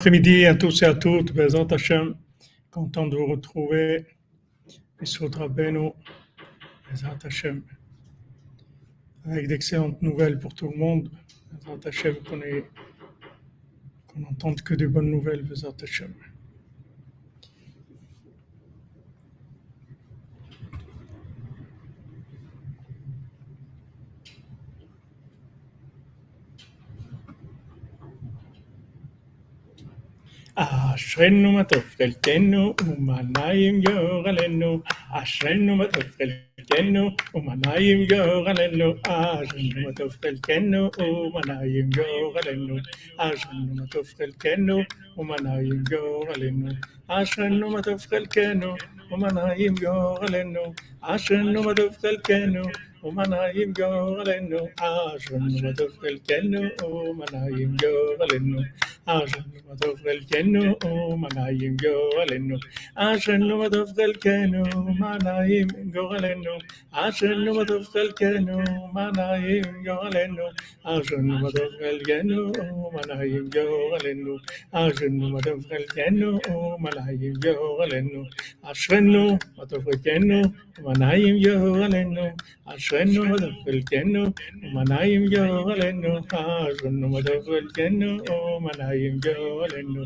après-midi 0.00 0.46
à 0.46 0.54
tous 0.54 0.82
et 0.82 0.84
à 0.84 0.94
toutes, 0.94 1.36
Hashem, 1.72 2.14
content 2.70 3.08
de 3.08 3.16
vous 3.16 3.26
retrouver. 3.26 4.06
Rabbeinu, 5.34 5.90
Bezat 6.88 7.18
Hashem, 7.24 7.64
avec 9.24 9.48
d'excellentes 9.48 10.00
nouvelles 10.00 10.38
pour 10.38 10.54
tout 10.54 10.70
le 10.70 10.76
monde. 10.76 11.10
Hashem, 11.84 12.14
qu'on 12.22 12.40
n'entende 14.20 14.62
que 14.62 14.74
de 14.74 14.86
bonnes 14.86 15.10
nouvelles, 15.10 15.44
Hashem. 15.82 16.14
אשרנו 30.57 31.51
מה 31.51 31.63
טוב 31.63 31.83
חלקנו 31.97 32.73
ומה 32.85 33.21
נעים 33.37 33.81
גורלנו 33.81 34.79
אשרנו 35.11 35.75
מה 35.75 35.85
טוב 35.87 36.03
חלקנו 36.17 37.09
ומה 37.35 37.53
נעים 37.65 38.07
גורלנו 38.07 38.93
אשרנו 39.07 39.81
מה 39.85 39.93
טוב 39.95 40.11
חלקנו 40.21 40.89
ומה 40.99 41.41
נעים 41.47 41.89
גורלנו 41.89 42.77
אשרנו 43.17 43.75
מה 43.75 43.85
טוב 43.91 44.07
חלקנו 44.17 44.79
ומה 45.17 45.35
נעים 45.43 45.83
גורלנו 45.89 46.69
אשרנו 47.07 47.69
מה 47.69 47.81
טוב 47.81 47.99
חלקנו 47.99 48.75
ומה 49.11 49.27
נעים 49.31 49.75
גורלנו 49.75 50.73
אשרנו 51.01 51.63
מה 51.63 51.73
טוב 51.73 51.95
חלקנו 52.01 52.61
ומנעים 53.04 53.72
גורלנו, 53.72 54.58
אשר 54.80 55.36
מטוב 55.62 55.88
חלקנו, 56.00 56.60
ומנעים 56.82 57.76
גורלנו, 57.82 58.60
אשר 59.06 59.40
מטוב 59.72 59.96
חלקנו, 60.02 60.62
ומנעים 60.84 61.76
גורלנו, 61.82 62.56
אשר 62.94 63.36
מטוב 63.38 63.88
חלקנו, 63.96 64.62
מנעים 64.98 65.66
גורלנו, 65.92 66.50
אשר 66.92 67.34
מטוב 67.36 67.84
חלקנו, 67.84 68.58
מנעים 68.94 69.64
גורלנו, 69.84 70.42
אשר 70.84 71.16
מטוב 71.18 71.68
חלקנו, 71.78 72.52
ומנעים 72.78 73.44
גורלנו, 73.54 74.36
אשר 74.72 75.06
מטוב 75.10 75.64
חלקנו, 75.68 76.38
ומנעים 76.46 77.32
גורלנו, 77.42 78.22
אשרנו 78.62 79.38
מטוב 79.58 79.84
חלקנו, 79.84 80.42
ומנעים 80.78 81.36
גורלנו, 81.42 82.22
عطشانو 82.68 83.22
غفلتنو 83.42 84.24
ومنايم 84.64 85.22
جولنو 85.34 86.12
عطشانو 86.32 87.06
متغفلتنو 87.14 88.10
ومنايم 88.30 89.14
جولنو 89.26 90.02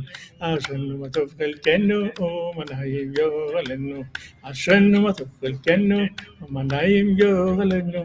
عطشانو 0.47 0.95
متغفلتنو 1.03 1.99
ومنايم 2.21 3.09
جولنو 3.19 3.99
عطشانو 4.47 4.99
متغفلتنو 5.07 6.01
ومنايم 6.45 7.09
جولنو 7.21 8.03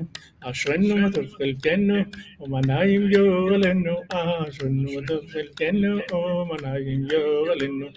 عطشانو 0.48 0.96
متغفلتنو 1.04 1.98
ومنايم 2.42 3.04
جولنو 3.14 3.96
عطشانو 4.12 4.88
متغفلتنو 4.96 5.94
ومنايم 6.14 7.02
جولنو 7.12 7.88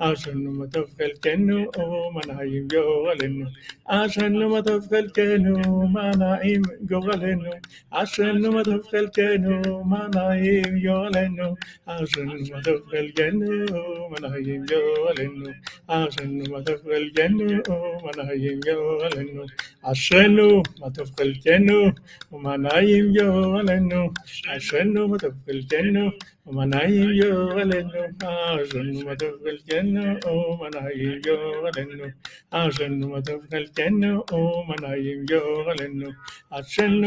عطشانو 0.00 0.50
متغفلتنو 0.60 1.58
ومنايم 1.78 2.64
جولنو 2.72 3.46
عطشانو 3.94 4.44
متغفلتنو 4.54 5.54
מה 6.10 6.16
נעים 6.16 6.62
גורלנו, 6.88 7.50
אשרנו 7.90 8.52
מה 8.52 8.64
טוב 8.64 8.82
חלקנו, 8.90 9.84
מה 9.84 10.06
נעים 10.14 10.82
גורלנו, 10.82 11.54
אשרנו 11.86 12.32
מה 12.52 12.62
טוב 12.62 12.80
חלקנו, 12.90 13.46
מה 14.10 14.28
נעים 14.28 14.62
גורלנו, 14.66 15.50
אשרנו 15.86 16.44
מה 16.50 16.62
טוב 16.62 16.76
חלקנו, 16.84 17.44
מה 18.02 18.24
נעים 18.24 18.60
גורלנו, 18.60 19.42
אשרנו 19.82 20.62
מה 20.80 20.90
טוב 20.90 21.10
חלקנו, 21.18 21.90
ומה 22.32 22.56
נעים 22.56 23.12
גורלנו, 23.12 24.10
אשרנו 24.56 25.08
מה 25.08 25.18
טוב 25.18 25.32
חלקנו, 25.46 26.10
Manai 26.50 26.98
yo 27.16 27.30
alenu 27.60 28.02
azun 28.20 28.88
madhugal 29.06 29.58
jenu 29.68 30.18
o 30.26 30.56
manai 30.60 31.22
yo 31.24 31.36
alenu 31.68 32.06
azun 32.52 33.00
madhugal 33.12 33.66
jenu 33.76 34.10
o 34.32 34.40
manai 34.68 35.18
yo 35.30 35.42
alenu 35.70 36.10
azun 36.50 36.98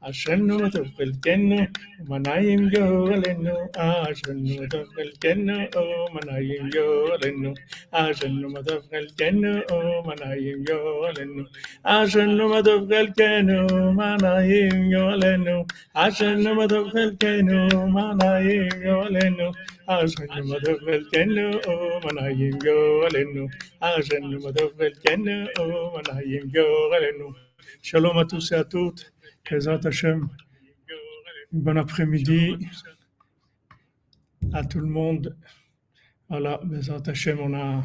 Achelle 0.00 0.70
de 0.70 0.82
Velteno, 0.96 1.66
Manayingo, 2.06 3.10
Allenu, 3.12 3.68
Achelle 3.74 4.68
de 4.68 4.84
Velteno, 4.94 5.68
Manayingo, 6.14 7.10
Allenu, 7.14 7.52
Achelle 7.92 8.62
de 8.62 8.80
Velteno, 8.90 10.04
Manayingo, 10.06 11.04
Allenu, 11.04 11.46
Achelle 11.84 12.62
de 12.62 12.78
Velteno, 12.86 13.92
Manayingo, 13.92 15.08
Allenu, 15.08 15.66
Achelle 15.96 16.68
de 16.68 16.78
Velteno, 16.94 17.88
Manayingo, 17.88 19.02
Allenu, 19.02 19.52
Achelle 19.88 20.60
de 20.62 20.78
Velteno, 20.86 21.60
Manayingo, 22.04 23.02
Allenu, 23.04 23.48
Achelle 23.82 24.52
de 24.52 24.64
Velteno, 24.78 25.48
Manayingo, 25.92 26.92
Allenu, 26.94 27.34
Achelle 27.82 28.24
de 28.30 28.38
Hashem. 29.84 30.28
Bon 31.52 31.76
après-midi 31.78 32.56
à 34.52 34.64
tout 34.64 34.80
le 34.80 34.86
monde. 34.86 35.36
Voilà, 36.28 36.60
on 37.40 37.54
a. 37.54 37.84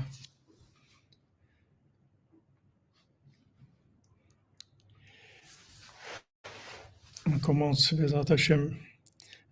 Commence 7.42 7.94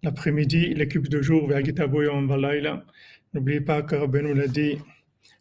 l'après-midi, 0.03 0.73
l'équipe 0.73 1.07
de 1.07 1.21
jour 1.21 1.47
vers 1.47 1.63
Gitaboyon 1.63 2.25
Valaïla. 2.25 2.85
N'oubliez 3.33 3.61
pas 3.61 3.81
que 3.81 3.95
Rabbeinu 3.95 4.33
l'a 4.33 4.47
dit, 4.47 4.77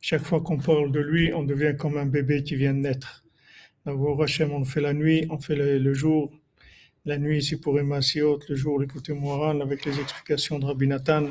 chaque 0.00 0.22
fois 0.22 0.41
qu'on 0.41 0.59
parle 0.59 0.93
de 0.93 1.00
lui, 1.00 1.32
on 1.34 1.43
devient 1.43 1.75
comme 1.76 1.97
un 1.97 2.06
bébé 2.06 2.43
qui 2.44 2.54
vient 2.54 2.75
de 2.75 2.81
naître. 2.81 3.25
Hachem, 3.87 4.53
on 4.53 4.65
fait 4.65 4.81
la 4.81 4.93
nuit, 4.93 5.26
on 5.31 5.38
fait 5.38 5.56
le 5.56 5.94
jour. 5.94 6.31
La 7.05 7.19
nuit, 7.19 7.43
c'est 7.43 7.59
pour 7.61 7.78
Emasiot, 7.78 8.41
le 8.49 8.55
jour, 8.55 8.81
l'écouter 8.81 9.12
moral 9.12 9.61
avec 9.61 9.84
les 9.84 10.00
explications 10.00 10.59
de 10.59 10.65
Rabbi 10.65 10.87
Nathan, 10.87 11.28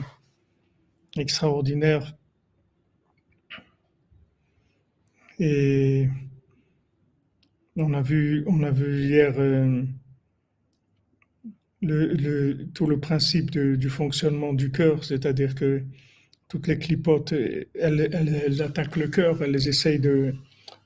extraordinaire. 1.18 2.16
Et 5.40 6.08
on 7.78 7.94
a 7.96 8.02
vu, 8.04 8.44
on 8.46 8.62
a 8.62 8.70
vu 8.70 9.06
hier 9.08 9.34
euh, 9.40 9.82
le, 11.82 12.14
le- 12.14 12.68
tout 12.74 12.86
le 12.88 13.00
principe 13.00 13.52
du 13.52 13.90
fonctionnement 13.90 14.54
du 14.54 14.72
cœur, 14.72 15.04
c'est-à-dire 15.04 15.56
que 15.56 15.84
toutes 16.48 16.68
les 16.68 16.78
clipotes, 16.80 17.34
elles, 17.76 18.62
attaquent 18.62 18.98
le 18.98 19.08
cœur, 19.08 19.44
elles 19.44 19.68
essayent 19.68 20.00
de, 20.00 20.34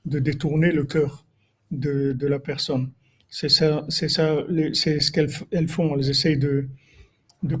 détourner 0.06 0.72
le 0.72 0.84
cœur 0.84 1.26
de 1.70 2.26
la 2.26 2.38
personne. 2.38 2.90
C'est 3.36 3.48
ça, 3.48 3.84
c'est 3.88 4.08
ça, 4.08 4.44
c'est 4.74 5.00
ce 5.00 5.10
qu'elles 5.10 5.68
font. 5.68 5.96
Elles 5.96 6.08
essayent 6.08 6.38
de, 6.38 6.68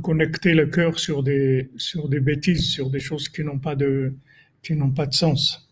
connecter 0.04 0.54
le 0.54 0.66
cœur 0.66 1.00
sur 1.00 1.24
des, 1.24 1.68
sur 1.76 2.08
des 2.08 2.20
bêtises, 2.20 2.64
sur 2.70 2.90
des 2.90 3.00
choses 3.00 3.28
qui 3.28 3.42
n'ont 3.42 3.58
pas 3.58 3.74
de, 3.74 4.14
sens, 5.10 5.68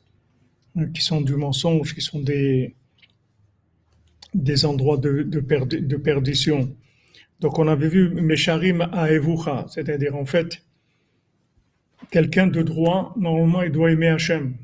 hein, 0.74 0.86
qui 0.92 1.02
sont 1.02 1.20
du 1.20 1.36
mensonge, 1.36 1.94
qui 1.94 2.00
sont 2.00 2.18
des, 2.18 2.74
endroits 4.64 4.96
de, 4.96 5.22
de, 5.22 5.38
de 5.38 5.96
perdition. 5.96 6.74
Donc 7.38 7.60
on 7.60 7.68
avait 7.68 7.88
vu 7.88 8.08
Mesharim 8.08 8.80
à 8.80 9.06
c'est-à-dire 9.68 10.16
en 10.16 10.26
fait, 10.26 10.64
quelqu'un 12.10 12.48
de 12.48 12.62
droit, 12.62 13.14
normalement, 13.16 13.62
il 13.62 13.70
doit 13.70 13.92
aimer 13.92 14.08
Hachem. 14.08 14.56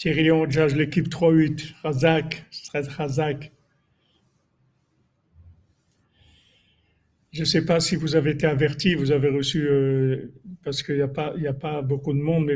Thierry 0.00 0.22
Léon 0.22 0.48
Jazz, 0.48 0.74
l'équipe 0.74 1.08
3-8, 1.10 1.74
Razak, 1.82 2.46
très 2.64 2.80
Razak. 2.80 3.52
Je 7.32 7.40
ne 7.40 7.44
sais 7.44 7.66
pas 7.66 7.80
si 7.80 7.96
vous 7.96 8.16
avez 8.16 8.30
été 8.30 8.46
averti, 8.46 8.94
vous 8.94 9.12
avez 9.12 9.28
reçu, 9.28 9.68
euh, 9.68 10.32
parce 10.64 10.82
qu'il 10.82 10.94
n'y 10.94 11.02
a, 11.46 11.52
pas- 11.52 11.82
beaucoup 11.82 12.14
de 12.14 12.18
monde, 12.18 12.50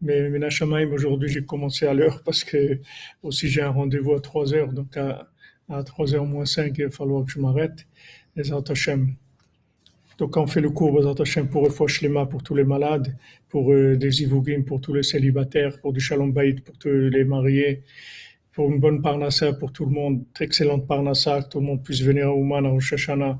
mais, 0.00 0.30
mais 0.30 0.86
aujourd'hui, 0.86 1.28
j'ai 1.28 1.44
commencé 1.44 1.86
à 1.86 1.92
l'heure 1.92 2.22
parce 2.24 2.42
que 2.42 2.80
aussi 3.22 3.48
j'ai 3.48 3.60
un 3.60 3.68
rendez-vous 3.68 4.14
à 4.14 4.20
3 4.20 4.54
heures, 4.54 4.72
donc 4.72 4.96
à, 4.96 5.30
à 5.68 5.82
3h 5.82 6.24
moins 6.26 6.46
5, 6.46 6.72
il 6.78 6.84
va 6.86 6.90
falloir 6.90 7.26
que 7.26 7.32
je 7.32 7.38
m'arrête. 7.38 7.86
Les 8.34 8.50
Hashem. 8.50 9.14
Donc 10.18 10.36
on 10.36 10.48
fait 10.48 10.60
le 10.60 10.70
cours 10.70 10.92
Bezat 10.92 11.22
Hashem, 11.22 11.48
pour 11.48 11.88
Shlema, 11.88 12.26
pour 12.26 12.42
tous 12.42 12.56
les 12.56 12.64
malades, 12.64 13.16
pour 13.48 13.72
euh, 13.72 13.96
des 13.96 14.22
Ivugim, 14.22 14.62
pour 14.62 14.80
tous 14.80 14.92
les 14.92 15.04
célibataires, 15.04 15.80
pour 15.80 15.92
du 15.92 16.00
Shalom 16.00 16.34
pour 16.34 16.76
tous 16.76 16.88
les 16.88 17.24
mariés, 17.24 17.84
pour 18.52 18.68
une 18.68 18.80
bonne 18.80 19.00
Parnassa 19.00 19.52
pour 19.52 19.70
tout 19.72 19.84
le 19.84 19.92
monde, 19.92 20.24
excellente 20.40 20.88
Parnassa, 20.88 21.42
que 21.42 21.48
tout 21.50 21.60
le 21.60 21.66
monde 21.66 21.84
puisse 21.84 22.02
venir 22.02 22.26
à 22.26 22.34
Ouman, 22.34 22.66
à 22.66 22.70
Rosh 22.70 22.94
Hashanah, 22.94 23.38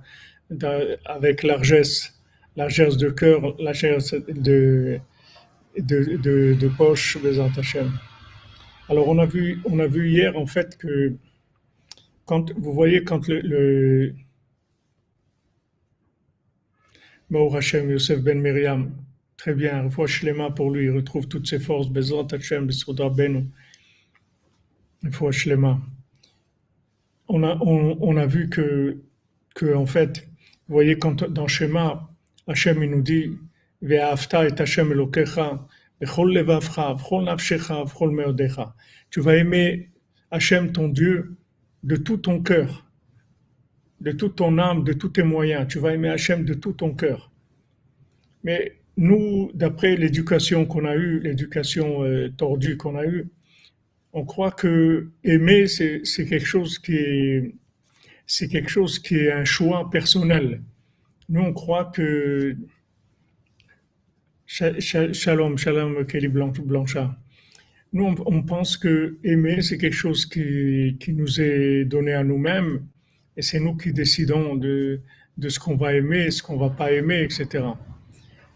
avec 1.05 1.43
largesse, 1.43 2.15
largesse 2.55 2.97
de 2.97 3.11
cœur, 3.11 3.61
largesse 3.61 4.15
de, 4.15 5.01
de, 5.77 6.55
de, 6.55 6.69
poche, 6.69 7.19
Alors 8.89 9.09
on 9.09 9.19
a 9.19 9.27
vu, 9.27 9.61
on 9.65 9.81
a 9.81 9.89
vu 9.89 10.11
hier 10.11 10.39
en 10.39 10.47
fait 10.47 10.79
que 10.79 11.15
quand 12.25 12.53
vous 12.57 12.73
voyez 12.73 13.03
quand 13.03 13.27
le 13.27 14.15
Hashem 17.31 17.91
Yosef 17.91 18.21
Ben 18.21 18.41
Miriam, 18.41 18.91
très 19.37 19.55
bien, 19.55 19.91
fois 19.91 20.07
Shlema 20.07 20.51
pour 20.51 20.71
lui, 20.71 20.87
il 20.87 20.91
retrouve 20.91 21.29
toutes 21.29 21.47
ses 21.47 21.61
forces, 21.61 21.89
Bezrat 21.89 22.29
Hashem, 22.33 22.67
Besroda 22.67 23.09
Benu, 23.09 23.47
fois 25.13 25.31
Shlema. 25.33 25.81
On 27.29 27.43
a, 27.43 27.57
on, 27.61 27.99
on 28.01 28.17
a 28.17 28.27
vu 28.27 28.49
que, 28.49 29.03
que 29.55 29.75
en 29.75 29.85
fait, 29.87 30.29
vous 30.69 30.75
voyez, 30.75 30.99
quand 30.99 31.25
dans 31.25 31.47
Shema, 31.47 32.11
Hachem 32.47 32.83
il 32.83 32.91
nous 32.91 33.03
dit 33.03 33.39
Ve'afta 33.83 34.47
et 34.47 34.61
Hachem 34.61 34.93
Elokecha, 34.93 35.67
Bechol 36.01 36.33
levavcha, 36.33 36.95
Bechol 36.95 37.25
nafshecha, 37.25 37.85
Bechol 37.85 38.11
meodecha. 38.13 38.75
Tu 39.11 39.21
vas 39.21 39.37
aimer 39.37 39.91
Hachem 40.31 40.73
ton 40.73 40.89
Dieu 40.89 41.37
de 41.83 41.97
tout 41.97 42.19
ton 42.19 42.43
cœur, 42.43 42.87
de 44.01 44.13
toute 44.13 44.37
ton 44.37 44.59
âme, 44.59 44.85
de 44.85 44.93
tous 44.93 45.11
tes 45.11 45.23
moyens. 45.23 45.67
Tu 45.69 45.79
vas 45.79 45.95
aimer 45.95 46.09
Hachem 46.09 46.45
de 46.45 46.55
tout 46.55 46.73
ton 46.73 46.95
cœur. 46.95 47.31
Mais 48.45 48.77
nous, 48.97 49.51
d'après 49.55 49.97
l'éducation 49.97 50.67
qu'on 50.67 50.85
a 50.85 50.97
eue, 50.97 51.21
l'éducation 51.21 52.05
euh, 52.05 52.29
tordue 52.37 52.77
qu'on 52.77 52.97
a 52.97 53.05
eue, 53.05 53.29
on 54.13 54.25
croit 54.25 54.51
que 54.51 55.09
aimer, 55.25 55.67
c'est 55.67 56.03
quelque 56.27 56.47
chose 56.47 56.79
qui 56.79 56.95
est 56.97 57.55
c'est 58.27 58.49
quelque 58.49 58.71
chose 58.71 58.99
qui 58.99 59.17
est 59.17 59.33
un 59.33 59.45
choix 59.45 59.89
personnel. 59.91 60.63
Nous, 61.29 61.41
on 61.41 61.53
croit 61.53 61.87
que 61.87 62.57
Shalom, 64.47 65.59
Shalom, 65.59 66.07
Kelly 66.07 66.29
Blanchard. 66.29 67.15
Nous, 67.93 68.05
on, 68.05 68.43
pense 68.43 68.77
que 68.77 69.19
aimer, 69.25 69.63
c'est 69.63 69.79
quelque 69.79 69.97
chose 69.97 70.27
qui, 70.27 70.97
qui, 71.01 71.13
nous 71.13 71.41
est 71.41 71.85
donné 71.87 72.13
à 72.13 72.23
nous-mêmes 72.23 72.87
et 73.39 73.43
c'est 73.43 73.61
nous 73.61 73.77
qui 73.77 73.93
décidons 73.93 74.57
de, 74.57 75.01
de 75.39 75.49
ce 75.49 75.61
qu'on 75.61 75.77
va 75.77 75.95
aimer, 75.95 76.33
ce 76.33 76.43
qu'on 76.43 76.57
va 76.57 76.71
pas 76.71 76.91
aimer, 76.91 77.23
etc. 77.23 77.65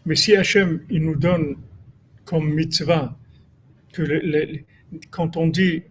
Mais 0.05 0.15
si 0.15 0.35
Hachem, 0.35 0.81
il 0.89 1.05
nous 1.05 1.15
donne 1.15 1.55
comme 2.25 2.53
mitzvah, 2.53 3.17
que 3.93 4.03
quand 5.09 5.37
on 5.37 5.47
dit, 5.47 5.83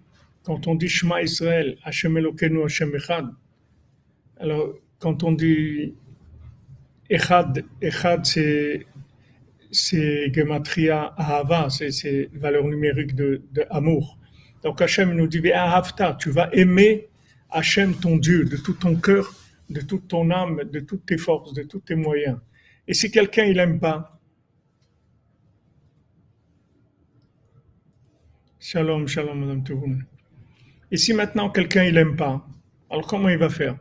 quand 0.44 0.66
on 0.66 0.74
dit 0.74 0.88
Shema 0.88 1.22
Israël, 1.22 1.78
Hachem 1.84 2.18
Elokeinu, 2.18 2.64
Hachem 2.64 2.94
Echad, 2.94 3.28
alors, 4.38 4.74
quand 4.98 5.22
on 5.22 5.32
dit 5.32 5.94
Echad, 7.08 7.64
Echad 7.80 8.26
c'est, 8.26 8.86
c'est 9.70 10.30
Gematria 10.34 11.14
Ahava, 11.16 11.70
c'est, 11.70 12.28
valeur 12.34 12.64
numérique 12.64 13.14
de, 13.14 13.40
de, 13.52 13.64
amour. 13.70 14.18
Donc 14.62 14.82
Hachem 14.82 15.14
nous 15.14 15.28
dit, 15.28 15.50
Ahavta, 15.50 16.14
tu 16.20 16.30
vas 16.30 16.50
aimer 16.52 17.08
Hachem 17.52 17.94
ton 17.94 18.16
Dieu 18.16 18.44
de 18.44 18.56
tout 18.56 18.74
ton 18.74 18.96
cœur, 18.96 19.34
de 19.70 19.80
toute 19.80 20.08
ton 20.08 20.30
âme, 20.30 20.62
de 20.64 20.80
toutes 20.80 21.06
tes 21.06 21.18
forces, 21.18 21.52
de 21.52 21.62
tous 21.62 21.80
tes 21.80 21.94
moyens. 21.94 22.38
Et 22.88 22.94
si 22.94 23.10
quelqu'un 23.10 23.44
il 23.44 23.58
aime 23.58 23.78
pas, 23.78 24.12
Shalom, 28.64 29.08
shalom, 29.08 29.40
Madame 29.40 29.64
Touroun. 29.64 30.04
Et 30.92 30.96
si 30.96 31.12
maintenant 31.12 31.50
quelqu'un 31.50 31.82
il 31.82 31.96
aime 31.96 32.14
pas, 32.14 32.46
alors 32.90 33.08
comment 33.08 33.28
il 33.28 33.36
va 33.36 33.48
faire? 33.48 33.76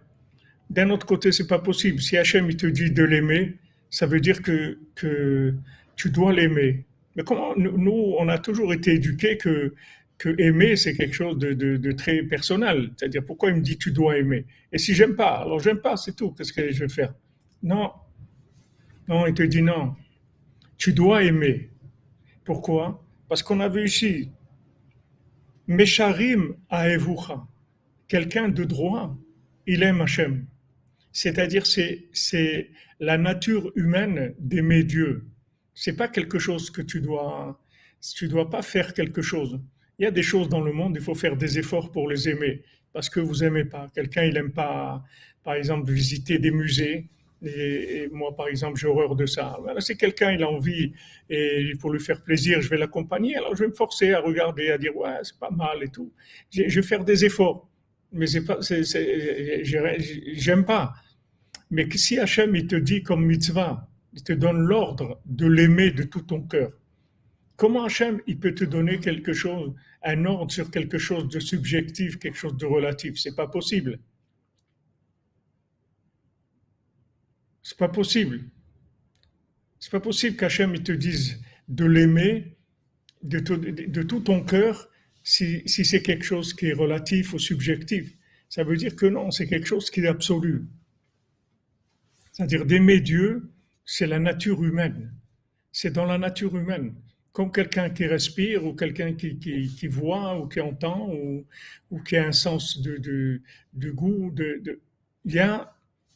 D'un 0.72 0.90
autre 0.90 1.06
côté, 1.06 1.32
c'est 1.32 1.46
pas 1.46 1.60
possible. 1.60 2.02
Si 2.02 2.18
Hachem 2.18 2.50
il 2.50 2.58
te 2.58 2.66
dit 2.66 2.90
de 2.90 3.04
l'aimer, 3.04 3.60
ça 3.92 4.08
veut 4.08 4.20
dire 4.20 4.42
que, 4.42 4.80
que 4.96 5.54
tu 5.96 6.10
dois 6.10 6.34
l'aimer. 6.34 6.86
Mais 7.16 7.24
comment 7.24 7.56
nous, 7.56 8.16
on 8.18 8.28
a 8.28 8.40
toujours 8.40 8.74
été 8.74 8.96
éduqués 8.96 9.38
que, 9.38 9.76
que 10.22 10.40
aimer, 10.40 10.76
c'est 10.76 10.94
quelque 10.94 11.16
chose 11.16 11.40
de, 11.40 11.92
très 11.94 12.22
personnel. 12.22 12.92
C'est-à-dire, 12.96 13.26
pourquoi 13.26 13.50
il 13.50 13.56
me 13.56 13.62
dit 13.62 13.80
tu 13.80 13.92
dois 13.92 14.20
aimer? 14.20 14.46
Et 14.72 14.78
si 14.78 14.94
j'aime 14.94 15.16
pas, 15.16 15.42
alors 15.42 15.60
j'aime 15.60 15.82
pas, 15.82 15.98
c'est 15.98 16.16
tout. 16.16 16.32
Qu'est-ce 16.32 16.54
que 16.54 16.72
je 16.72 16.82
vais 16.82 16.90
faire? 16.90 17.16
Non. 17.64 17.92
Non, 19.08 19.26
il 19.26 19.34
te 19.34 19.42
dit 19.42 19.64
non. 19.64 19.96
Tu 20.78 20.94
dois 20.94 21.24
aimer. 21.24 21.72
Pourquoi? 22.46 23.04
Parce 23.30 23.42
qu'on 23.42 23.62
a 23.62 23.68
vu 23.68 23.86
ici, 23.86 24.30
Mesharim 25.66 26.56
Aevucha, 26.70 27.48
quelqu'un 28.08 28.50
de 28.50 28.64
droit, 28.64 29.18
il 29.66 29.82
aime 29.82 30.02
Hachem. 30.02 30.46
C'est-à-dire, 31.12 31.66
c'est, 31.66 32.10
c'est 32.14 32.70
la 33.00 33.18
nature 33.18 33.72
humaine 33.76 34.36
d'aimer 34.38 34.84
Dieu. 34.84 35.26
C'est 35.74 35.96
pas 35.96 36.08
quelque 36.08 36.38
chose 36.38 36.70
que 36.70 36.84
tu 36.84 37.02
dois, 37.02 37.60
tu 38.16 38.28
dois 38.28 38.52
pas 38.52 38.62
faire 38.62 38.94
quelque 38.94 39.24
chose. 39.24 39.60
Il 40.02 40.06
y 40.06 40.08
a 40.08 40.12
des 40.12 40.24
choses 40.24 40.50
dans 40.50 40.62
le 40.62 40.74
monde, 40.74 40.96
il 40.96 41.02
faut 41.04 41.14
faire 41.14 41.38
des 41.38 41.60
efforts 41.60 41.92
pour 41.92 42.10
les 42.10 42.28
aimer, 42.28 42.64
parce 42.92 43.08
que 43.08 43.20
vous 43.20 43.44
aimez 43.44 43.66
pas. 43.66 43.88
Quelqu'un, 43.94 44.24
il 44.24 44.36
aime 44.36 44.52
pas, 44.52 45.04
par 45.44 45.54
exemple, 45.54 45.92
visiter 45.92 46.40
des 46.40 46.50
musées. 46.50 47.08
Et, 47.44 48.10
moi, 48.12 48.36
par 48.36 48.48
exemple, 48.48 48.80
j'ai 48.80 48.88
horreur 48.88 49.16
de 49.16 49.28
ça. 49.28 49.60
Voilà, 49.62 49.80
si 49.80 49.96
quelqu'un 49.96 50.32
il 50.32 50.42
a 50.42 50.50
envie 50.50 50.92
et 51.30 51.74
pour 51.80 51.92
lui 51.92 52.00
faire 52.00 52.24
plaisir, 52.24 52.62
je 52.62 52.70
vais 52.70 52.78
l'accompagner. 52.78 53.36
Alors, 53.36 53.56
je 53.56 53.62
vais 53.62 53.68
me 53.68 53.76
forcer 53.76 54.12
à 54.12 54.22
regarder, 54.22 54.72
à 54.72 54.80
dire 54.80 54.98
ouais, 54.98 55.20
c'est 55.22 55.38
pas 55.38 55.52
mal 55.52 55.84
et 55.84 55.90
tout. 55.90 56.12
Je, 56.50 56.64
vais 56.64 56.82
faire 56.82 57.04
des 57.04 57.24
efforts 57.24 57.70
mais 58.12 58.26
c'est 58.26 58.44
pas, 58.44 58.58
j'aime 60.34 60.66
pas. 60.66 60.96
Mais 61.70 61.88
si 61.96 62.18
Hachem, 62.18 62.56
il 62.56 62.66
te 62.66 62.76
dit 62.76 63.04
comme 63.04 63.24
mitzvah, 63.24 63.88
il 64.14 64.24
te 64.24 64.34
donne 64.34 64.58
l'ordre 64.58 65.22
de 65.26 65.46
l'aimer 65.46 65.92
de 65.92 66.02
tout 66.02 66.22
ton 66.22 66.42
cœur, 66.42 66.72
comment 67.62 67.86
Hachem, 67.86 68.20
il 68.26 68.40
peut 68.40 68.56
te 68.56 68.64
donner 68.64 69.00
quelque 69.00 69.34
chose, 69.34 69.76
un 70.02 70.26
ordre 70.26 70.52
sur 70.52 70.72
quelque 70.72 70.98
chose 70.98 71.28
de 71.28 71.40
subjectif, 71.40 72.18
quelque 72.18 72.40
chose 72.40 72.58
de 72.58 72.66
relatif? 72.66 73.20
C'est 73.20 73.36
pas 73.36 73.46
possible. 73.46 74.00
C'est 77.62 77.78
pas 77.78 77.88
possible. 77.88 78.42
C'est 79.78 79.92
pas 79.92 80.00
possible 80.00 80.38
qu'Hachem, 80.38 80.74
te 80.82 80.92
dise 80.92 81.40
de 81.68 81.86
l'aimer 81.86 82.58
de, 83.22 83.38
de 83.38 84.02
tout 84.02 84.22
ton 84.22 84.44
cœur 84.44 84.90
si, 85.22 85.62
c'est 85.68 86.02
quelque 86.02 86.26
chose 86.26 86.56
qui 86.56 86.66
est 86.66 86.74
relatif 86.74 87.32
ou 87.34 87.38
subjectif. 87.38 88.18
Ça 88.50 88.64
veut 88.64 88.76
dire 88.76 88.96
que 88.96 89.06
non, 89.06 89.30
c'est 89.30 89.46
quelque 89.46 89.68
chose 89.68 89.92
qui 89.92 90.00
est 90.00 90.08
absolu. 90.08 90.66
C'est-à-dire 92.32 92.66
d'aimer 92.66 93.02
Dieu, 93.02 93.52
c'est 93.86 94.08
la 94.08 94.18
nature 94.18 94.64
humaine. 94.64 95.14
C'est 95.72 95.92
dans 95.92 96.06
la 96.06 96.18
nature 96.18 96.58
humaine. 96.58 96.96
Comme 97.32 97.52
quelqu'un 97.52 97.90
qui 97.90 98.06
respire 98.06 98.66
ou 98.66 98.74
quelqu'un 98.74 99.14
qui, 99.14 99.88
voit 99.88 100.38
ou 100.38 100.48
qui 100.48 100.60
entend 100.60 101.10
ou, 101.90 102.00
qui 102.04 102.18
a 102.18 102.28
un 102.28 102.32
sens 102.32 102.82
de, 102.82 102.98
de, 103.74 103.92
goût. 103.92 104.32
De, 104.32 104.60
de, 104.62 104.82
il 105.24 105.34
y 105.34 105.40
a 105.40 105.74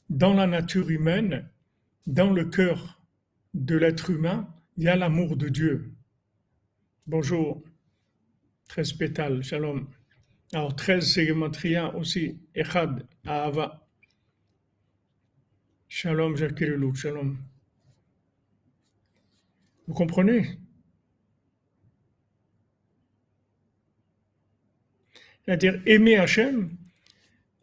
dans 0.09 0.33
la 0.33 0.45
nature 0.45 0.89
humaine, 0.89 1.47
dans 2.05 2.31
le 2.31 2.45
cœur 2.45 3.01
de 3.53 3.77
l'être 3.77 4.09
humain, 4.09 4.53
il 4.77 4.83
y 4.83 4.89
a 4.89 4.95
l'amour 4.95 5.37
de 5.37 5.47
Dieu. 5.47 5.93
Bonjour. 7.07 7.63
13 8.67 8.93
pétales, 8.93 9.43
shalom. 9.43 9.87
Alors 10.53 10.75
13 10.75 11.13
c'est 11.13 11.31
aussi, 11.95 12.37
Echad, 12.53 13.05
Ahava. 13.25 13.87
Shalom, 15.87 16.35
Jacques 16.35 16.63
shalom. 16.95 17.37
Vous 19.87 19.93
comprenez? 19.93 20.57
C'est-à-dire 25.45 25.81
aimer 25.85 26.17
Hachem. 26.17 26.69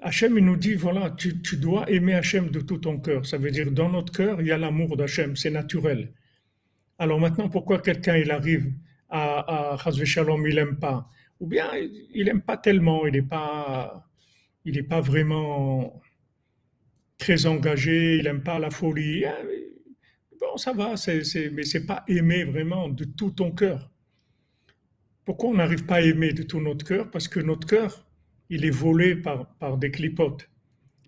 Hachem, 0.00 0.36
il 0.38 0.44
nous 0.44 0.56
dit, 0.56 0.74
voilà, 0.74 1.10
tu, 1.10 1.40
tu, 1.42 1.56
dois 1.56 1.88
aimer 1.90 2.14
Hachem 2.14 2.50
de 2.50 2.60
tout 2.60 2.78
ton 2.78 2.98
cœur. 2.98 3.26
Ça 3.26 3.38
veut 3.38 3.50
dire, 3.50 3.70
dans 3.70 3.88
notre 3.88 4.12
cœur, 4.12 4.40
il 4.40 4.48
y 4.48 4.52
a 4.52 4.58
l'amour 4.58 4.96
d'Hachem, 4.96 5.36
c'est 5.36 5.50
naturel. 5.50 6.12
Alors 6.98 7.20
maintenant, 7.20 7.48
pourquoi 7.48 7.80
quelqu'un, 7.80 8.16
il 8.16 8.30
arrive 8.30 8.72
à, 9.08 9.74
à 9.74 10.04
Shalom, 10.04 10.46
il 10.46 10.54
n'aime 10.54 10.78
pas? 10.78 11.08
Ou 11.40 11.46
bien 11.46 11.68
il 12.14 12.24
n'aime 12.26 12.42
pas 12.42 12.56
tellement, 12.56 13.06
il 13.06 13.12
n'est 13.12 13.22
pas, 13.22 14.08
il 14.64 14.86
pas 14.86 15.00
vraiment 15.00 16.00
très 17.18 17.46
engagé, 17.46 18.18
il 18.18 18.24
n'aime 18.24 18.42
pas 18.42 18.58
la 18.58 18.70
folie. 18.70 19.24
Ah, 19.24 19.36
bon, 20.40 20.56
ça 20.56 20.72
va, 20.72 20.96
c'est, 20.96 21.24
c'est, 21.24 21.50
mais 21.50 21.64
c'est 21.64 21.86
pas 21.86 22.04
aimer 22.08 22.44
vraiment 22.44 22.88
de 22.88 23.04
tout 23.04 23.30
ton 23.30 23.50
cœur. 23.52 23.91
Pourquoi 25.24 25.50
on 25.50 25.54
n'arrive 25.54 25.84
pas 25.84 25.96
à 25.96 26.00
aimer 26.00 26.32
de 26.32 26.42
tout 26.42 26.60
notre 26.60 26.84
cœur? 26.84 27.10
Parce 27.10 27.28
que 27.28 27.38
notre 27.38 27.66
cœur, 27.66 28.06
il 28.50 28.64
est 28.64 28.70
volé 28.70 29.14
par, 29.14 29.54
par 29.54 29.78
des 29.78 29.90
clipotes. 29.90 30.48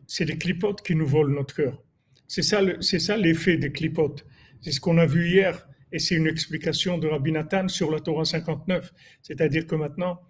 C'est 0.06 0.25
les 0.25 0.38
clipotes 0.38 0.83
qui 0.83 0.94
nous 0.94 1.06
volent 1.06 1.35
notre 1.35 1.54
cœur. 1.54 1.83
C'est 2.26 2.42
ça, 2.42 3.16
l'effet 3.16 3.56
des 3.56 3.73
clipotes. 3.73 4.25
C'est 4.61 4.73
ce 4.73 4.80
qu'on 4.80 4.99
a 4.99 5.06
vu 5.06 5.28
hier 5.28 5.68
et 5.92 5.99
c'est 5.99 6.14
une 6.14 6.26
explication 6.26 6.99
de 6.99 7.06
Rabbi 7.06 7.33
Nathan 7.33 7.68
sur 7.68 7.90
la 7.90 8.00
Torah 8.00 8.25
59. 8.25 8.92
C'est-à-dire 9.23 9.66
que 9.66 9.75
maintenant, 9.75 10.21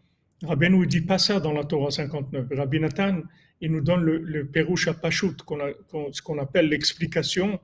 Rabbi 0.42 0.68
ne 0.68 0.84
dit 0.84 1.00
pas 1.02 1.18
ça 1.18 1.40
dans 1.40 1.52
la 1.52 1.64
Torah 1.64 1.90
59. 1.90 2.46
Rabbi 2.50 2.80
Nathan, 2.80 3.22
il 3.60 3.70
nous 3.70 3.80
donne 3.80 4.02
le, 4.02 4.18
le 4.18 4.46
Perush 4.46 4.88
ce 4.88 6.22
qu'on 6.22 6.38
appelle 6.38 6.68
l'explication 6.68 7.60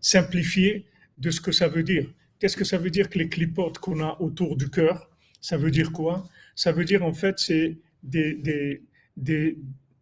simplifiée 0.00 0.86
de 1.18 1.30
ce 1.30 1.40
que 1.40 1.52
ça 1.52 1.68
veut 1.68 1.82
dire. 1.82 2.12
Qu'est-ce 2.38 2.56
que 2.56 2.64
ça 2.64 2.78
veut 2.78 2.90
dire 2.90 3.08
que 3.08 3.18
les 3.18 3.28
clipotes 3.28 3.78
qu'on 3.78 4.00
a 4.00 4.16
autour 4.20 4.56
du 4.56 4.70
cœur? 4.70 5.10
Ça 5.48 5.56
veut 5.56 5.70
dire 5.70 5.92
quoi? 5.92 6.26
Ça 6.56 6.72
veut 6.72 6.84
dire 6.84 7.04
en 7.04 7.12
fait, 7.12 7.38
c'est 7.38 7.76
des, 8.02 8.34
des, 8.34 8.82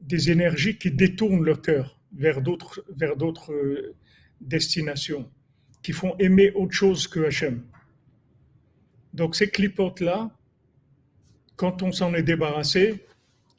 des, 0.01 0.31
énergies 0.31 0.79
qui 0.79 0.91
détournent 0.91 1.45
le 1.45 1.55
cœur 1.55 2.01
vers 2.15 2.41
d'autres, 2.41 2.83
vers 2.97 3.15
d'autres 3.15 3.53
euh, 3.53 3.95
destinations, 4.41 5.31
qui 5.83 5.93
font 5.93 6.17
aimer 6.19 6.51
autre 6.53 6.73
chose 6.73 7.07
que 7.07 7.21
Hachem. 7.27 7.63
Donc 9.13 9.37
ces 9.37 9.51
clipotes-là, 9.51 10.31
quand 11.57 11.83
on 11.83 11.93
s'en 11.93 12.15
est 12.15 12.23
débarrassé, 12.23 13.05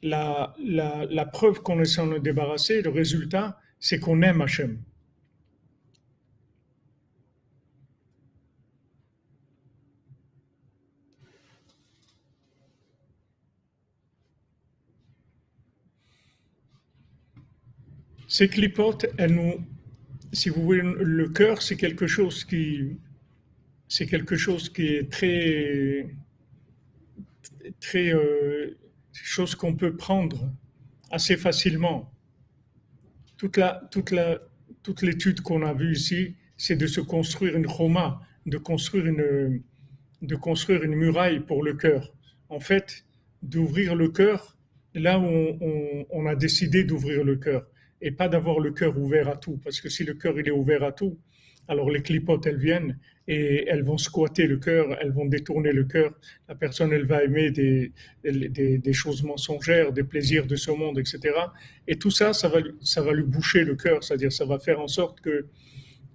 la, 0.02 0.56
la, 0.58 1.06
la 1.08 1.24
preuve 1.24 1.62
qu'on 1.62 1.84
s'en 1.84 2.12
est 2.14 2.20
débarrassé, 2.20 2.82
le 2.82 2.90
résultat, 2.90 3.60
c'est 3.78 4.00
qu'on 4.00 4.22
aime 4.22 4.40
Hachem. 4.40 4.76
Ces 18.38 18.48
clipotes, 18.48 19.06
elles 19.16 19.34
nous, 19.34 19.64
si 20.30 20.50
vous 20.50 20.62
voulez, 20.62 20.82
le 20.82 21.26
cœur, 21.30 21.62
c'est 21.62 21.78
quelque 21.78 22.06
chose 22.06 22.44
qui, 22.44 22.98
c'est 23.88 24.04
quelque 24.04 24.36
chose 24.36 24.68
qui 24.68 24.88
est 24.88 25.10
très, 25.10 26.14
très, 27.80 28.12
euh, 28.12 28.76
chose 29.10 29.54
qu'on 29.54 29.74
peut 29.74 29.96
prendre 29.96 30.52
assez 31.10 31.38
facilement. 31.38 32.12
Toute 33.38 33.56
la, 33.56 33.88
toute 33.90 34.10
la, 34.10 34.42
toute 34.82 35.00
l'étude 35.00 35.40
qu'on 35.40 35.62
a 35.62 35.72
vue 35.72 35.92
ici, 35.94 36.34
c'est 36.58 36.76
de 36.76 36.86
se 36.86 37.00
construire 37.00 37.56
une 37.56 37.66
choma, 37.66 38.20
de 38.44 38.58
construire 38.58 39.06
une, 39.06 39.62
de 40.20 40.36
construire 40.36 40.82
une 40.82 40.94
muraille 40.94 41.40
pour 41.40 41.62
le 41.62 41.72
cœur. 41.72 42.12
En 42.50 42.60
fait, 42.60 43.06
d'ouvrir 43.42 43.94
le 43.94 44.10
cœur 44.10 44.58
là 44.92 45.18
où 45.18 45.24
on 46.10 46.26
a 46.26 46.34
décidé 46.34 46.84
d'ouvrir 46.84 47.24
le 47.24 47.36
cœur 47.36 47.66
et 48.00 48.10
pas 48.10 48.28
d'avoir 48.28 48.60
le 48.60 48.72
cœur 48.72 48.98
ouvert 48.98 49.28
à 49.28 49.36
tout. 49.36 49.58
Parce 49.62 49.80
que 49.80 49.88
si 49.88 50.04
le 50.04 50.14
cœur 50.14 50.38
il 50.38 50.48
est 50.48 50.52
ouvert 50.52 50.82
à 50.82 50.92
tout, 50.92 51.18
alors 51.68 51.90
les 51.90 52.02
clipotes 52.02 52.46
elles 52.46 52.58
viennent 52.58 52.98
et 53.28 53.66
elles 53.68 53.82
vont 53.82 53.98
squatter 53.98 54.46
le 54.46 54.58
cœur, 54.58 54.96
elles 55.00 55.10
vont 55.10 55.26
détourner 55.26 55.72
le 55.72 55.84
cœur. 55.84 56.12
La 56.48 56.54
personne 56.54 56.92
elle 56.92 57.06
va 57.06 57.24
aimer 57.24 57.50
des, 57.50 57.92
des, 58.22 58.78
des, 58.78 58.92
choses 58.92 59.24
mensongères, 59.24 59.92
des 59.92 60.04
plaisirs 60.04 60.46
de 60.46 60.54
ce 60.54 60.70
monde, 60.70 60.98
etc. 60.98 61.34
Et 61.88 61.98
tout 61.98 62.12
ça, 62.12 62.32
ça 62.32 62.48
va, 62.48 62.60
ça 62.80 63.02
va 63.02 63.12
lui 63.12 63.24
boucher 63.24 63.64
le 63.64 63.74
cœur, 63.74 64.04
c'est-à-dire 64.04 64.32
ça 64.32 64.44
va 64.44 64.58
faire 64.60 64.80
en 64.80 64.88
sorte 64.88 65.20
que 65.20 65.46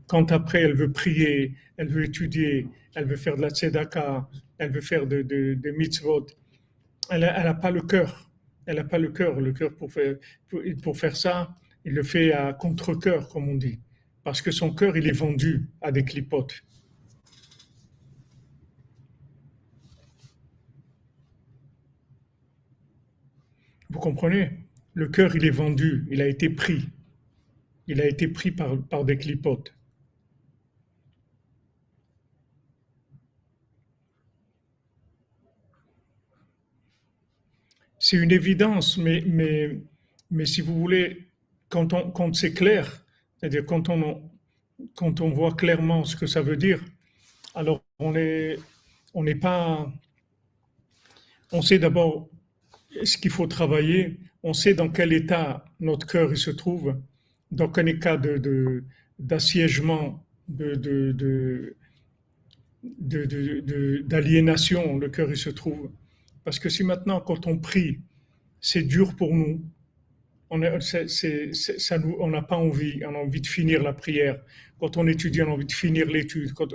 quand 0.08 0.32
après 0.32 0.62
elle 0.62 0.76
veut 0.76 0.92
prier, 0.92 1.54
elle 1.76 1.90
veut 1.90 2.06
étudier, 2.06 2.68
elle 2.96 3.06
veut 3.06 3.18
faire 3.18 3.36
de 3.36 3.42
la 3.42 3.50
tzedaka, 3.50 4.30
elle 4.58 4.72
veut 4.72 4.82
faire 4.82 5.06
de, 5.06 5.22
de, 5.22 5.56
de 5.56 5.72
mitzvot, 5.72 6.28
elle 7.10 7.22
n'a 7.22 7.54
pas 7.54 7.72
le 7.72 7.82
cœur. 7.82 8.30
Elle 8.66 8.78
n'a 8.78 8.84
pas 8.84 8.98
le 8.98 9.10
cœur. 9.10 9.40
Le 9.40 9.52
cœur 9.52 9.76
pour 9.76 9.92
faire, 9.92 10.16
pour, 10.48 10.62
pour 10.82 10.98
faire 10.98 11.18
ça, 11.18 11.58
il 11.86 11.94
le 11.94 12.04
fait 12.04 12.32
à 12.32 12.54
contre-cœur, 12.54 13.30
comme 13.30 13.50
on 13.50 13.56
dit, 13.56 13.80
parce 14.24 14.42
que 14.42 14.52
son 14.52 14.74
cœur, 14.74 14.98
il 14.98 15.08
est 15.08 15.12
vendu 15.12 15.70
à 15.82 15.92
des 15.92 16.04
clipotes. 16.04 16.64
Vous 23.90 24.00
comprenez? 24.00 24.52
Le 24.94 25.08
cœur, 25.08 25.36
il 25.36 25.46
est 25.46 25.50
vendu, 25.50 26.06
il 26.10 26.22
a 26.22 26.28
été 26.28 26.50
pris. 26.50 26.90
Il 27.88 28.00
a 28.02 28.08
été 28.08 28.28
pris 28.28 28.52
par, 28.52 29.06
des 29.06 29.18
clipotes. 29.18 29.74
C'est 38.00 38.18
une 38.18 38.32
évidence, 38.32 38.98
mais 38.98 39.26
si 40.46 40.62
vous 40.62 40.80
voulez, 40.80 41.31
quand, 41.72 41.94
on, 41.94 42.34
c'est 42.34 42.54
clair, 42.54 43.04
c'est-à-dire 43.38 43.66
quand 43.66 43.90
on, 43.90 44.22
quand 44.96 45.22
on 45.22 45.30
voit 45.32 45.54
clairement 45.54 46.04
ce 46.06 46.16
que 46.16 46.28
ça 46.28 46.42
veut 46.44 46.58
dire, 46.58 46.84
alors 47.56 47.84
on 48.00 48.16
est, 48.16 48.58
on 49.14 49.24
n'est 49.24 49.36
pas, 49.36 49.92
on 51.52 51.62
sait 51.62 51.80
d'abord 51.80 52.30
ce 53.04 53.18
qu'il 53.18 53.32
faut 53.32 53.48
travailler, 53.48 54.20
on 54.44 54.54
sait 54.54 54.74
dans 54.74 54.90
quel 54.90 55.14
état 55.14 55.66
notre 55.80 56.08
cœur 56.08 56.32
il 56.32 56.38
se 56.38 56.52
trouve, 56.52 56.98
dans 57.52 57.70
quel 57.70 57.90
état 57.90 58.18
de, 58.18 58.84
d'assiègement, 59.20 60.26
de, 60.48 60.76
de, 60.76 61.76
d'aliénation 64.08 64.98
le 64.98 65.10
cœur 65.10 65.30
il 65.30 65.38
se 65.38 65.50
trouve. 65.50 65.92
Parce 66.44 66.60
que 66.60 66.70
si 66.70 66.84
maintenant, 66.84 67.22
quand 67.22 67.48
on 67.48 67.58
prie, 67.58 68.00
c'est 68.60 68.84
dur 68.84 69.16
pour 69.16 69.34
nous, 69.36 69.64
on 70.52 72.28
n'a 72.28 72.42
pas 72.42 72.58
envie, 72.58 73.02
on 73.06 73.16
a 73.16 73.18
envie 73.18 73.42
de 73.42 73.48
finir 73.48 73.82
la 73.82 73.94
prière. 73.94 74.42
Quand 74.80 74.98
on 74.98 75.08
étudie, 75.08 75.42
on 75.42 75.48
a 75.48 75.52
envie 75.52 75.66
de 75.66 75.72
finir 75.72 76.08
l'étude. 76.08 76.54
Quand, 76.54 76.68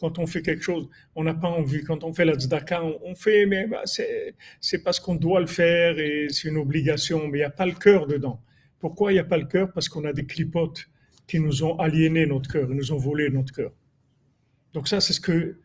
quand, 0.00 0.18
on 0.18 0.26
fait 0.26 0.42
quelque 0.42 0.62
chose, 0.62 0.88
on 1.14 1.22
n'a 1.22 1.34
pas 1.34 1.48
envie. 1.48 1.84
Quand 1.84 2.02
on 2.02 2.12
fait 2.12 2.24
la 2.24 2.34
tzedaka, 2.34 2.82
on, 2.82 3.14
fait, 3.14 3.46
mais 3.46 3.68
bah, 3.68 3.82
c'est 3.86 4.82
parce 4.82 4.98
qu'on 4.98 5.14
doit 5.14 5.40
le 5.40 5.46
faire 5.46 5.98
et 6.00 6.26
c'est 6.30 6.48
une 6.48 6.56
obligation, 6.56 7.28
mais 7.28 7.38
il 7.38 7.42
n'y 7.42 7.46
a 7.46 7.50
pas 7.50 7.66
le 7.66 7.72
cœur 7.72 8.08
dedans. 8.08 8.42
Pourquoi 8.80 9.12
il 9.12 9.14
n'y 9.14 9.20
a 9.20 9.24
pas 9.24 9.38
le 9.38 9.46
cœur? 9.46 9.72
Parce 9.72 9.88
qu'on 9.88 10.04
a 10.04 10.12
des 10.12 10.26
clipotes 10.26 10.88
qui 11.28 11.38
nous 11.38 11.62
ont 11.62 11.78
aliéné 11.78 12.26
notre 12.26 12.50
cœur, 12.50 12.68
nous 12.68 12.92
ont 12.92 12.98
volé 12.98 13.30
notre 13.30 13.54
cœur. 13.54 13.72
Donc 14.72 14.88
ça, 14.88 15.00
c'est 15.00 15.12
ce 15.12 15.20
que... 15.20 15.58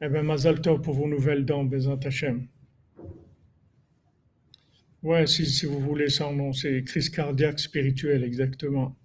Eh 0.00 0.08
bien, 0.08 0.22
Mazal 0.22 0.62
Tov 0.62 0.80
pour 0.80 0.94
vos 0.94 1.08
nouvelles 1.08 1.44
dents, 1.44 1.64
Bezat 1.64 1.98
Hashem. 2.04 2.46
Ouais, 5.02 5.26
si, 5.26 5.64
vous 5.66 5.78
voulez 5.78 6.08
son 6.08 6.34
nom, 6.34 6.52
c'est 6.52 6.82
crise 6.82 7.08
cardiaque 7.08 7.60
spirituelle, 7.60 8.24
exactement. 8.24 8.96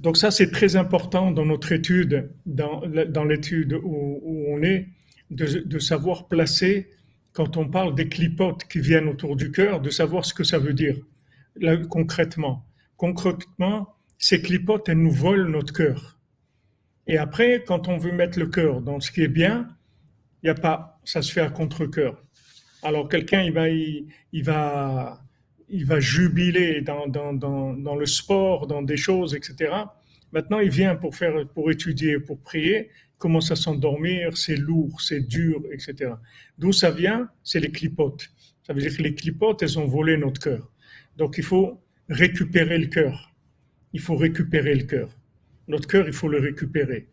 Donc 0.00 0.16
ça, 0.16 0.30
c'est 0.30 0.50
très 0.50 0.76
important 0.76 1.32
dans 1.32 1.46
notre 1.46 1.72
étude, 1.72 2.30
dans, 2.46 2.82
l'étude 3.24 3.72
où, 3.82 4.44
on 4.48 4.62
est, 4.62 4.88
de, 5.30 5.78
savoir 5.78 6.28
placer, 6.28 6.90
quand 7.32 7.56
on 7.56 7.68
parle 7.68 7.94
des 7.94 8.08
clipotes 8.08 8.64
qui 8.64 8.80
viennent 8.80 9.08
autour 9.08 9.36
du 9.36 9.50
cœur, 9.50 9.80
de 9.80 9.90
savoir 9.90 10.24
ce 10.24 10.34
que 10.34 10.44
ça 10.44 10.58
veut 10.58 10.74
dire 10.74 10.96
concrètement. 11.88 12.64
Concrètement, 12.96 13.94
ces 14.18 14.40
clipotes, 14.42 14.88
elles 14.88 15.02
nous 15.02 15.10
volent 15.10 15.48
notre 15.48 15.72
cœur. 15.72 16.18
Et 17.06 17.16
après, 17.16 17.64
quand 17.66 17.88
on 17.88 17.96
veut 17.96 18.12
mettre 18.12 18.38
le 18.38 18.46
cœur 18.46 18.80
dans 18.80 19.00
ce 19.00 19.10
qui 19.10 19.22
est 19.22 19.28
bien, 19.28 19.68
il 20.42 20.46
n'y 20.46 20.50
a 20.50 20.54
pas, 20.54 21.00
ça 21.04 21.22
se 21.22 21.32
fait 21.32 21.40
à 21.40 21.48
contre-cœur. 21.48 22.22
Alors 22.82 23.08
quelqu'un, 23.08 23.42
il 23.42 23.52
va, 23.52 23.68
il, 23.68 24.44
va, 24.44 25.20
il 25.68 25.84
va 25.84 26.00
jubiler 26.00 26.80
dans, 26.80 27.06
dans, 27.08 27.32
dans, 27.32 27.72
dans, 27.74 27.96
le 27.96 28.06
sport, 28.06 28.66
dans 28.66 28.82
des 28.82 28.96
choses, 28.96 29.34
etc. 29.34 29.72
Maintenant, 30.32 30.60
il 30.60 30.70
vient 30.70 30.94
pour 30.94 31.16
faire, 31.16 31.46
pour 31.48 31.70
étudier, 31.70 32.20
pour 32.20 32.40
prier, 32.40 32.90
commence 33.18 33.50
à 33.50 33.56
s'endormir, 33.56 34.36
c'est 34.36 34.56
lourd, 34.56 35.00
c'est 35.00 35.26
dur, 35.26 35.62
etc. 35.72 36.12
D'où 36.56 36.72
ça 36.72 36.90
vient? 36.90 37.28
C'est 37.42 37.60
les 37.60 37.70
clipotes. 37.70 38.30
Ça 38.62 38.72
veut 38.72 38.80
dire 38.80 38.96
que 38.96 39.02
les 39.02 39.14
clipotes, 39.14 39.62
elles 39.62 39.78
ont 39.78 39.86
volé 39.86 40.16
notre 40.16 40.40
cœur. 40.40 40.70
Donc 41.16 41.36
il 41.38 41.44
faut 41.44 41.80
récupérer 42.08 42.78
le 42.78 42.86
cœur. 42.86 43.34
Il 43.92 44.00
faut 44.00 44.16
récupérer 44.16 44.74
le 44.74 44.84
cœur. 44.84 45.08
Notre 45.66 45.88
cœur, 45.88 46.06
il 46.06 46.12
faut 46.12 46.28
le 46.28 46.38
récupérer. 46.38 47.08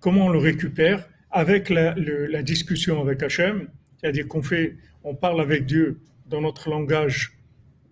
Comment 0.00 0.26
on 0.26 0.28
le 0.30 0.38
récupère? 0.38 1.08
Avec 1.30 1.68
la, 1.70 1.94
la 1.96 2.42
discussion 2.42 3.00
avec 3.00 3.22
Hachem, 3.22 3.68
c'est-à-dire 3.98 4.28
qu'on 4.28 4.42
fait, 4.42 4.76
on 5.04 5.14
parle 5.14 5.40
avec 5.40 5.66
Dieu 5.66 6.00
dans 6.26 6.40
notre 6.40 6.70
langage 6.70 7.38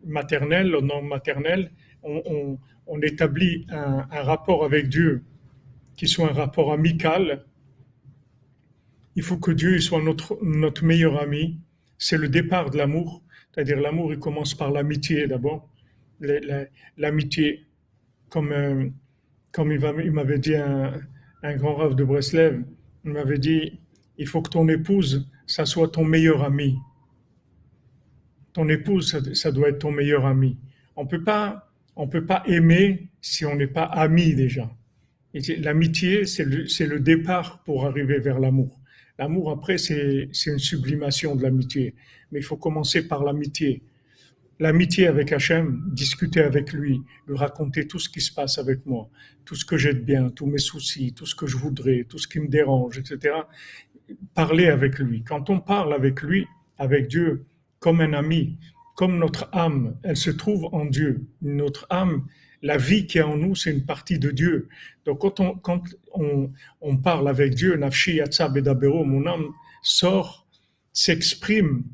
maternel, 0.04 0.70
non 0.82 1.02
maternel, 1.02 1.70
on, 2.02 2.58
établit 3.02 3.66
un, 3.68 4.06
rapport 4.22 4.64
avec 4.64 4.88
Dieu 4.88 5.24
qui 5.96 6.06
soit 6.06 6.30
un 6.30 6.32
rapport 6.32 6.72
amical. 6.72 7.44
Il 9.16 9.22
faut 9.22 9.38
que 9.38 9.50
Dieu 9.50 9.80
soit 9.80 10.02
notre, 10.02 10.38
notre 10.42 10.84
meilleur 10.84 11.20
ami. 11.20 11.58
C'est 11.98 12.18
le 12.18 12.28
départ 12.28 12.70
de 12.70 12.76
l'amour. 12.76 13.22
C'est-à-dire 13.50 13.80
l'amour, 13.80 14.12
il 14.12 14.18
commence 14.18 14.54
par 14.54 14.70
l'amitié 14.70 15.26
d'abord. 15.26 15.68
L'amitié, 16.96 17.66
comme, 18.28 18.52
euh, 18.52 18.88
comme 19.50 19.72
il 19.72 20.12
m'avait 20.12 20.38
dit 20.38 20.54
un, 20.54 21.00
un 21.42 21.56
grand 21.56 21.74
rêve 21.74 21.94
de 21.94 22.04
Breslev, 22.04 22.62
il 23.04 23.12
m'avait 23.12 23.38
dit, 23.38 23.80
il 24.18 24.26
faut 24.26 24.42
que 24.42 24.50
ton 24.50 24.68
épouse 24.68 25.26
ça 25.46 25.64
soit 25.64 25.88
ton 25.88 26.04
meilleur 26.04 26.42
ami. 26.42 26.78
Ton 28.52 28.68
épouse, 28.68 29.16
ça, 29.34 29.52
doit 29.52 29.68
être 29.68 29.78
ton 29.78 29.92
meilleur 29.92 30.26
ami. 30.26 30.56
On 30.96 31.06
peut 31.06 31.22
pas, 31.22 31.70
on 31.94 32.08
peut 32.08 32.24
pas 32.24 32.42
aimer 32.46 33.08
si 33.20 33.44
on 33.44 33.54
n'est 33.54 33.66
pas 33.66 33.84
ami 33.84 34.34
déjà. 34.34 34.70
L'amitié, 35.58 36.24
c'est 36.24 36.44
le, 36.44 36.64
le, 36.86 37.00
départ 37.00 37.62
pour 37.64 37.84
arriver 37.84 38.18
vers 38.18 38.40
l'amour. 38.40 38.80
L'amour, 39.18 39.50
après, 39.50 39.76
c'est 39.76 40.30
une 40.46 40.58
sublimation 40.58 41.36
de 41.36 41.42
l'amitié. 41.42 41.94
Mais 42.32 42.40
il 42.40 42.42
faut 42.42 42.56
commencer 42.56 43.06
par 43.06 43.22
l'amitié. 43.22 43.82
L'amitié 44.58 45.06
avec 45.06 45.32
Hachem, 45.32 45.82
discuter 45.92 46.40
avec 46.40 46.72
lui, 46.72 47.02
lui 47.28 47.36
raconter 47.36 47.86
tout 47.86 47.98
ce 47.98 48.08
qui 48.08 48.22
se 48.22 48.32
passe 48.32 48.56
avec 48.56 48.86
moi, 48.86 49.10
tout 49.44 49.54
ce 49.54 49.66
que 49.66 49.76
j'ai 49.76 49.92
de 49.92 50.00
bien, 50.00 50.30
tous 50.30 50.46
mes 50.46 50.58
soucis, 50.58 51.12
tout 51.12 51.26
ce 51.26 51.34
que 51.34 51.46
je 51.46 51.58
voudrais, 51.58 52.06
tout 52.08 52.16
ce 52.16 52.26
qui 52.26 52.40
me 52.40 52.48
dérange, 52.48 52.98
etc. 52.98 53.34
Parler 54.34 54.66
avec 54.66 54.98
lui. 54.98 55.22
Quand 55.24 55.50
on 55.50 55.60
parle 55.60 55.92
avec 55.94 56.22
lui, 56.22 56.46
avec 56.78 57.08
Dieu, 57.08 57.46
comme 57.78 58.00
un 58.00 58.12
ami, 58.12 58.58
comme 58.94 59.18
notre 59.18 59.48
âme, 59.52 59.96
elle 60.02 60.16
se 60.16 60.30
trouve 60.30 60.68
en 60.72 60.84
Dieu. 60.84 61.26
Notre 61.42 61.86
âme, 61.90 62.26
la 62.62 62.76
vie 62.76 63.06
qui 63.06 63.18
est 63.18 63.22
en 63.22 63.36
nous, 63.36 63.54
c'est 63.54 63.70
une 63.70 63.84
partie 63.84 64.18
de 64.18 64.30
Dieu. 64.30 64.68
Donc 65.04 65.20
quand 65.20 65.40
on, 66.12 66.96
parle 66.96 67.28
avec 67.28 67.54
Dieu, 67.54 67.76
Nafshi 67.76 68.14
Yatsa 68.14 68.48
Bedabero, 68.48 69.04
mon 69.04 69.26
âme 69.26 69.48
sort, 69.82 70.46
s'exprime 70.92 71.84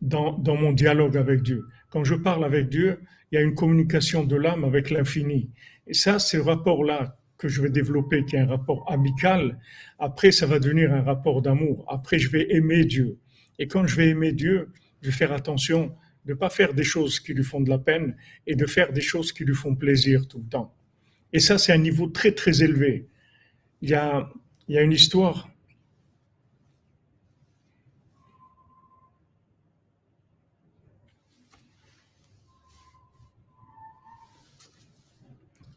dans, 0.00 0.32
dans 0.38 0.56
mon 0.56 0.72
dialogue 0.72 1.16
avec 1.16 1.42
Dieu. 1.42 1.66
Quand 1.90 2.04
je 2.04 2.14
parle 2.14 2.44
avec 2.44 2.68
Dieu, 2.68 3.00
il 3.30 3.34
y 3.34 3.38
a 3.38 3.42
une 3.42 3.54
communication 3.54 4.24
de 4.24 4.36
l'âme 4.36 4.64
avec 4.64 4.90
l'infini. 4.90 5.50
Et 5.86 5.94
ça, 5.94 6.18
ce 6.18 6.38
rapport-là 6.38 7.17
que 7.38 7.48
je 7.48 7.62
vais 7.62 7.70
développer, 7.70 8.24
qui 8.24 8.36
est 8.36 8.40
un 8.40 8.46
rapport 8.46 8.84
amical, 8.90 9.58
après, 9.98 10.32
ça 10.32 10.46
va 10.46 10.58
devenir 10.58 10.92
un 10.92 11.02
rapport 11.02 11.40
d'amour. 11.40 11.84
Après, 11.88 12.18
je 12.18 12.28
vais 12.30 12.52
aimer 12.54 12.84
Dieu. 12.84 13.18
Et 13.58 13.68
quand 13.68 13.86
je 13.86 13.96
vais 13.96 14.08
aimer 14.08 14.32
Dieu, 14.32 14.68
je 15.00 15.08
vais 15.08 15.16
faire 15.16 15.32
attention 15.32 15.94
de 16.24 16.32
ne 16.32 16.38
pas 16.38 16.50
faire 16.50 16.74
des 16.74 16.84
choses 16.84 17.20
qui 17.20 17.32
lui 17.32 17.44
font 17.44 17.60
de 17.60 17.70
la 17.70 17.78
peine 17.78 18.16
et 18.46 18.54
de 18.54 18.66
faire 18.66 18.92
des 18.92 19.00
choses 19.00 19.32
qui 19.32 19.44
lui 19.44 19.54
font 19.54 19.74
plaisir 19.74 20.26
tout 20.28 20.38
le 20.38 20.48
temps. 20.48 20.74
Et 21.32 21.40
ça, 21.40 21.58
c'est 21.58 21.72
un 21.72 21.78
niveau 21.78 22.08
très, 22.08 22.32
très 22.32 22.62
élevé. 22.62 23.06
Il 23.82 23.90
y 23.90 23.94
a, 23.94 24.28
il 24.68 24.74
y 24.74 24.78
a 24.78 24.82
une 24.82 24.92
histoire. 24.92 25.48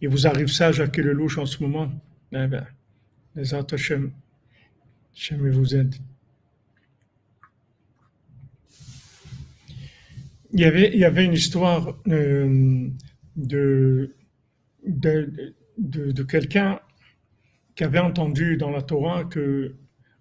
Il 0.02 0.10
vous 0.10 0.28
arrive 0.28 0.48
ça, 0.48 0.72
Jacques 0.72 0.98
Lelouch, 0.98 1.38
en 1.38 1.46
ce 1.46 1.62
moment? 1.64 1.92
Eh 2.32 2.48
ben, 2.48 2.66
Les 3.36 3.54
autres, 3.54 3.78
je 3.78 5.36
vous 5.36 5.76
aide. 5.76 5.96
il 10.54 10.60
y 10.60 10.66
avait, 10.66 10.92
il 10.94 11.00
y 11.00 11.06
avait 11.06 11.26
une 11.26 11.34
histoire 11.34 11.98
euh, 12.08 12.88
de, 13.36 14.16
de, 14.86 15.54
de, 15.78 16.12
de 16.12 16.24
quelqu'un 16.24 16.80
qui 17.76 17.84
avait 17.84 18.00
entendu 18.00 18.58
dans 18.58 18.70
la 18.70 18.82
Torah 18.82 19.24
que 19.26 19.76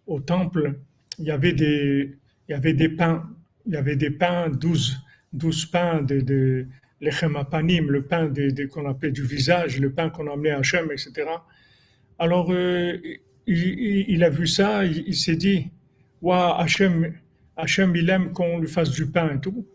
au 0.06 0.20
temple, 0.20 0.78
il 1.18 1.26
y 1.26 1.30
avait 1.30 1.52
des, 1.52 2.16
il 2.48 2.52
y 2.52 2.54
avait 2.54 2.74
des 2.74 2.88
pains, 2.88 3.28
il 3.66 3.74
y 3.74 3.76
avait 3.76 3.96
des 3.96 4.10
pains, 4.10 4.48
douze, 4.48 4.98
douze 5.32 5.66
pains 5.66 6.02
de, 6.02 6.20
de 6.20 6.66
l'echemapanim, 7.00 7.90
le 7.90 8.02
pain 8.02 8.26
de, 8.26 8.66
qu'on 8.66 8.88
appelait 8.88 9.10
du 9.10 9.22
visage, 9.22 9.80
le 9.80 9.90
pain 9.90 10.10
qu'on 10.10 10.26
emmenait 10.26 10.50
à 10.50 10.58
Hachem, 10.58 10.90
etc. 10.92 11.28
Alors, 12.18 12.52
euh, 12.52 12.98
il, 13.46 14.22
a 14.22 14.30
vu 14.30 14.46
ça, 14.46 14.84
il, 14.84 15.04
il 15.06 15.16
s'est 15.16 15.36
dit, 15.36 15.70
Waouh, 16.22 16.60
Hachem, 16.60 17.14
Hachem, 17.56 17.96
il 17.96 18.10
aime 18.10 18.32
qu'on 18.32 18.58
lui 18.58 18.68
fasse 18.68 18.90
du 18.90 19.06
pain 19.06 19.36
et 19.36 19.40
tout. 19.40 19.66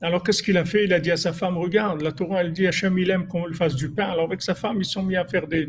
Alors 0.00 0.22
qu'est-ce 0.22 0.42
qu'il 0.42 0.58
a 0.58 0.64
fait? 0.64 0.84
Il 0.84 0.92
a 0.92 1.00
dit 1.00 1.10
à 1.10 1.16
sa 1.16 1.32
femme, 1.32 1.56
regarde, 1.56 2.02
la 2.02 2.12
Torah, 2.12 2.42
elle 2.42 2.52
dit, 2.52 2.66
Hachem, 2.66 2.98
il 2.98 3.10
aime 3.10 3.26
qu'on 3.26 3.46
lui 3.46 3.54
fasse 3.54 3.74
du 3.74 3.90
pain. 3.90 4.08
Alors 4.10 4.24
avec 4.24 4.42
sa 4.42 4.54
femme, 4.54 4.78
ils 4.78 4.84
sont 4.84 5.02
mis 5.02 5.16
à 5.16 5.24
faire 5.24 5.46
des, 5.46 5.66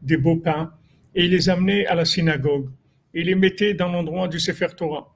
des, 0.00 0.16
beaux 0.16 0.36
pains 0.36 0.72
et 1.14 1.26
il 1.26 1.30
les 1.30 1.48
amenait 1.50 1.86
à 1.86 1.94
la 1.94 2.04
synagogue. 2.04 2.68
Il 3.12 3.26
les 3.26 3.34
mettait 3.34 3.74
dans 3.74 3.88
l'endroit 3.88 4.28
du 4.28 4.40
Sefer 4.40 4.68
Torah. 4.76 5.14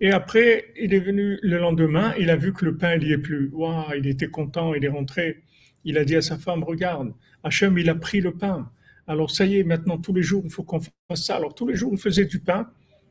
Et 0.00 0.10
après, 0.12 0.72
il 0.80 0.94
est 0.94 1.00
venu 1.00 1.38
le 1.42 1.58
lendemain, 1.58 2.14
il 2.18 2.30
a 2.30 2.36
vu 2.36 2.52
que 2.52 2.64
le 2.64 2.76
pain, 2.76 2.96
n'y 2.96 3.12
est 3.12 3.18
plus. 3.18 3.50
Waouh, 3.52 3.94
il 3.98 4.06
était 4.06 4.28
content, 4.28 4.74
il 4.74 4.84
est 4.84 4.88
rentré. 4.88 5.42
Il 5.84 5.98
a 5.98 6.04
dit 6.04 6.16
à 6.16 6.22
sa 6.22 6.38
femme, 6.38 6.64
regarde, 6.64 7.12
Hachem, 7.44 7.76
il 7.78 7.88
a 7.90 7.94
pris 7.94 8.20
le 8.20 8.32
pain. 8.32 8.70
Alors 9.06 9.30
ça 9.30 9.44
y 9.44 9.58
est, 9.58 9.64
maintenant, 9.64 9.98
tous 9.98 10.14
les 10.14 10.22
jours, 10.22 10.42
il 10.44 10.50
faut 10.50 10.62
qu'on 10.62 10.80
fasse 10.80 11.24
ça. 11.24 11.36
Alors 11.36 11.54
tous 11.54 11.66
les 11.66 11.74
jours, 11.74 11.92
il 11.92 11.98
faisait 11.98 12.24
du 12.24 12.40
pain 12.40 12.70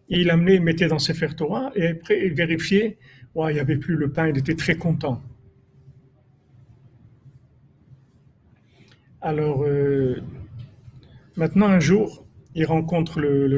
et 0.10 0.20
il 0.22 0.30
amenait, 0.30 0.56
il 0.56 0.62
mettait 0.62 0.88
dans 0.88 1.00
Sefer 1.00 1.30
Torah 1.36 1.72
et 1.76 1.88
après, 1.88 2.26
il 2.26 2.34
vérifiait 2.34 2.98
il 3.48 3.54
n'y 3.54 3.60
avait 3.60 3.78
plus 3.78 3.96
le 3.96 4.12
pain, 4.12 4.28
il 4.28 4.38
était 4.38 4.56
très 4.56 4.76
content. 4.76 5.22
Alors, 9.22 9.64
euh, 9.64 10.22
maintenant, 11.36 11.68
un 11.68 11.80
jour, 11.80 12.26
il 12.56 12.66
rencontre 12.66 13.20
le, 13.20 13.48
le 13.48 13.58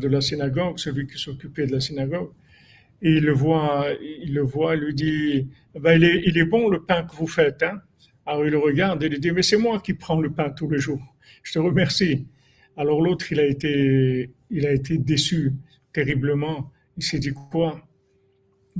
de 0.00 0.08
la 0.08 0.20
synagogue, 0.20 0.78
celui 0.78 1.06
qui 1.06 1.18
s'occupait 1.18 1.66
de 1.66 1.72
la 1.72 1.80
synagogue, 1.80 2.30
et 3.02 3.10
il 3.10 3.24
le 3.24 3.32
voit, 3.32 3.88
il 4.00 4.32
le 4.32 4.42
voit, 4.42 4.76
lui 4.76 4.94
dit, 4.94 5.48
ben, 5.78 5.94
il, 5.94 6.04
est, 6.04 6.22
il 6.24 6.38
est 6.38 6.44
bon 6.44 6.68
le 6.68 6.82
pain 6.82 7.02
que 7.02 7.14
vous 7.16 7.26
faites. 7.26 7.62
Hein? 7.62 7.82
Alors 8.24 8.44
il 8.44 8.52
le 8.52 8.58
regarde 8.58 9.02
et 9.02 9.06
il 9.06 9.18
dit, 9.18 9.32
mais 9.32 9.42
c'est 9.42 9.56
moi 9.56 9.80
qui 9.80 9.94
prends 9.94 10.20
le 10.20 10.30
pain 10.30 10.50
tous 10.50 10.70
les 10.70 10.78
jours. 10.78 11.02
Je 11.42 11.52
te 11.52 11.58
remercie. 11.58 12.26
Alors 12.76 13.02
l'autre, 13.02 13.32
il 13.32 13.40
a 13.40 13.46
été, 13.46 14.30
il 14.50 14.66
a 14.66 14.72
été 14.72 14.98
déçu 14.98 15.52
terriblement. 15.92 16.70
Il 16.96 17.02
s'est 17.02 17.18
dit 17.18 17.32
quoi? 17.32 17.82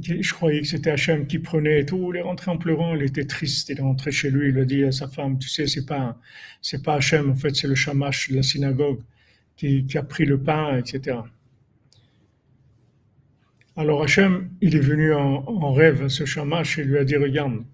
Je 0.01 0.33
croyais 0.33 0.63
que 0.63 0.67
c'était 0.69 0.91
Hachem 0.91 1.27
qui 1.27 1.39
prenait 1.39 1.81
et 1.81 1.87
tout. 1.87 2.13
Il 2.15 2.19
est 2.19 2.23
rentré 2.23 2.51
en 2.51 2.57
pleurant, 2.57 2.95
il 2.95 3.03
était 3.03 3.27
triste. 3.27 3.69
Il 3.69 3.79
est 3.79 3.83
rentré 3.83 4.11
chez 4.11 4.31
lui, 4.31 4.49
il 4.49 4.59
a 4.59 4.65
dit 4.65 4.85
à 4.85 4.93
sa 4.93 5.09
femme, 5.09 5.39
tu 5.39 5.49
sais, 5.49 5.67
c'est 5.67 5.85
pas, 5.85 6.19
c'est 6.63 6.83
pas 6.83 6.95
Hachem, 6.95 7.31
en 7.31 7.35
fait, 7.35 7.55
c'est 7.55 7.69
le 7.69 7.75
shamash 7.75 8.31
de 8.31 8.37
la 8.37 8.43
synagogue 8.43 9.01
qui, 9.57 9.85
a 9.95 10.03
pris 10.03 10.25
le 10.25 10.41
pain, 10.41 10.79
etc. 10.79 11.19
Alors 13.75 14.03
Hachem, 14.03 14.51
il 14.61 14.77
est 14.77 14.81
venu 14.81 15.15
en, 15.15 15.73
rêve 15.73 16.03
à 16.03 16.09
ce 16.11 16.27
shamash 16.27 16.79
et 16.79 16.85
lui 16.85 16.99
a 16.99 17.05
dit, 17.05 17.17
regarde, 17.17 17.65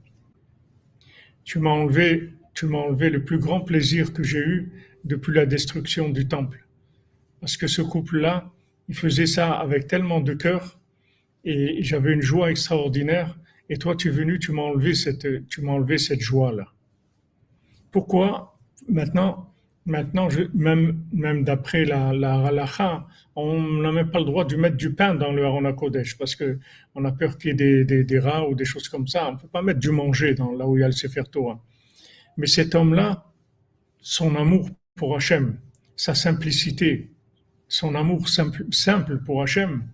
tu 1.42 1.58
m'as 1.58 1.70
enlevé, 1.70 2.34
tu 2.54 2.66
m'as 2.66 2.78
enlevé 2.78 3.10
le 3.10 3.24
plus 3.24 3.38
grand 3.38 3.60
plaisir 3.60 4.12
que 4.12 4.22
j'ai 4.22 4.38
eu 4.38 4.72
depuis 5.04 5.34
la 5.34 5.44
destruction 5.44 6.08
du 6.08 6.28
temple. 6.28 6.64
Parce 7.40 7.56
que 7.56 7.66
ce 7.66 7.82
couple-là, 7.82 8.52
il 8.88 8.94
faisait 8.94 9.26
ça 9.26 9.52
avec 9.52 9.88
tellement 9.88 10.20
de 10.20 10.34
cœur 10.34 10.78
et 11.44 11.82
j'avais 11.82 12.12
une 12.12 12.22
joie 12.22 12.52
extraordinaire. 12.52 13.36
Et 13.68 13.76
toi, 13.76 13.96
tu 13.96 14.08
es 14.08 14.12
venu, 14.12 14.38
tu 14.38 14.52
m'as 14.52 14.62
enlevé 14.62 14.94
cette, 14.94 15.48
tu 15.48 15.62
m'as 15.62 15.72
enlevé 15.72 15.98
cette 15.98 16.20
joie-là. 16.20 16.72
Pourquoi 17.90 18.56
maintenant, 18.88 19.47
maintenant, 19.88 20.28
même, 20.54 21.02
même 21.12 21.44
d'après 21.44 21.84
la, 21.84 22.12
la 22.12 22.46
halakha, 22.46 23.06
on 23.34 23.60
n'a 23.60 23.90
même 23.90 24.10
pas 24.10 24.18
le 24.18 24.26
droit 24.26 24.44
de 24.44 24.54
mettre 24.56 24.76
du 24.76 24.92
pain 24.92 25.14
dans 25.14 25.32
le 25.32 25.44
Harona 25.44 25.72
Kodesh 25.72 26.16
parce 26.18 26.36
que 26.36 26.58
on 26.94 27.04
a 27.04 27.12
peur 27.12 27.38
qu'il 27.38 27.48
y 27.48 27.50
ait 27.52 27.54
des, 27.54 27.84
des, 27.84 28.04
des, 28.04 28.18
rats 28.18 28.46
ou 28.48 28.54
des 28.54 28.64
choses 28.64 28.88
comme 28.88 29.06
ça. 29.06 29.28
On 29.28 29.32
ne 29.32 29.38
peut 29.38 29.48
pas 29.48 29.62
mettre 29.62 29.80
du 29.80 29.90
manger 29.90 30.34
dans 30.34 30.52
là 30.52 30.66
où 30.68 30.76
il 30.76 30.80
y 30.80 30.84
a 30.84 30.86
le 30.86 30.92
Sefer 30.92 31.22
Torah. 31.30 31.60
Mais 32.36 32.46
cet 32.46 32.74
homme-là, 32.74 33.24
son 34.00 34.36
amour 34.36 34.68
pour 34.94 35.16
Hachem, 35.16 35.58
sa 35.96 36.14
simplicité, 36.14 37.10
son 37.66 37.94
amour 37.94 38.28
simple, 38.28 38.66
simple 38.70 39.18
pour 39.18 39.42
Hachem, 39.42 39.84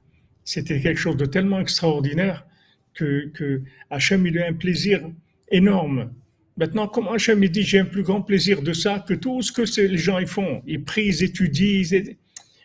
c'était 0.44 0.80
quelque 0.80 0.98
chose 0.98 1.16
de 1.16 1.26
tellement 1.26 1.60
extraordinaire 1.60 2.46
que, 2.94 3.28
que 3.28 3.62
Hachem, 3.90 4.26
il 4.26 4.38
a 4.38 4.46
un 4.48 4.54
plaisir 4.54 5.08
énorme. 5.50 6.12
Maintenant, 6.56 6.86
comme 6.86 7.08
Hachem, 7.08 7.44
dit, 7.46 7.62
j'ai 7.62 7.80
un 7.80 7.84
plus 7.84 8.02
grand 8.02 8.22
plaisir 8.22 8.62
de 8.62 8.72
ça 8.72 9.04
que 9.06 9.14
tout 9.14 9.42
ce 9.42 9.50
que 9.50 9.62
les 9.80 9.98
gens 9.98 10.18
ils 10.18 10.26
font. 10.26 10.62
Ils 10.66 10.82
prient, 10.84 11.06
ils 11.06 11.24
étudient. 11.24 11.82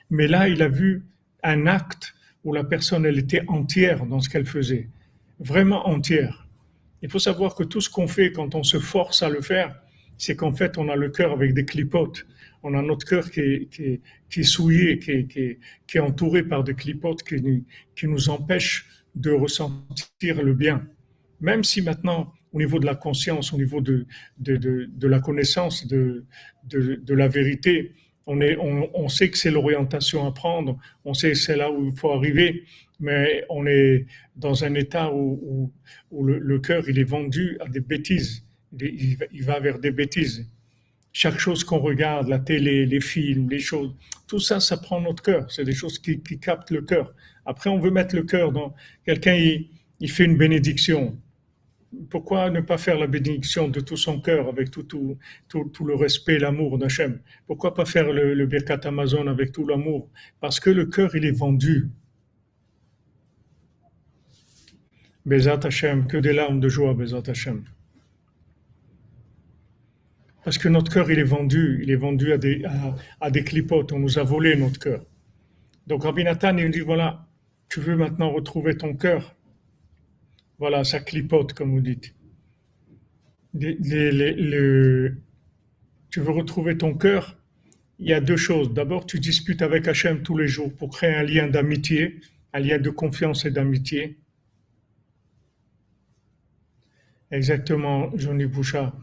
Mais 0.10 0.28
là, 0.28 0.48
il 0.48 0.62
a 0.62 0.68
vu 0.68 1.06
un 1.44 1.66
acte 1.66 2.14
où 2.44 2.54
la 2.54 2.64
personne, 2.64 3.06
elle 3.06 3.18
était 3.18 3.44
entière 3.48 4.06
dans 4.06 4.20
ce 4.20 4.30
qu'elle 4.30 4.46
faisait. 4.46 4.90
Vraiment 5.40 5.88
entière. 5.88 6.48
Il 7.02 7.10
faut 7.10 7.20
savoir 7.20 7.56
que 7.56 7.64
tout 7.64 7.82
ce 7.82 7.90
qu'on 7.90 8.08
fait 8.08 8.32
quand 8.32 8.56
on 8.56 8.64
se 8.64 8.80
force 8.80 9.24
à 9.24 9.30
le 9.30 9.42
faire, 9.42 9.76
c'est 10.18 10.36
qu'en 10.36 10.52
fait, 10.52 10.78
on 10.78 10.90
a 10.90 10.96
le 10.96 11.10
cœur 11.10 11.32
avec 11.32 11.54
des 11.54 11.66
clipotes 11.66 12.26
on 12.64 12.74
a 12.74 12.82
notre 12.82 13.06
cœur 13.06 13.30
qui 13.32 13.40
est, 13.40 14.44
souillé, 14.44 15.00
qui 15.00 15.12
est, 15.12 15.28
qui, 15.88 15.98
est, 15.98 16.00
entouré 16.00 16.44
par 16.44 16.64
des 16.64 16.74
clipotes 16.74 17.24
qui, 17.24 17.64
qui 17.96 18.08
nous 18.08 18.30
empêchent 18.30 18.88
de 19.16 19.32
ressentir 19.32 20.42
le 20.42 20.54
bien. 20.54 20.86
Même 21.42 21.64
si 21.64 21.82
maintenant, 21.82 22.34
au 22.54 22.58
niveau 22.58 22.80
de 22.80 22.86
la 22.86 22.96
conscience, 22.96 23.54
au 23.54 23.58
niveau 23.58 23.82
de, 23.82 24.06
de, 24.38 25.08
la 25.08 25.20
connaissance 25.20 25.86
de, 25.88 26.26
de, 26.64 27.14
la 27.14 27.28
vérité, 27.28 27.94
on, 28.26 28.42
est, 28.42 28.58
on, 28.58 28.90
on 28.94 29.08
sait 29.08 29.30
que 29.30 29.38
c'est 29.38 29.52
l'orientation 29.52 30.26
à 30.26 30.32
prendre, 30.32 30.78
on 31.06 31.14
sait 31.14 31.32
que 31.32 31.38
c'est 31.38 31.58
là 31.58 31.72
où 31.72 31.88
il 31.88 31.96
faut 31.98 32.12
arriver, 32.12 32.64
mais 33.00 33.46
on 33.50 33.66
est 33.66 34.06
dans 34.36 34.64
un 34.64 34.74
état 34.76 35.14
où, 35.14 35.72
où, 36.12 36.24
le, 36.26 36.60
cœur 36.60 36.90
il 36.90 37.00
est 37.00 37.04
vendu 37.04 37.58
à 37.62 37.70
des 37.70 37.82
bêtises, 37.82 38.46
il 38.80 39.44
va 39.44 39.60
vers 39.60 39.80
des 39.80 39.92
bêtises 39.92 40.48
chaque 41.12 41.40
chose 41.40 41.64
qu'on 41.64 41.80
regarde, 41.80 42.28
la 42.28 42.40
télé, 42.40 42.86
les 42.86 43.02
films, 43.02 43.50
les 43.50 43.60
choses, 43.60 43.96
tout 44.28 44.40
ça, 44.40 44.60
ça 44.60 44.78
prend 44.78 45.02
notre 45.02 45.24
cœur. 45.24 45.52
C'est 45.52 45.64
des 45.64 45.74
choses 45.74 46.00
qui, 46.00 46.22
captent 46.40 46.72
le 46.72 46.82
cœur. 46.82 47.14
Après, 47.46 47.70
on 47.70 47.80
veut 47.80 47.92
mettre 47.92 48.16
le 48.16 48.24
cœur 48.24 48.52
dans 48.52 48.76
quelqu'un, 49.06 49.36
il, 50.00 50.12
fait 50.12 50.26
une 50.26 50.38
bénédiction. 50.38 51.20
Pourquoi 52.10 52.50
ne 52.50 52.62
pas 52.62 52.78
faire 52.78 53.00
la 53.00 53.08
bénédiction 53.08 53.68
de 53.68 53.80
tout 53.80 53.98
son 53.98 54.22
cœur 54.22 54.48
avec 54.48 54.70
tout, 54.72 55.18
le 55.86 55.96
respect 55.96 56.36
et 56.36 56.40
l'amour 56.40 56.78
d'Hachem? 56.78 57.20
Pourquoi 57.48 57.74
pas 57.74 57.86
faire 57.86 58.12
le, 58.12 58.46
Birkat 58.46 58.82
Amazon 58.84 59.28
avec 59.28 59.52
tout 59.52 59.66
l'amour? 59.66 60.10
Parce 60.40 60.60
que 60.60 60.70
le 60.70 60.86
cœur, 60.86 61.16
il 61.16 61.26
est 61.26 61.38
vendu. 61.38 61.90
Bezat 65.26 65.60
Hachem, 65.64 66.08
que 66.08 66.18
des 66.18 66.34
larmes 66.34 66.60
de 66.60 66.70
joie, 66.70 66.94
Bezat 66.94 67.24
Hachem. 67.28 67.64
Parce 70.44 70.58
que 70.58 70.70
notre 70.70 70.92
cœur, 70.92 71.12
il 71.12 71.20
est 71.20 71.24
vendu, 71.24 71.80
il 71.84 71.92
est 71.92 71.96
vendu 71.96 72.32
à 72.32 72.38
des, 72.38 72.64
des 73.32 73.44
clipotes, 73.44 73.92
on 73.92 74.00
nous 74.00 74.18
a 74.18 74.24
volé 74.24 74.56
notre 74.56 74.80
cœur. 74.80 75.06
Donc 75.86 76.04
Rabbi 76.04 76.24
Nathan, 76.24 76.58
il 76.58 76.72
dit, 76.72 76.80
voilà, 76.80 77.28
tu 77.68 77.80
veux 77.80 77.96
maintenant 77.96 78.32
retrouver 78.32 78.78
ton 78.78 78.96
cœur? 78.96 79.36
Voilà, 80.60 80.84
ça 80.84 81.00
clipote, 81.00 81.54
comme 81.54 81.72
vous 81.72 81.82
dites. 81.82 82.14
tu 86.10 86.20
veux 86.20 86.32
retrouver 86.32 86.78
ton 86.78 86.94
cœur? 86.94 87.38
Il 87.98 88.08
y 88.08 88.14
a 88.14 88.22
deux 88.22 88.38
choses. 88.38 88.74
D'abord, 88.74 89.06
tu 89.06 89.20
discutes 89.20 89.62
avec 89.62 89.88
Hachem 89.88 90.22
tous 90.22 90.38
les 90.38 90.48
jours 90.48 90.74
pour 90.76 90.90
créer 90.90 91.14
un 91.16 91.24
lien 91.24 91.48
d'amitié, 91.48 92.20
un 92.54 92.60
lien 92.60 92.78
de 92.78 92.90
confiance 92.90 93.46
et 93.46 93.52
d'amitié. 93.52 94.18
Exactement, 97.32 98.12
Johnny 98.16 98.46
Bouchard. 98.46 98.94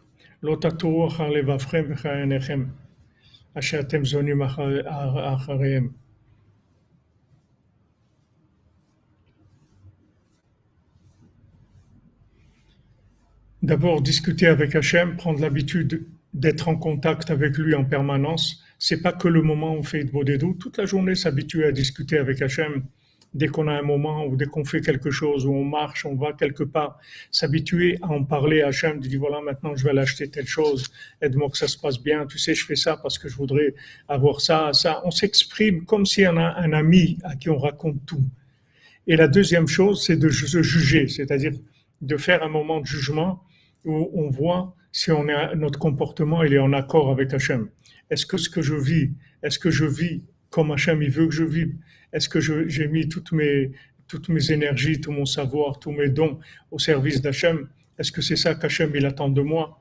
D'abord, 13.66 14.00
discuter 14.00 14.46
avec 14.46 14.76
Hachem, 14.76 15.16
prendre 15.16 15.40
l'habitude 15.40 16.06
d'être 16.32 16.68
en 16.68 16.76
contact 16.76 17.32
avec 17.32 17.58
lui 17.58 17.74
en 17.74 17.84
permanence. 17.84 18.62
C'est 18.78 19.02
pas 19.02 19.12
que 19.12 19.26
le 19.26 19.42
moment 19.42 19.74
où 19.74 19.78
on 19.78 19.82
fait 19.82 20.04
Bodedou. 20.04 20.54
Toute 20.54 20.78
la 20.78 20.86
journée, 20.86 21.16
s'habituer 21.16 21.64
à 21.64 21.72
discuter 21.72 22.16
avec 22.16 22.40
Hachem. 22.40 22.84
Dès 23.34 23.48
qu'on 23.48 23.66
a 23.66 23.72
un 23.72 23.82
moment 23.82 24.24
ou 24.24 24.36
dès 24.36 24.46
qu'on 24.46 24.64
fait 24.64 24.82
quelque 24.82 25.10
chose, 25.10 25.46
où 25.46 25.52
on 25.52 25.64
marche, 25.64 26.06
on 26.06 26.14
va 26.14 26.32
quelque 26.32 26.62
part, 26.62 27.00
s'habituer 27.32 27.98
à 28.02 28.06
en 28.12 28.22
parler 28.22 28.62
à 28.62 28.68
Hachem, 28.68 29.00
de 29.00 29.08
dire 29.08 29.18
voilà, 29.18 29.40
maintenant 29.40 29.74
je 29.74 29.82
vais 29.82 29.92
l'acheter 29.92 30.30
telle 30.30 30.46
chose, 30.46 30.86
aide-moi 31.20 31.50
que 31.50 31.58
ça 31.58 31.66
se 31.66 31.76
passe 31.76 32.00
bien, 32.00 32.24
tu 32.24 32.38
sais, 32.38 32.54
je 32.54 32.64
fais 32.64 32.76
ça 32.76 32.96
parce 32.96 33.18
que 33.18 33.28
je 33.28 33.34
voudrais 33.34 33.74
avoir 34.06 34.40
ça, 34.40 34.70
ça. 34.74 35.02
On 35.04 35.10
s'exprime 35.10 35.84
comme 35.84 36.06
si 36.06 36.24
on 36.24 36.36
a 36.36 36.54
un 36.56 36.72
ami 36.72 37.18
à 37.24 37.34
qui 37.34 37.50
on 37.50 37.58
raconte 37.58 37.98
tout. 38.06 38.24
Et 39.08 39.16
la 39.16 39.26
deuxième 39.26 39.66
chose, 39.66 40.04
c'est 40.06 40.16
de 40.16 40.30
se 40.30 40.62
juger, 40.62 41.08
c'est-à-dire 41.08 41.54
de 42.00 42.16
faire 42.16 42.44
un 42.44 42.48
moment 42.48 42.80
de 42.80 42.86
jugement 42.86 43.42
où 43.86 44.10
on 44.14 44.28
voit 44.28 44.74
si 44.92 45.10
on 45.12 45.28
est, 45.28 45.54
notre 45.56 45.78
comportement 45.78 46.42
il 46.42 46.54
est 46.54 46.58
en 46.58 46.72
accord 46.72 47.10
avec 47.10 47.32
Hachem. 47.34 47.68
Est-ce 48.10 48.26
que 48.26 48.36
ce 48.36 48.48
que 48.48 48.62
je 48.62 48.74
vis, 48.74 49.10
est-ce 49.42 49.58
que 49.58 49.70
je 49.70 49.84
vis 49.84 50.22
comme 50.50 50.70
Hachem 50.70 51.02
il 51.02 51.10
veut 51.10 51.26
que 51.26 51.34
je 51.34 51.44
vive? 51.44 51.74
Est-ce 52.12 52.28
que 52.28 52.40
j'ai 52.40 52.88
mis 52.88 53.08
toutes 53.08 53.32
mes, 53.32 53.72
toutes 54.08 54.28
mes 54.28 54.52
énergies, 54.52 55.00
tout 55.00 55.12
mon 55.12 55.26
savoir, 55.26 55.78
tous 55.78 55.92
mes 55.92 56.08
dons 56.08 56.38
au 56.70 56.78
service 56.78 57.20
d'Hachem? 57.20 57.68
Est-ce 57.98 58.10
que 58.10 58.22
c'est 58.22 58.36
ça 58.36 58.54
qu'Hachem 58.54 58.90
il 58.94 59.04
attend 59.06 59.28
de 59.28 59.42
moi? 59.42 59.80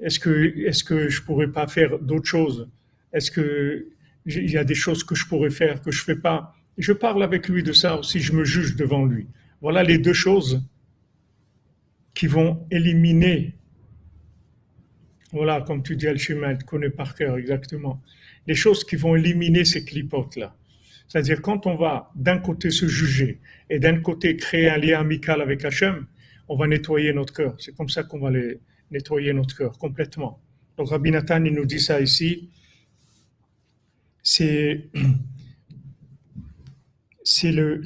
Est-ce 0.00 0.18
que, 0.18 0.58
est-ce 0.66 0.84
que 0.84 1.08
je 1.08 1.22
pourrais 1.22 1.48
pas 1.48 1.66
faire 1.66 1.98
d'autres 1.98 2.26
choses? 2.26 2.68
Est-ce 3.12 3.30
que 3.30 3.88
il 4.26 4.50
y 4.50 4.56
a 4.56 4.64
des 4.64 4.74
choses 4.74 5.04
que 5.04 5.14
je 5.14 5.26
pourrais 5.26 5.50
faire 5.50 5.82
que 5.82 5.90
je 5.90 6.02
fais 6.02 6.16
pas? 6.16 6.54
Je 6.78 6.92
parle 6.92 7.22
avec 7.22 7.48
lui 7.48 7.62
de 7.62 7.72
ça 7.72 7.98
aussi, 7.98 8.20
je 8.20 8.32
me 8.32 8.44
juge 8.44 8.74
devant 8.74 9.04
lui. 9.04 9.26
Voilà 9.60 9.82
les 9.82 9.98
deux 9.98 10.14
choses 10.14 10.62
qui 12.14 12.26
vont 12.26 12.66
éliminer, 12.70 13.54
voilà, 15.32 15.62
comme 15.62 15.82
tu 15.82 15.96
dis, 15.96 16.06
Alchimède, 16.06 16.62
connaît 16.64 16.90
par 16.90 17.14
cœur 17.14 17.36
exactement, 17.36 18.00
les 18.46 18.54
choses 18.54 18.84
qui 18.84 18.96
vont 18.96 19.16
éliminer 19.16 19.64
ces 19.64 19.84
clipotes-là. 19.84 20.54
C'est-à-dire 21.08 21.42
quand 21.42 21.66
on 21.66 21.74
va 21.76 22.10
d'un 22.14 22.38
côté 22.38 22.70
se 22.70 22.86
juger 22.86 23.40
et 23.68 23.78
d'un 23.78 24.00
côté 24.00 24.36
créer 24.36 24.70
un 24.70 24.78
lien 24.78 25.00
amical 25.00 25.42
avec 25.42 25.64
Hachem, 25.64 26.06
on 26.48 26.56
va 26.56 26.66
nettoyer 26.66 27.12
notre 27.12 27.32
cœur. 27.32 27.56
C'est 27.58 27.74
comme 27.74 27.88
ça 27.88 28.04
qu'on 28.04 28.20
va 28.20 28.30
les 28.30 28.60
nettoyer 28.90 29.32
notre 29.32 29.56
cœur 29.56 29.78
complètement. 29.78 30.40
Donc 30.76 30.90
Rabbi 30.90 31.10
Nathan, 31.10 31.44
il 31.44 31.54
nous 31.54 31.66
dit 31.66 31.80
ça 31.80 32.00
ici. 32.00 32.50
C'est 34.22 34.88
le 37.42 37.82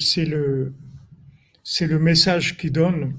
le 1.81 1.99
message 1.99 2.57
qui 2.57 2.71
donne 2.71 3.19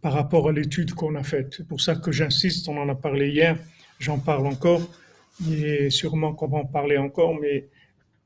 par 0.00 0.12
rapport 0.12 0.48
à 0.48 0.52
l'étude 0.52 0.94
qu'on 0.94 1.14
a 1.14 1.22
faite. 1.22 1.54
C'est 1.56 1.66
pour 1.66 1.80
ça 1.80 1.96
que 1.96 2.12
j'insiste, 2.12 2.68
on 2.68 2.78
en 2.78 2.88
a 2.88 2.94
parlé 2.94 3.30
hier, 3.30 3.58
j'en 3.98 4.18
parle 4.18 4.46
encore, 4.46 4.88
et 5.50 5.90
sûrement 5.90 6.34
qu'on 6.34 6.48
va 6.48 6.58
en 6.58 6.66
parler 6.66 6.96
encore, 6.96 7.38
mais 7.40 7.68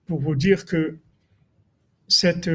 pour 0.07 0.21
vous 0.21 0.35
dire 0.35 0.65
que 0.65 0.99
cette, 2.09 2.51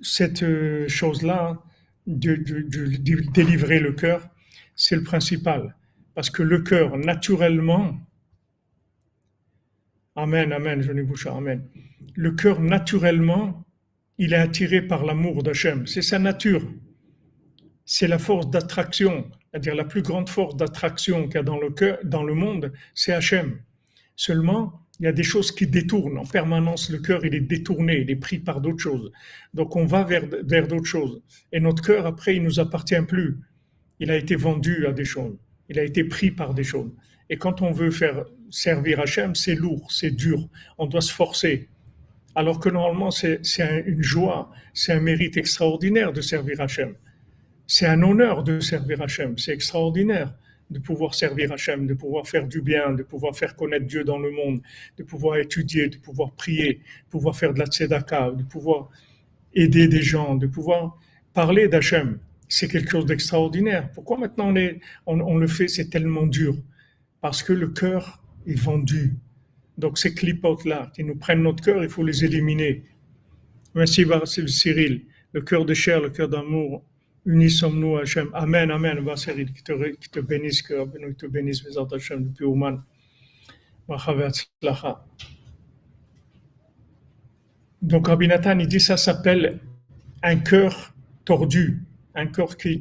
cette 0.00 0.44
chose-là, 0.88 1.62
de, 2.06 2.34
délivrer 3.32 3.80
le 3.80 3.92
cœur, 3.92 4.28
c'est 4.74 4.96
le 4.96 5.02
principal. 5.02 5.76
Parce 6.14 6.30
que 6.30 6.42
le 6.42 6.60
cœur, 6.60 6.96
naturellement, 6.98 7.98
Amen, 10.14 10.52
Amen, 10.52 10.82
je 10.82 10.92
ne 10.92 11.02
bouche 11.02 11.26
Amen. 11.26 11.64
Le 12.14 12.32
cœur, 12.32 12.60
naturellement, 12.60 13.64
il 14.18 14.34
est 14.34 14.36
attiré 14.36 14.82
par 14.82 15.06
l'amour 15.06 15.42
d'Hachem. 15.42 15.86
C'est 15.86 16.02
sa 16.02 16.18
nature 16.18 16.62
c'est 17.84 18.08
la 18.08 18.18
force 18.18 18.50
d'attraction, 18.50 19.30
c'est-à-dire 19.50 19.74
la 19.74 19.84
plus 19.84 20.02
grande 20.02 20.28
force 20.28 20.56
d'attraction 20.56 21.26
qu'il 21.26 21.36
y 21.36 21.38
a 21.38 21.42
dans 21.42 21.58
le, 21.58 21.70
cœur, 21.70 21.98
dans 22.04 22.22
le 22.22 22.34
monde, 22.34 22.72
c'est 22.94 23.12
Hachem. 23.12 23.58
Seulement, 24.16 24.80
il 25.00 25.04
y 25.04 25.08
a 25.08 25.12
des 25.12 25.22
choses 25.22 25.50
qui 25.52 25.66
détournent. 25.66 26.18
En 26.18 26.24
permanence, 26.24 26.90
le 26.90 26.98
cœur, 26.98 27.24
il 27.24 27.34
est 27.34 27.40
détourné, 27.40 28.00
il 28.00 28.10
est 28.10 28.16
pris 28.16 28.38
par 28.38 28.60
d'autres 28.60 28.82
choses. 28.82 29.10
Donc, 29.52 29.74
on 29.74 29.84
va 29.84 30.04
vers, 30.04 30.24
vers 30.44 30.68
d'autres 30.68 30.86
choses. 30.86 31.20
Et 31.50 31.60
notre 31.60 31.82
cœur, 31.82 32.06
après, 32.06 32.36
il 32.36 32.42
nous 32.42 32.60
appartient 32.60 33.02
plus. 33.06 33.38
Il 33.98 34.10
a 34.10 34.16
été 34.16 34.36
vendu 34.36 34.86
à 34.86 34.92
des 34.92 35.04
choses. 35.04 35.36
Il 35.68 35.78
a 35.78 35.82
été 35.82 36.04
pris 36.04 36.30
par 36.30 36.54
des 36.54 36.64
choses. 36.64 36.92
Et 37.30 37.36
quand 37.36 37.62
on 37.62 37.72
veut 37.72 37.90
faire 37.90 38.24
servir 38.50 39.00
Hachem, 39.00 39.34
c'est 39.34 39.54
lourd, 39.54 39.90
c'est 39.90 40.10
dur. 40.10 40.48
On 40.78 40.86
doit 40.86 41.00
se 41.00 41.12
forcer. 41.12 41.68
Alors 42.34 42.60
que 42.60 42.68
normalement, 42.68 43.10
c'est 43.10 43.40
une 43.86 44.02
joie, 44.02 44.50
c'est 44.72 44.92
un 44.92 45.00
mérite 45.00 45.36
extraordinaire 45.36 46.12
de 46.12 46.20
servir 46.20 46.60
Hachem 46.60 46.94
c'est 47.66 47.86
un 47.86 48.02
honneur 48.02 48.42
de 48.42 48.60
servir 48.60 49.00
Hachem. 49.02 49.38
C'est 49.38 49.52
extraordinaire 49.52 50.34
de 50.70 50.78
pouvoir 50.78 51.14
servir 51.14 51.52
Hachem, 51.52 51.86
de 51.86 51.94
pouvoir 51.94 52.26
faire 52.26 52.48
du 52.48 52.60
bien, 52.60 52.92
de 52.92 53.02
pouvoir 53.02 53.36
faire 53.36 53.54
connaître 53.54 53.86
Dieu 53.86 54.04
dans 54.04 54.18
le 54.18 54.30
monde, 54.30 54.62
de 54.96 55.02
pouvoir 55.02 55.36
étudier, 55.36 55.88
de 55.88 55.98
pouvoir 55.98 56.32
prier, 56.32 56.74
de 56.74 57.10
pouvoir 57.10 57.36
faire 57.36 57.52
de 57.52 57.58
la 57.58 57.66
tzedaka, 57.66 58.30
de 58.32 58.42
pouvoir 58.42 58.88
aider 59.54 59.86
des 59.88 60.02
gens, 60.02 60.34
de 60.34 60.46
pouvoir 60.46 60.98
parler 61.34 61.68
d'Hachem. 61.68 62.18
C'est 62.48 62.68
quelque 62.68 62.90
chose 62.90 63.06
d'extraordinaire. 63.06 63.90
Pourquoi 63.92 64.18
maintenant 64.18 64.52
on, 65.06 65.36
le 65.36 65.46
fait 65.46 65.68
C'est 65.68 65.88
tellement 65.88 66.26
dur? 66.26 66.56
Parce 67.20 67.42
que 67.42 67.52
le 67.52 67.68
cœur 67.68 68.22
est 68.46 68.58
vendu. 68.58 69.14
Donc 69.78 69.98
ces 69.98 70.14
clipotes-là 70.14 70.90
qui 70.94 71.04
nous 71.04 71.16
prennent 71.16 71.42
notre 71.42 71.64
cœur, 71.64 71.82
il 71.82 71.88
faut 71.88 72.04
les 72.04 72.24
éliminer. 72.24 72.82
Merci 73.74 74.04
Cyril. 74.46 75.04
Le 75.32 75.40
cœur 75.40 75.64
de 75.64 75.72
chair, 75.72 76.00
le 76.00 76.10
cœur 76.10 76.28
d'amour, 76.28 76.84
Unissons-nous, 77.24 77.98
Hachem. 77.98 78.30
Amen, 78.34 78.70
Amen. 78.70 78.98
Va, 79.00 79.16
Cyril, 79.16 79.52
qui 79.52 79.62
te, 79.62 79.72
te 80.10 80.20
bénisse, 80.20 80.62
que 80.62 80.74
nous 80.98 81.12
te 81.14 81.26
bénisse, 81.26 81.64
mes 81.64 81.78
Hachem, 81.78 82.24
depuis 82.24 82.44
Ouman. 82.44 82.82
Donc, 87.82 88.06
Rabbi 88.06 88.28
Nathan, 88.28 88.58
il 88.58 88.68
dit 88.68 88.80
ça 88.80 88.96
s'appelle 88.96 89.60
un 90.22 90.36
cœur 90.36 90.94
tordu, 91.24 91.82
un 92.14 92.26
cœur 92.26 92.56
qui, 92.56 92.80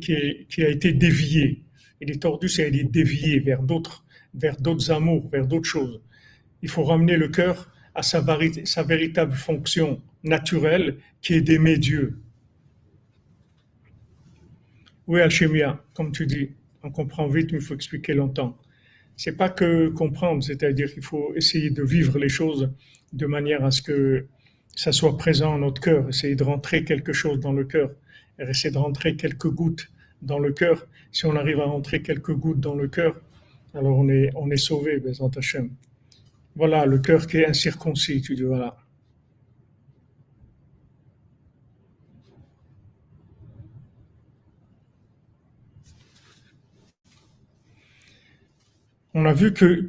a 0.60 0.67
été 0.67 0.93
dévié. 0.93 1.63
Il 1.99 2.12
est 2.12 2.21
tordu, 2.21 2.49
c'est 2.49 2.69
il 2.69 2.80
est 2.80 2.84
dévié 2.84 3.39
vers 3.39 3.63
d'autres, 3.63 4.06
vers 4.34 4.58
d'autres 4.58 4.91
amours, 4.91 5.27
vers 5.30 5.47
d'autres 5.47 5.67
choses. 5.67 6.01
Il 6.62 6.69
faut 6.69 6.84
ramener 6.84 7.17
le 7.17 7.27
cœur 7.27 7.69
à 7.95 8.04
sa 8.04 8.21
véritable 8.21 9.34
fonction 9.34 10.01
naturelle, 10.23 10.97
qui 11.21 11.34
est 11.34 11.41
d'aimer 11.41 11.77
Dieu. 11.77 12.19
Oui, 15.12 15.19
alchimia, 15.19 15.84
comme 15.93 16.13
tu 16.13 16.26
dis, 16.26 16.52
on 16.84 16.89
comprend 16.89 17.28
vite, 17.28 17.52
mais 17.52 17.58
il 17.58 17.62
faut 17.65 17.76
expliquer 17.76 18.13
longtemps. 18.13 18.58
C'est 19.17 19.36
pas 19.36 19.50
que 19.50 19.89
comprendre, 19.89 20.41
c'est-à-dire 20.41 20.89
qu'il 20.93 21.04
faut 21.04 21.34
essayer 21.36 21.69
de 21.69 21.84
vivre 21.84 22.17
les 22.17 22.30
choses 22.30 22.71
de 23.12 23.26
manière 23.26 23.65
à 23.65 23.71
ce 23.71 23.82
que 23.82 24.28
ça 24.74 24.93
soit 24.93 25.17
présent 25.17 25.52
dans 25.52 25.65
notre 25.65 25.82
cœur, 25.82 26.08
essayer 26.08 26.36
de 26.38 26.45
rentrer 26.45 26.86
quelque 26.86 27.12
chose 27.12 27.41
dans 27.41 27.52
le 27.52 27.65
cœur, 27.65 27.91
essayer 28.39 28.71
de 28.74 28.78
rentrer 28.78 29.17
quelques 29.17 29.50
gouttes 29.50 29.91
dans 30.21 30.39
le 30.39 30.54
cœur. 30.54 30.88
Si 31.12 31.26
on 31.26 31.36
arrive 31.36 31.60
à 31.60 31.65
rentrer 31.65 32.02
quelques 32.02 32.34
gouttes 32.34 32.62
dans 32.62 32.76
le 32.76 32.88
cœur, 32.88 33.19
alors 33.74 33.97
on 33.97 34.08
est, 34.08 34.30
on 34.36 34.50
est 34.50 34.56
sauvé, 34.56 35.02
Bézant 35.02 35.28
Hachem. 35.36 35.71
Voilà, 36.56 36.86
le 36.86 37.00
cœur 37.00 37.28
qui 37.28 37.39
est 37.39 37.47
incirconcis, 37.47 38.21
tu 38.21 38.36
dis 38.36 38.43
voilà. 38.43 38.78
On 49.13 49.26
a 49.26 49.34
vu 49.34 49.54
que, 49.54 49.88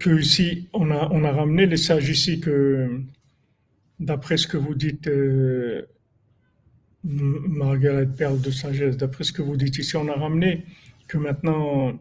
on 0.73 0.91
a, 0.91 1.33
ramené 1.33 1.67
les 1.67 1.77
sages 1.77 2.09
ici 2.09 2.41
que, 2.41 3.01
d'après 4.01 4.37
ce 4.37 4.49
que 4.49 4.57
vous 4.57 4.75
dites, 4.75 5.07
euh, 5.07 5.87
Margaret 7.05 8.07
Perle 8.07 8.41
de 8.41 8.51
sagesse, 8.51 8.97
d'après 8.97 9.25
ce 9.25 9.33
que 9.33 9.43
vous 9.43 9.57
dites 9.57 9.79
ici, 9.79 9.97
on 9.97 10.09
a 10.09 10.15
ramené 10.15 10.65
que 11.07 11.19
maintenant, 11.19 12.01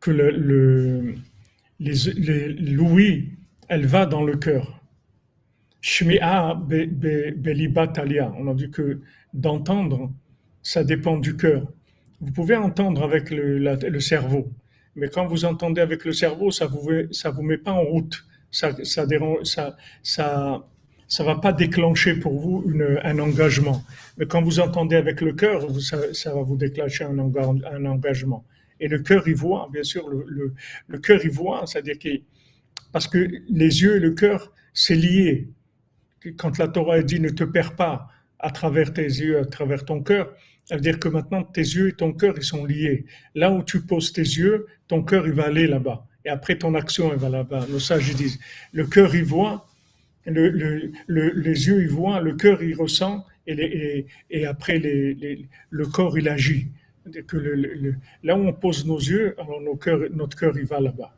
que 0.00 0.10
l'ouïe, 2.60 3.32
elle 3.68 3.86
va 3.86 4.06
dans 4.06 4.24
le 4.24 4.36
cœur. 4.36 4.80
Shmi'a 5.80 6.54
belibatalia. 6.54 8.32
On 8.38 8.48
a 8.48 8.54
vu 8.54 8.70
que 8.70 9.00
d'entendre, 9.34 10.12
ça 10.62 10.84
dépend 10.84 11.18
du 11.18 11.36
cœur. 11.36 11.70
Vous 12.20 12.32
pouvez 12.32 12.56
entendre 12.56 13.02
avec 13.04 13.30
le, 13.30 14.00
cerveau, 14.00 14.50
mais 14.96 15.08
quand 15.08 15.26
vous 15.26 15.44
entendez 15.44 15.80
avec 15.80 16.04
le 16.04 16.12
cerveau, 16.12 16.50
ça 16.50 16.66
vous 16.66 16.90
ça 17.12 17.30
vous 17.30 17.42
met 17.42 17.58
pas 17.58 17.72
en 17.72 17.82
route. 17.82 18.26
Ça 18.50 18.72
ça 18.84 19.06
ça 20.02 20.66
ça 21.08 21.24
va 21.24 21.36
pas 21.36 21.52
déclencher 21.52 22.14
pour 22.14 22.38
vous 22.38 22.64
une, 22.66 23.00
un 23.02 23.18
engagement. 23.18 23.82
Mais 24.18 24.26
quand 24.26 24.42
vous 24.42 24.60
entendez 24.60 24.96
avec 24.96 25.20
le 25.22 25.32
cœur, 25.32 25.80
ça, 25.80 26.12
ça 26.12 26.34
va 26.34 26.42
vous 26.42 26.56
déclencher 26.56 27.04
un, 27.04 27.18
un 27.18 27.84
engagement. 27.86 28.44
Et 28.78 28.88
le 28.88 28.98
cœur 28.98 29.26
y 29.26 29.32
voit, 29.32 29.68
bien 29.72 29.82
sûr, 29.82 30.08
le, 30.08 30.24
le, 30.28 30.54
le 30.86 30.98
cœur 30.98 31.24
y 31.24 31.28
voit, 31.28 31.66
c'est-à-dire 31.66 31.98
que 31.98 32.10
parce 32.92 33.06
que 33.08 33.18
les 33.48 33.82
yeux 33.82 33.96
et 33.96 34.00
le 34.00 34.12
cœur, 34.12 34.52
c'est 34.72 34.94
lié. 34.94 35.48
Quand 36.36 36.58
la 36.58 36.68
Torah 36.68 37.02
dit 37.02 37.20
ne 37.20 37.28
te 37.28 37.44
perds 37.44 37.76
pas 37.76 38.08
à 38.38 38.50
travers 38.50 38.92
tes 38.92 39.02
yeux, 39.02 39.38
à 39.38 39.44
travers 39.44 39.84
ton 39.84 40.02
cœur, 40.02 40.34
ça 40.68 40.74
veut 40.74 40.82
dire 40.82 41.00
que 41.00 41.08
maintenant 41.08 41.42
tes 41.42 41.62
yeux 41.62 41.88
et 41.88 41.92
ton 41.94 42.12
cœur, 42.12 42.34
ils 42.36 42.42
sont 42.42 42.66
liés. 42.66 43.06
Là 43.34 43.50
où 43.50 43.62
tu 43.62 43.80
poses 43.80 44.12
tes 44.12 44.20
yeux, 44.20 44.66
ton 44.86 45.02
cœur, 45.02 45.26
il 45.26 45.32
va 45.32 45.44
aller 45.46 45.66
là-bas. 45.66 46.06
Et 46.26 46.28
après, 46.28 46.58
ton 46.58 46.74
action, 46.74 47.10
elle 47.10 47.18
va 47.18 47.30
là-bas. 47.30 47.66
Nos 47.70 47.78
sages, 47.78 48.14
disent, 48.14 48.38
le 48.72 48.84
cœur, 48.86 49.14
il 49.14 49.24
voit, 49.24 49.66
le, 50.26 50.50
le, 50.50 50.92
le, 51.06 51.30
les 51.30 51.68
yeux, 51.68 51.80
ils 51.80 51.88
voient, 51.88 52.20
le 52.20 52.34
cœur, 52.34 52.62
il 52.62 52.74
ressent, 52.76 53.24
et, 53.46 53.54
et, 53.54 54.06
et 54.28 54.44
après, 54.44 54.78
les, 54.78 55.14
les, 55.14 55.48
le 55.70 55.86
corps, 55.86 56.18
il 56.18 56.28
agit. 56.28 56.66
Que 57.26 57.38
là 58.22 58.36
où 58.36 58.46
on 58.46 58.52
pose 58.52 58.84
nos 58.84 58.98
yeux, 58.98 59.34
alors 59.40 59.62
nos 59.62 59.78
notre 60.12 60.36
cœur, 60.36 60.58
il 60.58 60.66
va 60.66 60.80
là-bas. 60.80 61.16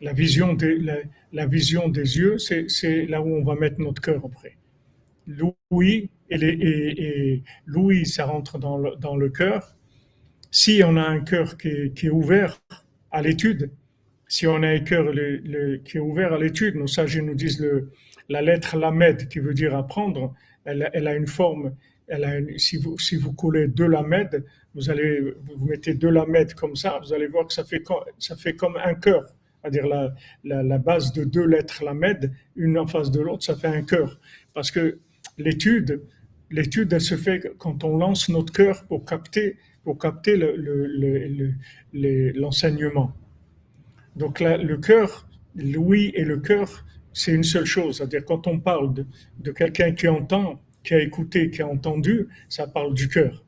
La 0.00 0.12
vision, 0.12 0.54
de, 0.54 0.66
la, 0.66 0.96
la 1.32 1.46
vision 1.46 1.88
des 1.88 2.18
yeux, 2.18 2.38
c'est 2.38 3.06
là 3.06 3.22
où 3.22 3.28
on 3.36 3.44
va 3.44 3.54
mettre 3.54 3.80
notre 3.80 4.02
cœur 4.02 4.20
après. 4.24 4.56
L'ouïe, 5.28 6.10
et, 6.30 7.42
l'ouïe, 7.66 8.06
ça 8.06 8.26
rentre 8.26 8.58
dans 8.58 8.76
le, 9.16 9.28
cœur. 9.28 9.76
Si 10.50 10.82
on 10.84 10.96
a 10.96 11.02
un 11.02 11.20
cœur 11.20 11.56
qui 11.56 11.68
est, 11.68 12.08
ouvert 12.08 12.60
à 13.10 13.22
l'étude, 13.22 13.70
si 14.28 14.46
on 14.46 14.62
a 14.62 14.68
un 14.68 14.80
cœur 14.80 15.12
qui 15.84 15.96
est 15.96 16.00
ouvert 16.00 16.32
à 16.32 16.38
l'étude, 16.38 16.76
nos 16.76 16.86
sages 16.86 17.18
nous 17.18 17.34
disent 17.34 17.64
la 18.28 18.42
lettre 18.42 18.76
lamed, 18.76 19.28
qui 19.28 19.38
veut 19.38 19.54
dire 19.54 19.76
apprendre, 19.76 20.34
elle, 20.64 21.06
a 21.06 21.14
une 21.14 21.28
forme, 21.28 21.74
si, 22.56 22.76
vous, 22.76 22.98
si 22.98 23.16
vous 23.16 23.32
collez 23.32 23.68
deux 23.68 23.86
lamed, 23.86 24.44
vous 24.74 24.90
allez, 24.90 25.20
vous 25.20 25.64
mettez 25.64 25.94
deux 25.94 26.10
lamed 26.10 26.54
comme 26.54 26.76
ça, 26.76 26.98
vous 27.02 27.12
allez 27.12 27.28
voir 27.28 27.46
que 27.46 27.52
ça 27.52 27.64
fait, 27.64 27.82
ça 28.18 28.36
fait 28.36 28.54
comme 28.54 28.76
un 28.76 28.94
cœur 28.94 29.24
c'est-à-dire 29.62 29.88
la, 29.88 30.14
la, 30.44 30.62
la, 30.62 30.78
base 30.78 31.12
de 31.12 31.24
deux 31.24 31.44
lettres 31.44 31.82
lamed, 31.82 32.32
une 32.54 32.78
en 32.78 32.86
face 32.86 33.10
de 33.10 33.20
l'autre, 33.20 33.42
ça 33.42 33.56
fait 33.56 33.66
un 33.66 33.82
cœur. 33.82 34.20
Parce 34.54 34.70
que 34.70 35.00
l'étude, 35.38 36.02
l'étude, 36.50 36.92
elle 36.92 37.00
se 37.00 37.16
fait 37.16 37.52
quand 37.58 37.84
on 37.84 37.96
lance 37.96 38.28
notre 38.28 38.52
cœur 38.52 38.84
pour 38.86 39.04
capter, 39.04 39.56
pour 39.84 39.98
capter 39.98 40.36
l'enseignement. 42.34 43.12
Le, 43.12 44.16
le, 44.16 44.20
Donc 44.20 44.40
là, 44.40 44.56
le 44.56 44.76
cœur, 44.76 45.28
l'ouïe 45.54 46.12
et 46.14 46.24
le 46.24 46.38
cœur, 46.38 46.84
c'est 47.12 47.32
une 47.32 47.44
seule 47.44 47.64
chose. 47.64 47.96
C'est-à-dire 47.96 48.24
quand 48.24 48.46
on 48.46 48.60
parle 48.60 48.94
de, 49.38 49.52
quelqu'un 49.52 49.92
qui 49.92 50.08
entend, 50.08 50.60
qui 50.84 50.94
a 50.94 51.00
écouté, 51.00 51.50
qui 51.50 51.62
a 51.62 51.66
entendu, 51.66 52.28
ça 52.48 52.66
parle 52.66 52.94
du 52.94 53.08
cœur. 53.08 53.42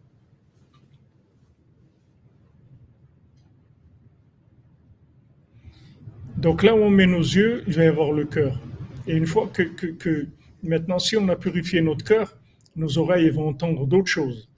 Donc 6.37 6.63
là 6.63 6.75
où 6.75 6.79
on 6.79 6.91
met 6.91 7.07
nos 7.07 7.19
yeux, 7.19 7.65
il 7.67 7.75
va 7.75 7.85
y 7.85 7.87
avoir 7.89 8.13
le 8.13 8.25
cœur. 8.25 8.61
Et 9.09 9.17
une 9.17 9.27
fois 9.27 9.51
que, 9.53 9.63
que 9.65 10.29
maintenant, 10.63 10.99
si 10.99 11.17
on 11.17 11.29
a 11.29 11.37
purifié 11.37 11.81
notre 11.81 12.05
cœur, 12.05 12.38
nos 12.79 12.97
oreilles 12.99 13.31
vont 13.31 13.49
entendre 13.49 13.87
d'autres 13.87 14.09
choses, 14.09 14.49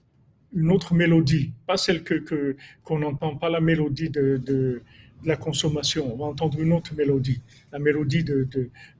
une 0.53 0.71
autre 0.71 0.93
mélodie, 0.93 1.53
pas 1.67 1.77
celle 1.77 2.03
que 2.03 2.55
qu'on 2.83 2.99
n'entend 2.99 3.35
pas 3.35 3.49
la 3.49 3.59
mélodie 3.59 4.09
de, 4.09 4.37
de, 4.37 4.81
la 5.23 5.35
consommation. 5.35 6.11
On 6.11 6.17
va 6.17 6.25
entendre 6.25 6.59
une 6.59 6.73
autre 6.73 6.95
mélodie, 6.95 7.41
la 7.71 7.77
mélodie 7.77 8.23
de, 8.23 8.47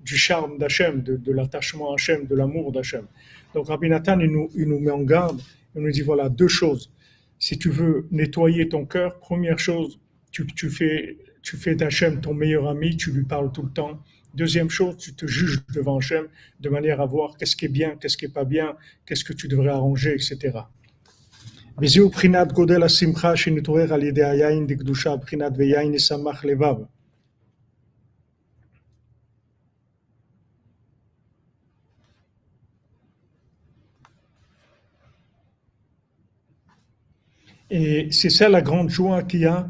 du 0.04 0.18
charme 0.18 0.58
d'Hachem, 0.60 1.02
de, 1.02 1.32
l'attachement 1.32 1.92
à 1.92 1.94
Hachem, 1.96 2.28
de 2.28 2.36
l'amour 2.36 2.72
d'Hachem. 2.72 3.06
Donc 3.56 3.68
Rabbi 3.68 3.90
Nathan, 3.90 4.20
il 4.20 4.32
nous, 4.32 4.50
nous 4.56 4.80
met 4.80 4.92
en 4.92 5.02
garde, 5.02 5.42
il 5.76 5.82
nous 5.82 5.92
dit 5.92 6.02
voilà 6.02 6.30
deux 6.30 6.48
choses. 6.48 6.92
Si 7.40 7.58
tu 7.58 7.70
veux 7.70 8.08
nettoyer 8.12 8.70
ton 8.70 8.86
cœur, 8.86 9.20
première 9.20 9.58
chose, 9.58 10.00
tu, 10.32 10.46
tu 10.46 10.70
fais 10.70 11.18
tu 11.42 11.58
fais 11.58 11.76
d'Hachem 11.76 12.22
ton 12.22 12.34
meilleur 12.34 12.68
ami, 12.68 12.96
tu 12.98 13.12
lui 13.12 13.24
parles 13.24 13.52
tout 13.52 13.64
le 13.64 13.72
temps. 13.72 14.00
Deuxième 14.34 14.70
chose, 14.70 14.98
tu 14.98 15.14
te 15.14 15.26
juges 15.26 15.62
devant 15.74 15.98
Hachem 15.98 16.28
de 16.60 16.70
manière 16.70 17.02
à 17.02 17.06
voir 17.06 17.36
qu'est-ce 17.38 17.56
qui 17.56 17.66
est 17.66 17.70
bien, 17.70 17.98
qu'est-ce 17.98 18.16
qui 18.16 18.26
est 18.26 18.34
pas 18.34 18.46
bien, 18.46 18.76
qu'est-ce 19.06 19.26
que 19.26 19.34
tu 19.34 19.48
devrais 19.48 19.70
arranger, 19.72 20.14
etc. 20.14 20.60
Et 37.70 38.10
c'est 38.12 38.30
ça 38.30 38.50
la 38.50 38.62
grande 38.62 38.90
joie 38.90 39.24
qu'il 39.24 39.42
y 39.42 39.46
a 39.46 39.68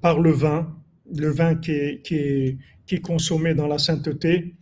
par 0.00 0.20
le 0.20 0.32
vin, 0.32 0.76
le 1.14 1.30
vin 1.30 1.54
qui 1.54 1.70
est, 1.70 2.02
qui 2.02 2.14
est, 2.16 2.58
qui 2.88 3.00
consommé 3.00 3.54
dans 3.54 3.68
la 3.68 3.78
sainteté. 3.78 4.56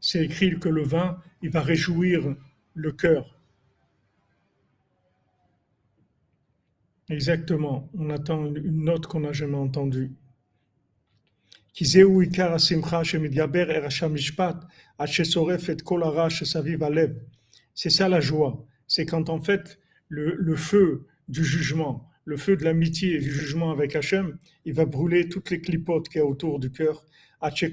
C'est 0.00 0.24
écrit 0.24 0.58
que 0.58 0.68
le 0.68 0.82
vin, 0.82 1.18
il 1.40 1.50
va 1.50 1.60
réjouir 1.60 2.34
le 2.74 2.92
cœur. 2.92 3.38
Exactement. 7.08 7.88
On 7.94 8.10
attend 8.10 8.46
une 8.46 8.84
note 8.84 9.06
qu'on 9.06 9.20
n'a 9.20 9.32
jamais 9.32 9.56
entendue. 9.56 10.12
C'est 17.74 17.90
ça 17.90 18.08
la 18.08 18.20
joie. 18.20 18.66
C'est 18.86 19.06
quand 19.06 19.28
en 19.30 19.40
fait 19.40 19.78
le, 20.08 20.34
le 20.34 20.56
feu 20.56 21.06
du 21.28 21.44
jugement, 21.44 22.09
le 22.30 22.36
feu 22.36 22.56
de 22.56 22.62
l'amitié 22.62 23.16
et 23.16 23.18
du 23.18 23.28
jugement 23.28 23.72
avec 23.72 23.96
Hachem, 23.96 24.38
il 24.64 24.72
va 24.72 24.84
brûler 24.84 25.28
toutes 25.28 25.50
les 25.50 25.60
clipotes 25.60 26.08
qu'il 26.08 26.20
y 26.20 26.22
a 26.22 26.26
autour 26.26 26.60
du 26.60 26.70
cœur. 26.70 27.04
Que 27.42 27.66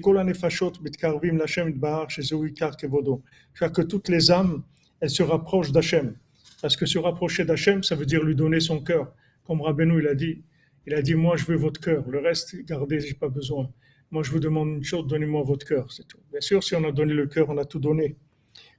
toutes 3.82 4.08
les 4.08 4.30
âmes, 4.32 4.62
elles 4.98 5.10
se 5.10 5.22
rapprochent 5.22 5.70
d'Hachem. 5.70 6.16
Parce 6.60 6.76
que 6.76 6.86
se 6.86 6.98
rapprocher 6.98 7.44
d'Hachem, 7.44 7.84
ça 7.84 7.94
veut 7.94 8.04
dire 8.04 8.24
lui 8.24 8.34
donner 8.34 8.58
son 8.58 8.80
cœur. 8.82 9.14
Comme 9.44 9.60
Rabbeinu, 9.60 10.00
il 10.00 10.08
a 10.08 10.16
dit, 10.16 10.42
il 10.88 10.94
a 10.94 11.02
dit, 11.02 11.14
moi 11.14 11.36
je 11.36 11.44
veux 11.44 11.56
votre 11.56 11.80
cœur. 11.80 12.02
Le 12.08 12.18
reste, 12.18 12.56
gardez, 12.64 12.98
j'ai 12.98 13.14
pas 13.14 13.28
besoin. 13.28 13.70
Moi 14.10 14.24
je 14.24 14.32
vous 14.32 14.40
demande 14.40 14.70
une 14.70 14.82
chose, 14.82 15.06
donnez-moi 15.06 15.44
votre 15.44 15.64
cœur, 15.64 15.92
c'est 15.92 16.08
tout. 16.08 16.18
Bien 16.32 16.40
sûr, 16.40 16.64
si 16.64 16.74
on 16.74 16.82
a 16.82 16.90
donné 16.90 17.14
le 17.14 17.28
cœur, 17.28 17.48
on 17.48 17.58
a 17.58 17.64
tout 17.64 17.78
donné. 17.78 18.16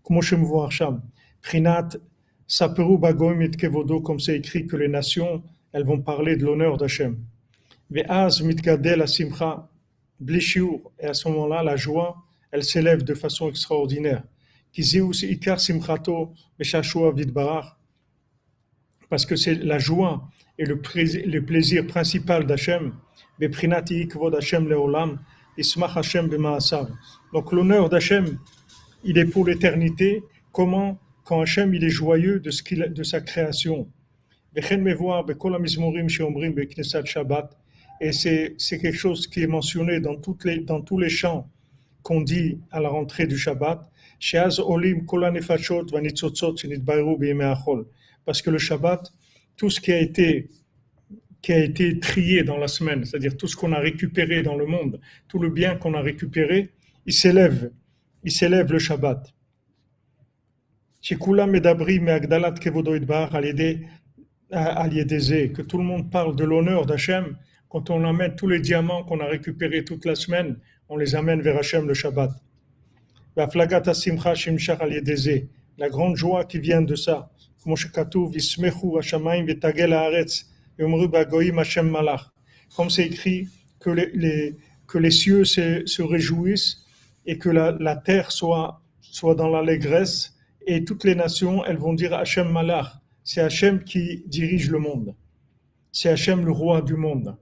Comment 0.04 0.20
je 0.20 0.36
me 0.36 0.46
Prinat, 1.42 1.90
Saperu 2.48 2.98
Bagoim 2.98 3.40
et 3.40 3.50
Kevodo, 3.52 4.02
comme 4.02 4.20
c'est 4.20 4.36
écrit 4.36 4.68
que 4.68 4.76
les 4.76 4.90
nations, 4.90 5.42
elles 5.74 5.86
vont 5.86 6.02
parler 6.02 6.36
de 6.36 6.46
l'honneur 6.46 6.78
d'Hachem. 6.78 7.18
Et 7.96 8.06
à 8.06 8.30
ce 8.30 8.44
moment-là, 11.30 11.64
la 11.64 11.76
joie, 11.76 12.18
elle 12.52 12.64
s'élève 12.64 13.04
de 13.04 13.14
façon 13.14 13.50
extraordinaire. 13.50 14.24
Parce 19.10 19.26
que 19.26 19.36
c'est 19.36 19.56
la 19.56 19.80
joie 19.80 20.30
et 20.58 20.66
le, 20.66 20.80
plaisir 21.42 21.88
principal 21.88 22.46
d'Hachem. 22.46 22.94
Donc 27.34 27.52
l'honneur 27.52 27.90
d'Hachem, 27.90 28.38
il 29.04 29.18
est 29.18 29.26
pour 29.26 29.46
l'éternité. 29.46 30.24
Comment? 30.52 31.00
Quand 31.24 31.42
Hachem, 31.42 31.74
il 31.74 31.84
est 31.84 31.90
joyeux 31.90 32.40
de, 32.40 32.52
sa 33.04 33.22
création. 33.22 33.88
Et 38.02 38.12
c'est 38.12 38.56
quelque 38.80 38.98
chose 38.98 39.28
qui 39.28 39.42
est 39.42 39.48
mentionné 39.48 40.00
dans, 40.00 40.16
toutes 40.16 40.46
les, 40.46 40.60
dans 40.60 40.82
tous 40.82 40.98
les 40.98 41.10
chants 41.10 41.50
qu'on 42.02 42.22
dit 42.22 42.60
à 42.72 42.80
la 42.80 42.90
rentrée 42.90 43.28
du 43.28 43.38
Shabbat. 43.38 43.90
Parce 48.26 48.42
que 48.42 48.50
le 48.50 48.58
Shabbat, 48.58 49.14
tout 49.58 49.70
ce 49.70 49.80
qui 49.80 49.92
a 49.92 50.00
été 50.00 50.50
qui 51.42 51.54
a 51.54 51.60
été 51.64 52.00
trié 52.00 52.44
dans 52.44 52.58
la 52.58 52.68
semaine, 52.68 53.06
c'est-à-dire 53.06 53.38
tout 53.38 53.48
ce 53.48 53.56
qu'on 53.56 53.72
a 53.72 53.80
récupéré 53.80 54.44
dans 54.44 54.56
le 54.58 54.66
monde, 54.66 55.00
tout 55.30 55.40
le 55.40 55.50
bien 55.50 55.76
qu'on 55.76 55.94
a 55.94 56.02
récupéré, 56.02 56.72
il 57.06 57.14
s'élève, 57.14 57.72
il 58.24 58.32
s'élève 58.32 58.72
le 58.72 58.80
Shabbat. 58.80 59.34
Que 64.52 65.62
tout 65.62 65.78
le 65.78 65.84
monde 65.84 66.12
parle 66.12 66.36
de 66.36 66.44
l'honneur 66.44 66.86
d'Hachem 66.86 67.38
quand 67.70 67.90
on 67.92 68.04
amène 68.04 68.36
tous 68.36 68.48
les 68.48 68.60
diamants 68.60 69.04
qu'on 69.04 69.20
a 69.20 69.26
récupérés 69.26 69.86
toute 69.86 70.06
la 70.06 70.16
semaine, 70.16 70.58
on 70.90 70.98
les 70.98 71.16
amène 71.16 71.42
vers 71.42 71.56
Hachem 71.56 71.88
le 71.88 71.94
Shabbat. 71.94 72.32
La 75.78 75.90
grande 75.90 76.16
joie 76.16 76.46
qui 76.46 76.60
vient 76.60 76.82
de 76.82 76.96
ça. 76.96 77.32
Comme 77.64 77.76
c'est 82.90 83.06
écrit 83.06 83.48
que 83.80 83.90
les, 83.92 84.56
que 84.88 84.98
les 84.98 85.12
cieux 85.12 85.46
se, 85.46 85.86
se 85.86 86.02
réjouissent 86.02 86.86
et 87.26 87.38
que 87.38 87.50
la, 87.50 87.72
la, 87.80 87.96
terre 87.96 88.32
soit, 88.32 88.82
soit 89.02 89.36
dans 89.36 89.48
l'allégresse 89.48 90.36
et 90.66 90.84
toutes 90.84 91.04
les 91.04 91.16
nations, 91.16 91.64
elles 91.66 91.78
vont 91.78 91.94
dire 91.94 92.14
Hachem 92.14 92.50
Malach. 92.50 92.99
C'est 93.32 93.42
Hachem 93.42 93.84
qui 93.84 94.24
dirige 94.26 94.72
le 94.72 94.80
monde. 94.80 95.14
C'est 95.92 96.10
Hachem 96.10 96.44
le 96.44 96.52
roi 96.52 96.82
du 96.82 96.96
monde. 96.96 97.38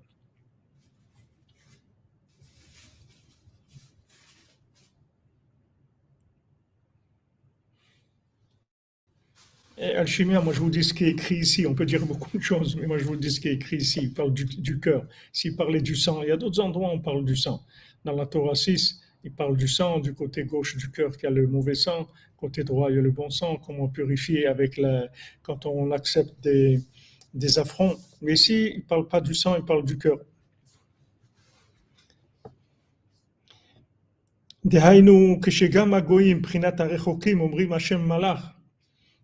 Alchimia, 9.78 10.42
moi 10.42 10.52
je 10.52 10.60
vous 10.60 10.70
dis 10.70 10.84
ce 10.84 10.94
qui 10.94 11.06
est 11.06 11.12
écrit 11.12 11.36
ici. 11.36 11.66
On 11.66 11.74
peut 11.74 11.86
dire 11.86 12.06
beaucoup 12.06 12.38
de 12.38 12.44
choses, 12.44 12.76
mais 12.76 12.86
moi 12.86 12.98
je 12.98 13.06
vous 13.06 13.16
dis 13.16 13.32
ce 13.32 13.40
qui 13.40 13.48
est 13.48 13.54
écrit 13.54 13.78
ici. 13.78 14.02
Il 14.04 14.14
parle 14.14 14.34
du, 14.34 14.80
cœur. 14.82 15.08
S'il 15.32 15.56
parlait 15.56 15.80
du 15.80 15.96
sang, 15.96 16.22
il 16.22 16.28
y 16.28 16.32
a 16.32 16.38
d'autres 16.38 16.60
endroits 16.60 16.90
où 16.90 16.96
on 16.96 17.00
parle 17.00 17.24
du 17.24 17.38
sang. 17.38 17.66
Dans 18.04 18.12
la 18.12 18.26
Torah 18.26 18.56
6, 18.56 19.00
il 19.28 19.34
parle 19.34 19.58
du 19.58 19.68
sang, 19.68 20.00
du 20.00 20.14
côté 20.14 20.46
gauche 20.46 20.78
du 20.78 20.90
cœur 20.90 21.16
qui 21.18 21.26
a 21.28 21.30
le 21.30 21.48
mauvais 21.48 21.76
sang, 21.76 22.08
côté 22.38 22.64
droit 22.64 22.90
il 22.90 22.96
y 22.96 23.00
a 23.00 23.02
le 23.02 23.12
bon 23.12 23.30
sang, 23.30 23.58
comment 23.58 23.90
purifier 23.90 24.48
avec 24.48 24.78
la, 24.78 25.08
quand 25.42 25.66
on 25.66 25.92
accepte 25.92 26.34
des, 26.42 27.60
affronts. 27.60 27.98
Mais 28.22 28.34
ici, 28.34 28.72
il 28.74 28.78
ne 28.78 28.84
parle 28.84 29.08
pas 29.08 29.20
du 29.20 29.34
sang, 29.34 29.56
il 29.58 29.66
parle 29.66 29.84
du 29.84 29.98
cœur. 29.98 30.20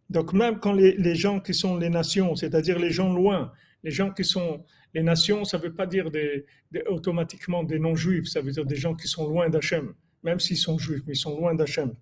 Donc 0.09 0.33
même 0.33 0.59
quand 0.59 0.73
les, 0.73 0.97
les 0.97 1.15
gens 1.15 1.39
qui 1.39 1.53
sont 1.53 1.77
les 1.77 1.89
nations, 1.89 2.35
c'est-à-dire 2.35 2.77
les 2.77 2.91
gens 2.91 3.13
loin, 3.13 3.51
les 3.83 3.91
gens 3.91 4.11
qui 4.11 4.25
sont 4.25 4.63
les 4.93 5.03
nations, 5.03 5.43
ça 5.45 5.58
ne 5.58 5.63
veut 5.63 5.73
pas 5.73 5.88
dire 5.88 6.12
des, 6.12 6.45
des, 6.71 6.84
automatiquement 6.88 7.63
des 7.63 7.79
non-juifs, 7.79 8.27
ça 8.27 8.41
veut 8.41 8.51
dire 8.51 8.65
des 8.65 8.75
gens 8.75 8.93
qui 8.95 9.08
sont 9.08 9.27
loin 9.27 9.49
d'Hachem, 9.49 9.93
même 10.23 10.39
s'ils 10.39 10.58
sont 10.58 10.77
juifs, 10.77 11.01
mais 11.08 11.13
ils 11.13 11.17
sont 11.17 11.36
loin 11.38 11.56
d'Hachem. 11.56 11.93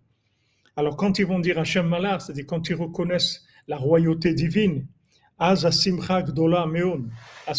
Alors 0.75 0.95
quand 0.97 1.19
ils 1.19 1.25
vont 1.25 1.39
dire 1.39 1.59
Hachem 1.59 1.87
Malar, 1.87 2.21
c'est-à-dire 2.21 2.45
quand 2.47 2.69
ils 2.69 2.75
reconnaissent 2.75 3.45
la 3.67 3.77
royauté 3.77 4.33
divine, 4.33 4.85
à 5.37 5.55
ce 5.55 5.79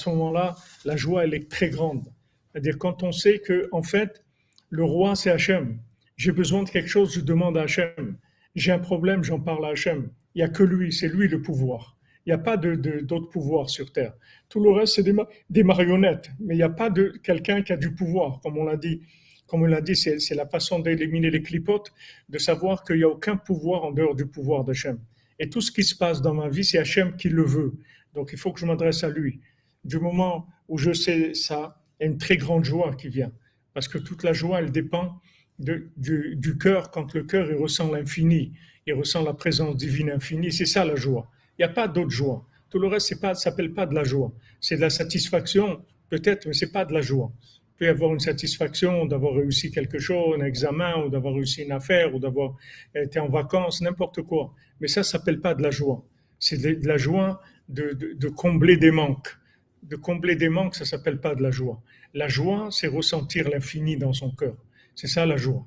moment-là, 0.09 0.57
la 0.85 0.97
joie 0.97 1.25
elle 1.25 1.35
est 1.35 1.51
très 1.51 1.69
grande. 1.69 2.07
C'est-à-dire 2.53 2.79
quand 2.79 3.03
on 3.03 3.13
sait 3.13 3.41
que 3.41 3.69
en 3.73 3.83
fait 3.83 4.25
le 4.71 4.85
roi 4.85 5.17
c'est 5.17 5.31
Hachem, 5.31 5.79
j'ai 6.17 6.33
besoin 6.33 6.63
de 6.63 6.71
quelque 6.71 6.89
chose, 6.89 7.15
je 7.15 7.21
demande 7.21 7.57
à 7.59 7.63
Hachem. 7.63 8.17
J'ai 8.55 8.71
un 8.71 8.79
problème, 8.79 9.25
j'en 9.25 9.41
parle 9.41 9.65
à 9.67 9.71
Hachem. 9.71 10.11
Il 10.35 10.39
n'y 10.39 10.43
a 10.43 10.49
que 10.49 10.63
lui, 10.63 10.93
c'est 10.93 11.09
lui 11.09 11.27
le 11.29 11.43
pouvoir. 11.43 11.97
Il 12.25 12.31
n'y 12.31 12.35
a 12.35 12.39
pas 12.39 12.57
d'autres 12.57 12.77
de, 12.77 13.27
pouvoirs 13.27 13.69
sur 13.69 13.93
Terre. 13.93 14.15
Tout 14.49 14.61
le 14.61 14.71
reste, 14.71 14.95
c'est 14.95 15.03
des, 15.51 15.63
marionnettes. 15.65 16.31
Mais 16.41 16.55
il 16.55 16.59
n'y 16.59 16.63
a 16.63 16.69
pas 16.69 16.91
de 16.91 17.13
quelqu'un 17.23 17.63
qui 17.63 17.73
a 17.73 17.77
du 17.77 17.95
pouvoir, 17.95 18.41
comme 18.41 18.59
on 18.59 18.65
l'a 18.65 18.77
dit. 18.77 19.03
Comme 19.47 19.63
on 19.63 19.67
l'a 19.67 19.81
dit, 19.81 19.97
c'est 19.97 20.35
la 20.35 20.47
façon 20.47 20.79
d'éliminer 20.79 21.31
les 21.31 21.43
clipotes, 21.43 21.93
de 22.29 22.39
savoir 22.39 22.85
qu'il 22.85 22.97
n'y 22.97 23.03
a 23.03 23.09
aucun 23.09 23.37
pouvoir 23.37 23.85
en 23.85 23.93
dehors 23.93 24.15
du 24.15 24.27
pouvoir 24.27 24.65
d'Hachem. 24.65 24.99
Et 25.39 25.51
tout 25.51 25.61
ce 25.61 25.71
qui 25.71 25.85
se 25.85 25.95
passe 25.95 26.23
dans 26.23 26.33
ma 26.33 26.49
vie, 26.49 26.65
c'est 26.65 26.79
Hachem 26.79 27.17
qui 27.17 27.29
le 27.29 27.45
veut. 27.45 27.75
Donc 28.15 28.31
il 28.33 28.39
faut 28.39 28.53
que 28.53 28.61
je 28.61 28.67
m'adresse 28.67 29.05
à 29.05 29.11
lui. 29.11 29.41
Du 29.85 29.99
moment 29.99 30.47
où 30.69 30.79
je 30.79 30.93
sais 30.93 31.35
ça, 31.35 31.83
il 32.01 32.05
y 32.05 32.07
a 32.07 32.11
une 32.11 32.19
très 32.19 32.37
grande 32.37 32.65
joie 32.65 32.95
qui 32.95 33.09
vient. 33.09 33.33
Parce 33.75 33.89
que 33.89 33.99
toute 33.99 34.23
la 34.23 34.33
joie, 34.33 34.61
elle 34.61 34.71
dépend 34.71 35.21
du, 35.59 35.91
du 35.97 36.57
cœur, 36.57 36.91
quand 36.91 37.13
le 37.15 37.25
cœur 37.25 37.51
il 37.51 37.57
ressent 37.57 37.91
l'infini 37.91 38.53
il 38.87 38.95
ressent 38.95 39.23
la 39.23 39.35
présence 39.35 39.77
divine 39.77 40.11
infinie. 40.11 40.53
C'est 40.53 40.67
ça 40.67 40.85
la 40.85 40.97
joie. 40.97 41.31
Il 41.59 41.63
n'y 41.63 41.71
a 41.71 41.75
pas 41.75 41.89
d'autre 41.89 42.11
joie. 42.11 42.47
Tout 42.71 42.79
le 42.79 42.89
reste, 42.89 43.15
ça 43.21 43.29
ne 43.31 43.35
s'appelle 43.35 43.73
pas 43.75 43.87
de 43.87 43.95
la 43.95 44.05
joie. 44.05 44.33
C'est 44.61 44.77
de 44.77 44.81
la 44.81 44.91
satisfaction, 44.91 45.85
peut-être, 46.09 46.47
mais 46.47 46.53
ce 46.53 46.65
n'est 46.65 46.73
pas 46.73 46.85
de 46.85 46.93
la 46.93 47.03
joie. 47.03 47.31
Il 47.75 47.79
peut 47.79 47.85
y 47.87 47.89
avoir 47.89 48.13
une 48.13 48.21
satisfaction 48.21 49.07
d'avoir 49.07 49.35
réussi 49.35 49.71
quelque 49.71 49.99
chose, 49.99 50.41
un 50.41 50.45
examen, 50.45 51.05
ou 51.05 51.11
d'avoir 51.11 51.35
réussi 51.35 51.63
une 51.63 51.73
affaire, 51.73 52.15
ou 52.15 52.19
d'avoir 52.19 52.57
été 52.95 53.19
en 53.19 53.29
vacances, 53.29 53.83
n'importe 53.83 54.23
quoi. 54.23 54.55
Mais 54.81 54.89
ça 54.89 55.01
ne 55.01 55.05
s'appelle 55.05 55.41
pas 55.41 55.55
de 55.55 55.63
la 55.63 55.71
joie. 55.71 56.05
C'est 56.39 56.57
de 56.57 56.87
la 56.89 56.97
joie 56.97 57.41
de, 57.69 58.29
combler 58.29 58.77
des 58.77 58.91
manques. 58.91 59.37
De 59.83 59.97
combler 59.97 60.37
des 60.37 60.49
manques, 60.49 60.75
ça 60.75 60.85
s'appelle 60.85 61.21
pas 61.21 61.35
de 61.35 61.43
la 61.43 61.51
joie. 61.51 61.83
La 62.15 62.29
joie, 62.29 62.69
c'est 62.71 62.87
ressentir 62.87 63.49
l'infini 63.49 63.97
dans 63.97 64.13
son 64.13 64.31
cœur. 64.31 64.57
C'est 64.95 65.07
ça 65.07 65.27
la 65.27 65.37
joie. 65.37 65.67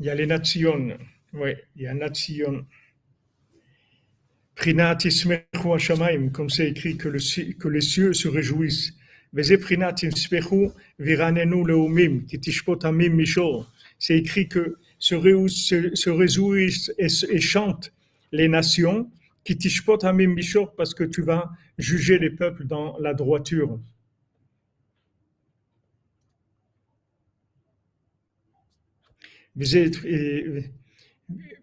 Il 0.00 0.06
y 0.06 0.10
a 0.10 0.14
les 0.14 0.26
nations. 0.26 0.96
Oui, 1.32 1.50
il 1.76 1.82
y 1.82 1.86
a 1.86 1.94
nation. 1.94 2.64
Prinat 4.54 4.98
ismechu 5.04 5.72
hashamayim, 5.74 6.30
comme 6.30 6.50
c'est 6.50 6.68
écrit 6.68 6.96
que, 6.96 7.08
le, 7.08 7.18
que 7.54 7.68
les 7.68 7.80
cieux 7.80 8.12
se 8.12 8.28
réjouissent. 8.28 8.94
Veze 9.32 9.56
prinat 9.60 9.96
ismechu 10.02 10.70
viranenu 10.98 11.64
leumim, 11.66 12.26
ki 12.26 12.38
tishpot 12.38 12.84
amim 12.84 13.14
mishor. 13.14 13.70
C'est 13.98 14.18
écrit 14.18 14.48
que 14.48 14.76
se, 14.98 15.16
se, 15.48 15.94
se 15.94 16.10
réjouissent 16.10 16.92
et, 16.98 17.40
chantent 17.40 17.92
les 18.32 18.48
nations, 18.48 19.10
qui 19.44 19.56
tishpot 19.56 20.04
amim 20.04 20.34
mishor, 20.34 20.74
parce 20.76 20.94
que 20.94 21.04
tu 21.04 21.22
vas 21.22 21.50
juger 21.76 22.18
les 22.18 22.30
peuples 22.30 22.66
dans 22.66 22.96
la 22.98 23.14
droiture. 23.14 23.78
וזה 29.57 29.85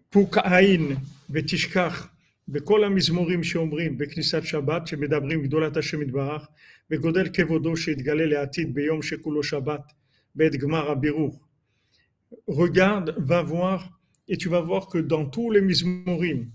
פוקעין 0.09 0.95
ותשכח 1.29 2.07
בכל 2.47 2.83
המזמורים 2.83 3.43
שאומרים 3.43 3.97
בכניסת 3.97 4.43
שבת, 4.43 4.87
שמדברים 4.87 5.43
גדולת 5.43 5.77
השם 5.77 6.01
יתברך, 6.01 6.47
וגודל 6.91 7.29
כבודו 7.33 7.77
שיתגלה 7.77 8.25
לעתיד 8.25 8.73
ביום 8.73 9.01
שכולו 9.01 9.43
שבת, 9.43 9.91
בעת 10.35 10.55
גמר 10.55 10.91
הבירור. 10.91 11.39
Regarde, 12.47 13.13
va 13.17 13.41
voir, 13.41 13.79
et 14.27 14.37
tu 14.37 14.47
vas 14.47 14.61
voir 14.61 14.87
que 14.87 14.97
dans 14.97 15.25
tous 15.25 15.51
les 15.51 15.61
mizmorim, 15.61 16.49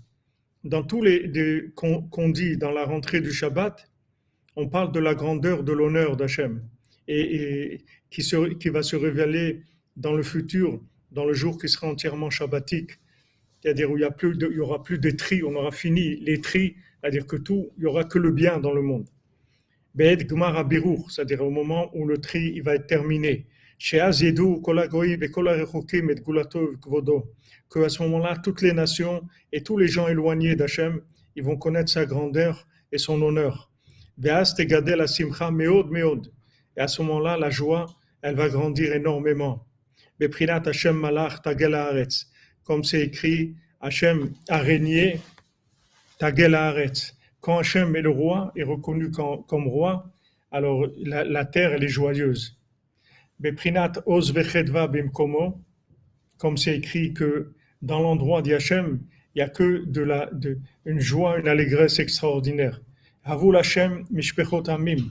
dans 0.63 0.83
tous 0.83 1.01
les, 1.03 1.27
les 1.27 1.69
qu'on 1.75 2.01
qu 2.13 2.31
dit 2.31 2.57
dans 2.57 2.71
la 2.71 2.83
rentrée 2.83 3.21
du 3.21 3.31
Shabbat, 3.31 3.75
on 4.55 4.67
parle 4.67 4.91
de 4.91 4.99
la 4.99 5.13
grandeur, 5.13 5.63
de 5.63 5.71
l'honneur 5.71 6.17
d'Hachem, 6.17 6.53
et, 7.07 7.21
et 7.35 7.81
qui, 8.09 8.23
se, 8.23 8.53
qui 8.55 8.69
va 8.69 8.81
se 8.81 8.95
révéler 8.95 9.61
dans 9.95 10.13
le 10.13 10.23
futur 10.23 10.81
dans 11.12 11.24
le 11.24 11.32
jour 11.32 11.58
qui 11.58 11.68
sera 11.68 11.86
entièrement 11.88 12.30
shabbatique, 12.30 12.98
c'est-à-dire 13.62 13.90
où 13.90 13.96
il 13.96 14.00
y, 14.00 14.04
a 14.04 14.10
plus 14.10 14.36
de, 14.36 14.48
il 14.50 14.56
y 14.56 14.60
aura 14.60 14.82
plus 14.82 14.98
de 14.98 15.10
tri, 15.10 15.42
on 15.44 15.54
aura 15.54 15.70
fini 15.70 16.16
les 16.16 16.40
tri, 16.40 16.76
c'est-à-dire 17.00 17.26
que 17.26 17.36
tout, 17.36 17.70
il 17.76 17.84
y 17.84 17.86
aura 17.86 18.04
que 18.04 18.18
le 18.18 18.30
bien 18.30 18.58
dans 18.58 18.72
le 18.72 18.82
monde. 18.82 19.08
Be'ed 19.94 20.26
gmar 20.26 20.56
abirur, 20.56 21.10
c'est-à-dire 21.10 21.42
au 21.44 21.50
moment 21.50 21.90
où 21.94 22.06
le 22.06 22.18
tri 22.18 22.52
il 22.54 22.62
va 22.62 22.74
être 22.74 22.86
terminé. 22.86 23.46
Que 23.78 23.96
à 27.80 27.88
ce 27.88 28.02
moment-là, 28.02 28.36
toutes 28.42 28.62
les 28.62 28.72
nations 28.72 29.22
et 29.52 29.62
tous 29.62 29.76
les 29.76 29.88
gens 29.88 30.08
éloignés 30.08 30.56
d'Hachem, 30.56 31.00
ils 31.36 31.42
vont 31.42 31.56
connaître 31.56 31.90
sa 31.90 32.06
grandeur 32.06 32.66
et 32.90 32.98
son 32.98 33.20
honneur. 33.20 33.70
Et 34.24 34.30
à 34.30 34.44
ce 36.88 37.02
moment-là, 37.02 37.36
la 37.36 37.50
joie, 37.50 37.86
elle 38.22 38.36
va 38.36 38.48
grandir 38.48 38.92
énormément. 38.92 39.66
Beprinat 40.22 40.62
Hashem 40.68 40.96
Malach 40.96 41.42
Tagel. 41.42 42.06
Comme 42.62 42.84
c'est 42.84 43.00
écrit, 43.00 43.56
Hashem 43.80 44.32
a 44.48 44.58
régné 44.58 45.18
Tagel 46.16 46.54
Haaretz. 46.54 47.16
Quand 47.40 47.58
Hashem 47.58 47.96
est 47.96 48.02
le 48.02 48.10
roi, 48.10 48.52
est 48.54 48.62
reconnu 48.62 49.10
comme, 49.10 49.66
roi, 49.66 50.12
alors 50.52 50.86
la, 50.96 51.44
terre 51.44 51.72
est 51.72 51.88
joyeuse. 51.88 52.56
Beprinat 53.40 53.94
Oz 54.06 54.32
Vechedva 54.32 54.86
Bimkomo. 54.86 55.60
Comme 56.38 56.56
c'est 56.56 56.76
écrit 56.76 57.12
que 57.12 57.52
dans 57.80 57.98
l'endroit 57.98 58.42
d'Hachem, 58.42 59.00
il 59.34 59.38
n'y 59.38 59.42
a 59.42 59.48
que 59.48 59.84
de 59.86 60.02
la, 60.02 60.26
de, 60.26 60.60
une 60.84 61.00
joie, 61.00 61.40
une 61.40 61.48
allégresse 61.48 61.98
extraordinaire. 61.98 62.80
Havul 63.24 63.56
Hashem 63.56 64.04
Mishpechot 64.12 64.68
Amim. 64.68 65.10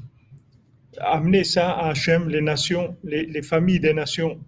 Amenez 0.99 1.43
ça 1.43 1.71
à 1.71 1.89
Hashem, 1.89 2.29
les 2.29 2.39
nations, 2.39 2.95
les, 3.03 3.25
les 3.25 3.41
familles 3.41 3.81
des 3.81 3.93
nations. 3.93 4.39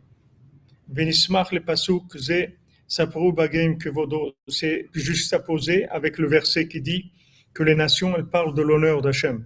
Venismach 0.89 1.51
le 1.51 1.61
pasuk 1.61 2.17
ze 2.17 2.57
sapru 2.87 3.33
bagem 3.33 3.77
kevodo. 3.77 4.35
C'est 4.47 4.89
juxtaposé 4.93 5.85
avec 5.87 6.17
le 6.17 6.27
verset 6.27 6.67
qui 6.67 6.81
dit 6.81 7.11
que 7.53 7.63
les 7.63 7.75
nations 7.75 8.15
elles 8.15 8.25
parlent 8.25 8.53
de 8.53 8.61
l'honneur 8.61 9.01
d'Hachem. 9.01 9.45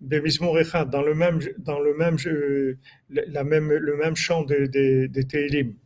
Dans 0.00 1.02
le 1.02 1.14
même, 1.14 1.38
dans 1.58 1.78
le 1.78 1.94
même, 1.96 2.16
euh, 2.26 2.76
la 3.08 3.44
même, 3.44 3.70
le 3.70 3.96
même 3.96 4.16
chant 4.16 4.42
des 4.42 4.66
de, 4.66 5.06
de 5.06 5.22
Tehilim, 5.22 5.76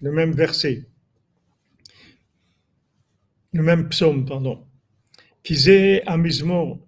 le 0.00 0.10
même 0.10 0.32
verset, 0.32 0.86
le 3.52 3.62
même 3.62 3.88
psaume, 3.90 4.24
pardon. 4.24 4.66
Kizé 5.42 6.02
amizmor 6.06 6.78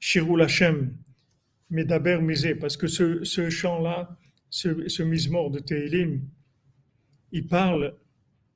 shirul 0.00 0.42
Hashem 0.42 0.96
medaber 1.70 2.20
misé, 2.20 2.54
parce 2.54 2.76
que 2.76 2.86
ce, 2.88 3.22
ce 3.24 3.48
chant-là, 3.48 4.16
ce, 4.54 4.88
ce 4.88 5.02
mismor 5.02 5.50
de 5.50 5.58
Teilim, 5.58 6.20
il 7.32 7.48
parle 7.48 7.96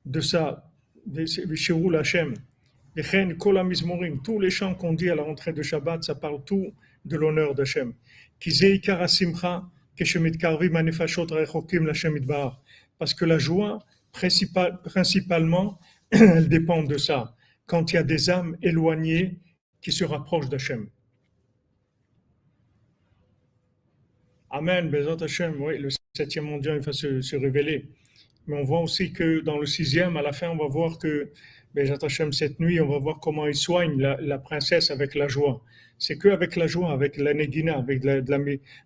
de 0.06 0.20
ça, 0.20 0.72
de 1.06 1.26
Shirul 1.26 1.96
Hashem. 1.96 2.34
Tous 4.22 4.40
les 4.40 4.50
chants 4.50 4.74
qu'on 4.76 4.92
dit 4.92 5.10
à 5.10 5.16
la 5.16 5.24
rentrée 5.24 5.52
de 5.52 5.60
Shabbat, 5.60 6.04
ça 6.04 6.14
parle 6.14 6.44
tout 6.44 6.72
de 7.04 7.16
l'honneur 7.16 7.52
d'Hachem. 7.56 7.94
Parce 12.98 13.14
que 13.14 13.24
la 13.24 13.38
joie, 13.38 13.84
principalement, 14.12 15.80
elle 16.10 16.48
dépend 16.48 16.84
de 16.84 16.96
ça. 16.96 17.34
Quand 17.66 17.90
il 17.90 17.96
y 17.96 17.98
a 17.98 18.04
des 18.04 18.30
âmes 18.30 18.56
éloignées 18.62 19.40
qui 19.80 19.90
se 19.90 20.04
rapprochent 20.04 20.48
d'Hachem. 20.48 20.88
Amen, 24.50 24.88
Bezat 24.88 25.22
Hachem, 25.22 25.60
oui, 25.60 25.78
le 25.78 25.90
septième 26.14 26.46
mondial 26.46 26.78
va 26.80 26.92
se, 26.92 27.36
révéler. 27.36 27.86
Mais 28.46 28.56
on 28.56 28.64
voit 28.64 28.80
aussi 28.80 29.12
que 29.12 29.40
dans 29.40 29.58
le 29.58 29.66
sixième, 29.66 30.16
à 30.16 30.22
la 30.22 30.32
fin, 30.32 30.48
on 30.48 30.56
va 30.56 30.68
voir 30.68 30.98
que 30.98 31.30
Bezat 31.74 31.98
Hachem, 32.00 32.32
cette 32.32 32.58
nuit, 32.58 32.80
on 32.80 32.88
va 32.88 32.98
voir 32.98 33.20
comment 33.20 33.46
il 33.46 33.54
soigne 33.54 34.00
la, 34.00 34.38
princesse 34.38 34.90
avec 34.90 35.14
la 35.14 35.28
joie. 35.28 35.62
C'est 35.98 36.16
qu'avec 36.16 36.56
la 36.56 36.66
joie, 36.66 36.92
avec 36.92 37.18
la 37.18 37.34
negina, 37.34 37.76
avec 37.76 38.00
de 38.00 38.24
la, 38.30 38.38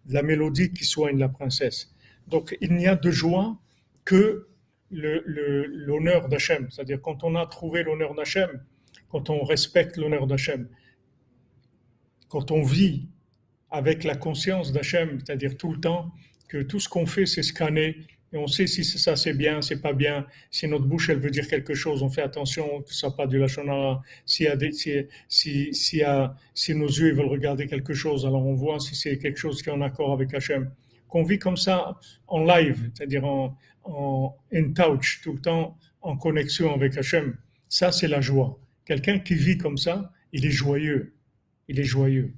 la, 0.08 0.22
mélodie 0.22 0.72
qui 0.72 0.84
soigne 0.84 1.18
la 1.18 1.28
princesse. 1.28 1.94
Donc 2.26 2.56
il 2.60 2.74
n'y 2.74 2.88
a 2.88 2.96
de 2.96 3.10
joie 3.12 3.56
que 4.04 4.48
l'honneur 4.90 6.28
d'Hachem. 6.28 6.68
C'est-à-dire 6.70 7.00
quand 7.00 7.22
on 7.22 7.36
a 7.36 7.46
trouvé 7.46 7.84
l'honneur 7.84 8.14
d'Hachem, 8.14 8.64
quand 9.10 9.30
on 9.30 9.44
respecte 9.44 9.96
l'honneur 9.96 10.26
d'Hachem, 10.26 10.68
quand 12.28 12.50
on 12.50 12.62
vit 12.62 13.08
avec 13.72 14.04
la 14.04 14.14
conscience 14.14 14.72
d'Hachem, 14.72 15.18
c'est-à-dire 15.18 15.56
tout 15.56 15.72
le 15.72 15.80
temps 15.80 16.12
que 16.48 16.58
tout 16.62 16.78
ce 16.78 16.88
qu'on 16.88 17.06
fait, 17.06 17.26
c'est 17.26 17.42
scanner 17.42 17.96
et 18.32 18.38
on 18.38 18.46
sait 18.46 18.66
si 18.66 18.82
ça 18.82 19.14
c'est 19.14 19.34
bien, 19.34 19.60
c'est 19.60 19.80
pas 19.82 19.92
bien. 19.92 20.26
Si 20.50 20.66
notre 20.66 20.86
bouche 20.86 21.10
elle 21.10 21.18
veut 21.18 21.30
dire 21.30 21.46
quelque 21.46 21.74
chose, 21.74 22.02
on 22.02 22.08
fait 22.08 22.22
attention 22.22 22.82
que 22.82 22.94
ça 22.94 23.10
pas 23.10 23.26
du 23.26 23.38
lachonara. 23.38 24.02
Si, 24.24 24.46
si, 25.28 25.74
si, 25.74 26.02
si 26.54 26.74
nos 26.74 26.86
yeux 26.86 27.12
veulent 27.12 27.26
regarder 27.26 27.66
quelque 27.66 27.92
chose, 27.92 28.24
alors 28.24 28.46
on 28.46 28.54
voit 28.54 28.80
si 28.80 28.94
c'est 28.94 29.18
quelque 29.18 29.38
chose 29.38 29.62
qui 29.62 29.68
est 29.68 29.72
en 29.72 29.82
accord 29.82 30.12
avec 30.12 30.32
Hachem. 30.32 30.70
Qu'on 31.08 31.24
vit 31.24 31.38
comme 31.38 31.58
ça 31.58 31.98
en 32.26 32.42
live, 32.42 32.90
c'est-à-dire 32.94 33.26
en, 33.26 33.58
en 33.84 34.34
in 34.52 34.72
touch, 34.72 35.20
tout 35.22 35.34
le 35.34 35.40
temps 35.40 35.76
en 36.00 36.16
connexion 36.16 36.74
avec 36.74 36.96
Hachem. 36.96 37.36
Ça 37.68 37.92
c'est 37.92 38.08
la 38.08 38.22
joie. 38.22 38.58
Quelqu'un 38.86 39.18
qui 39.18 39.34
vit 39.34 39.58
comme 39.58 39.76
ça, 39.76 40.10
il 40.32 40.46
est 40.46 40.50
joyeux. 40.50 41.14
Il 41.68 41.78
est 41.78 41.84
joyeux. 41.84 42.32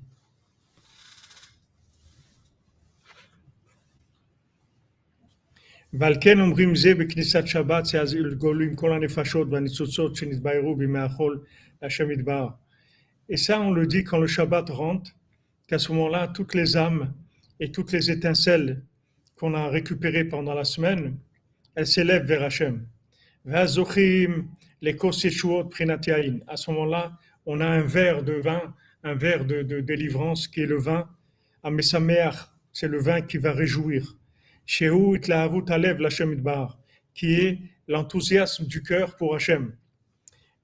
ועל 5.94 6.16
כן 6.22 6.40
אומרים 6.40 6.76
זה 6.76 6.96
בכניסת 6.96 7.48
שבת, 7.48 7.86
שאז 7.86 8.18
גולים 8.38 8.76
כל 8.76 8.94
הנפשות 8.94 9.48
והניצוצות 9.52 10.16
שנתבהרו 10.16 10.76
בימי 10.76 11.00
החול 11.00 11.40
להשם 11.82 12.12
יתברך. 12.12 12.52
Et 13.32 13.38
ça, 13.38 13.62
on 13.62 13.72
le 13.72 13.86
dit 13.86 14.04
quand 14.04 14.18
le 14.18 14.26
Shabbat 14.26 14.70
rentre, 14.72 15.12
qu'à 15.68 15.78
ce 15.78 15.92
moment-là, 15.92 16.28
toutes 16.30 16.56
les 16.56 16.76
âmes 16.76 17.14
et 17.60 17.72
toutes 17.72 17.92
les 17.92 18.10
étincelles 18.10 18.82
qu'on 19.36 19.54
a 19.54 19.68
récupérées 19.70 20.26
pendant 20.26 20.56
la 20.56 20.64
semaine, 20.64 21.16
elles 21.76 21.86
s'élèvent 21.86 22.26
vers 22.26 22.44
Hachem. 22.44 22.88
Vazochim, 23.46 24.48
les 24.82 24.96
koseshuot 24.96 25.66
prinatiain. 25.66 26.40
À 26.48 26.58
ce 26.58 26.72
moment-là, 26.72 27.14
on 27.46 27.62
a 27.62 27.68
un 27.68 27.84
verre 27.84 28.24
de 28.24 28.34
vin, 28.34 28.74
un 29.04 29.14
verre 29.14 29.46
de, 29.46 29.62
de 29.62 29.80
délivrance 29.80 30.48
qui 30.48 30.62
est 30.62 30.66
le 30.66 30.80
vin. 30.80 31.08
Amesameach, 31.62 32.36
c'est 32.74 32.88
le 32.88 33.00
vin 33.00 33.22
qui 33.22 33.38
va 33.38 33.52
réjouir 33.52 34.16
qui 37.15 37.35
est 37.35 37.59
l'enthousiasme 37.89 38.67
du 38.67 38.83
cœur 38.83 39.17
pour 39.17 39.35
Hachem. 39.35 39.75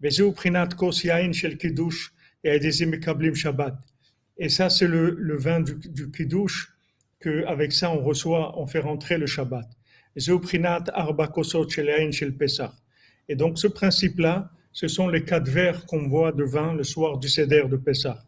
Et 0.03 0.11
ça, 4.49 4.71
c'est 4.71 4.87
le, 4.87 5.11
le 5.11 5.37
vin 5.37 5.61
du, 5.61 5.75
du 5.75 6.11
kiddush, 6.11 6.73
que 7.19 7.45
avec 7.47 7.73
ça, 7.73 7.91
on 7.91 8.03
reçoit, 8.03 8.59
on 8.59 8.67
fait 8.67 8.81
rentrer 8.81 9.19
le 9.19 9.27
Shabbat. 9.27 9.69
Et 10.17 10.21
donc, 13.37 13.59
ce 13.59 13.67
principe-là, 13.67 14.51
ce 14.73 14.89
sont 14.89 15.09
les 15.09 15.25
quatre 15.25 15.49
verres 15.49 15.85
qu'on 15.87 16.09
voit 16.09 16.33
de 16.33 16.45
vin 16.45 16.75
le 16.75 16.85
soir 16.85 17.19
du 17.19 17.29
Seder 17.29 17.65
de 17.69 17.77
Pessah. 17.77 18.25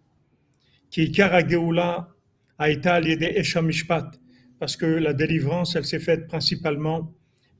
Qui 0.90 1.10
aita 2.58 3.00
eshamishpat 3.00 4.21
parce 4.62 4.76
que 4.76 4.86
la 4.86 5.12
délivrance, 5.12 5.74
elle 5.74 5.84
s'est 5.84 5.98
faite 5.98 6.28
principalement 6.28 7.12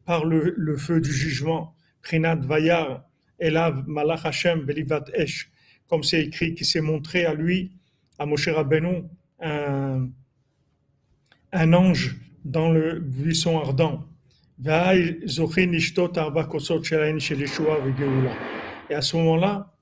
par 0.05 0.25
le, 0.25 0.77
feu 0.77 1.01
du 1.01 1.11
jugement. 1.11 1.75
Prinat 2.01 2.37
Vayar, 2.37 3.03
Elav 3.41 3.83
Malach 3.89 4.25
Hashem 4.25 4.61
Belivat 4.61 5.07
Esh, 5.13 5.51
comme 5.89 6.05
c'est 6.05 6.23
écrit, 6.23 6.55
qui 6.55 6.65
s'est 6.65 6.81
montré 6.81 7.25
à 7.27 7.35
lui, 7.35 7.73
à 8.21 8.27
Moshe 8.27 8.47
Rabbeinu, 8.47 9.03
un, 9.41 10.13
ange 11.53 12.15
dans 12.45 12.71
le 12.71 13.01
buisson 13.01 13.59
ardent. 13.59 14.05
Et 14.65 14.71
à 18.95 19.03
ce 19.03 19.17
moment-là, 19.17 19.75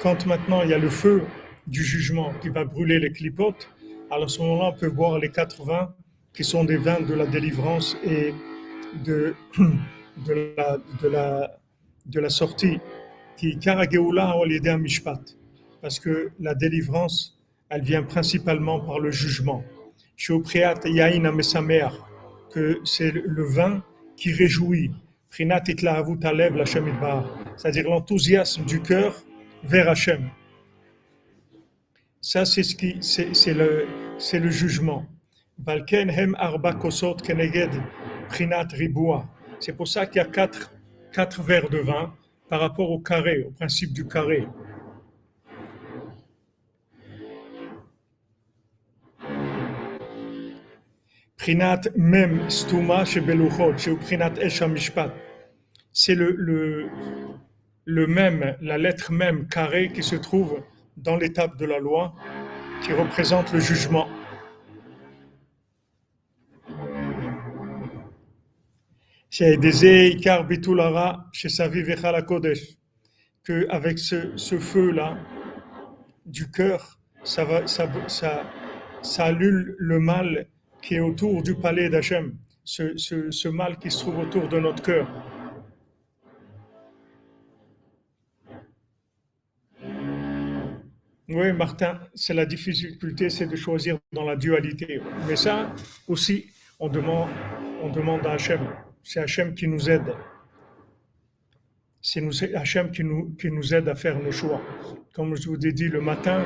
quand 0.00 0.26
maintenant 0.26 0.62
il 0.64 0.70
y 0.70 0.74
a 0.74 0.78
le 0.78 0.90
feu 0.90 1.22
du 1.68 1.84
jugement 1.84 2.32
qui 2.42 2.48
va 2.48 2.64
brûler 2.64 2.98
les 2.98 3.12
clipotes, 3.12 3.70
alors 4.10 4.24
à 4.24 4.28
ce 4.28 4.40
moment-là, 4.40 4.72
on 4.74 4.76
peut 4.76 4.90
boire 4.90 5.20
les 5.20 5.30
quatre 5.30 5.62
vins 5.62 5.94
qui 6.38 6.44
sont 6.44 6.62
des 6.62 6.76
vins 6.76 7.00
de 7.00 7.14
la 7.14 7.26
délivrance 7.26 7.96
et 8.04 8.32
de, 9.04 9.34
de, 10.24 10.54
la, 10.56 10.78
de, 11.02 11.08
la, 11.08 11.58
de 12.06 12.20
la 12.20 12.30
sortie, 12.30 12.78
qui 13.36 13.58
mishpat, 14.78 15.20
parce 15.82 15.98
que 15.98 16.30
la 16.38 16.54
délivrance, 16.54 17.36
elle 17.70 17.82
vient 17.82 18.04
principalement 18.04 18.78
par 18.78 19.00
le 19.00 19.10
jugement. 19.10 19.64
que 22.54 22.78
c'est 22.84 23.10
le 23.10 23.42
vin 23.42 23.82
qui 24.16 24.32
réjouit, 24.32 24.92
c'est-à-dire 27.56 27.90
l'enthousiasme 27.90 28.64
du 28.64 28.80
cœur 28.80 29.24
vers 29.64 29.88
Hachem. 29.88 30.30
Ça, 32.20 32.44
c'est 32.44 32.62
ce 32.62 32.76
le, 33.54 33.86
c'est 34.18 34.38
le 34.38 34.50
jugement. 34.50 35.04
C'est 39.60 39.76
pour 39.76 39.88
ça 39.88 40.06
qu'il 40.06 40.16
y 40.16 40.20
a 40.20 40.24
quatre, 40.24 40.72
quatre 41.12 41.42
verres 41.42 41.68
de 41.68 41.78
vin 41.78 42.14
par 42.48 42.60
rapport 42.60 42.90
au 42.90 43.00
carré, 43.00 43.44
au 43.44 43.50
principe 43.50 43.92
du 43.92 44.06
carré. 44.06 44.46
C'est 55.92 56.14
le, 56.14 56.34
le, 56.36 56.88
le 57.84 58.06
même, 58.06 58.56
la 58.60 58.78
lettre 58.78 59.12
même 59.12 59.48
carré 59.48 59.90
qui 59.92 60.02
se 60.02 60.16
trouve 60.16 60.62
dans 60.96 61.16
l'étape 61.16 61.56
de 61.56 61.64
la 61.64 61.78
loi 61.78 62.14
qui 62.82 62.92
représente 62.92 63.52
le 63.52 63.60
jugement. 63.60 64.08
Que 73.44 73.68
avec 73.70 73.98
ce, 73.98 74.58
feu-là 74.58 75.18
du 76.26 76.50
cœur, 76.50 76.98
ça, 77.24 77.46
annule 79.18 79.74
le 79.78 79.98
mal 79.98 80.46
qui 80.82 80.94
est 80.94 81.00
autour 81.00 81.42
du 81.42 81.54
palais 81.54 81.88
d'Hachem, 81.88 82.36
ce 82.64 83.48
mal 83.48 83.78
qui 83.78 83.90
se 83.90 84.00
trouve 84.00 84.18
autour 84.18 84.48
de 84.48 84.58
notre 84.58 84.82
cœur. 84.82 85.08
Oui, 91.30 91.52
Martin, 91.52 92.00
c'est 92.14 92.32
la 92.32 92.46
difficulté, 92.46 93.28
c'est 93.28 93.46
de 93.46 93.56
choisir 93.56 93.98
dans 94.12 94.24
la 94.24 94.36
dualité. 94.36 95.02
Mais 95.26 95.36
ça 95.36 95.74
aussi, 96.06 96.46
on 96.80 96.88
demande, 96.88 97.28
on 97.82 97.90
demande 97.90 98.26
à 98.26 98.32
Hachem 98.32 98.60
c'est 99.08 99.20
Hachem 99.20 99.54
qui 99.54 99.66
nous 99.66 99.88
aide. 99.88 100.14
c'est 102.02 102.54
Hachem 102.54 102.90
qui 102.90 103.02
nous, 103.02 103.34
qui 103.40 103.50
nous 103.50 103.74
aide 103.74 103.88
à 103.88 103.94
faire 103.94 104.22
nos 104.22 104.30
choix. 104.30 104.60
Comme 105.14 105.34
je 105.34 105.48
vous 105.48 105.66
ai 105.66 105.72
dit, 105.72 105.88
le 105.88 106.02
matin, 106.02 106.44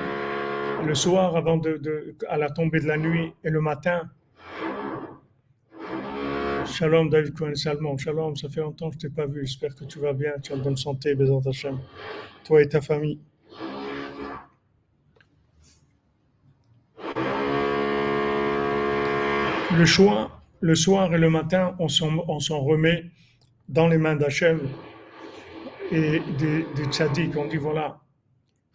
le 0.86 0.94
soir, 0.94 1.34
avant 1.34 1.56
de, 1.56 2.14
à 2.28 2.38
la 2.38 2.50
tombée 2.50 2.78
de 2.78 2.86
la 2.86 2.98
nuit, 2.98 3.32
et 3.42 3.50
le 3.50 3.60
matin. 3.60 4.08
Shalom 6.64 7.10
David 7.10 7.34
Cohen 7.34 7.56
Salmon. 7.56 7.98
Shalom, 7.98 8.36
ça 8.36 8.48
fait 8.48 8.60
longtemps 8.60 8.90
que 8.90 8.94
je 8.94 9.08
t'ai 9.08 9.10
pas 9.12 9.26
vu. 9.26 9.44
J'espère 9.44 9.74
que 9.74 9.84
tu 9.84 9.98
vas 9.98 10.12
bien, 10.12 10.34
tu 10.40 10.52
as 10.52 10.56
bonne 10.56 10.76
santé, 10.76 11.16
Bézant 11.16 11.40
Hachem. 11.40 11.80
Toi 12.44 12.62
et 12.62 12.68
ta 12.68 12.80
famille. 12.80 13.18
Le 19.76 19.84
choix, 19.84 20.41
le 20.62 20.76
soir 20.76 21.12
et 21.12 21.18
le 21.18 21.28
matin, 21.28 21.74
on 21.80 21.88
s'en 21.88 22.60
remet 22.60 23.10
dans 23.68 23.88
les 23.88 23.98
mains 23.98 24.14
d'Hachem 24.14 24.60
et 25.90 26.20
des, 26.38 26.64
des 26.76 27.36
On 27.36 27.46
dit 27.46 27.56
voilà, 27.56 28.00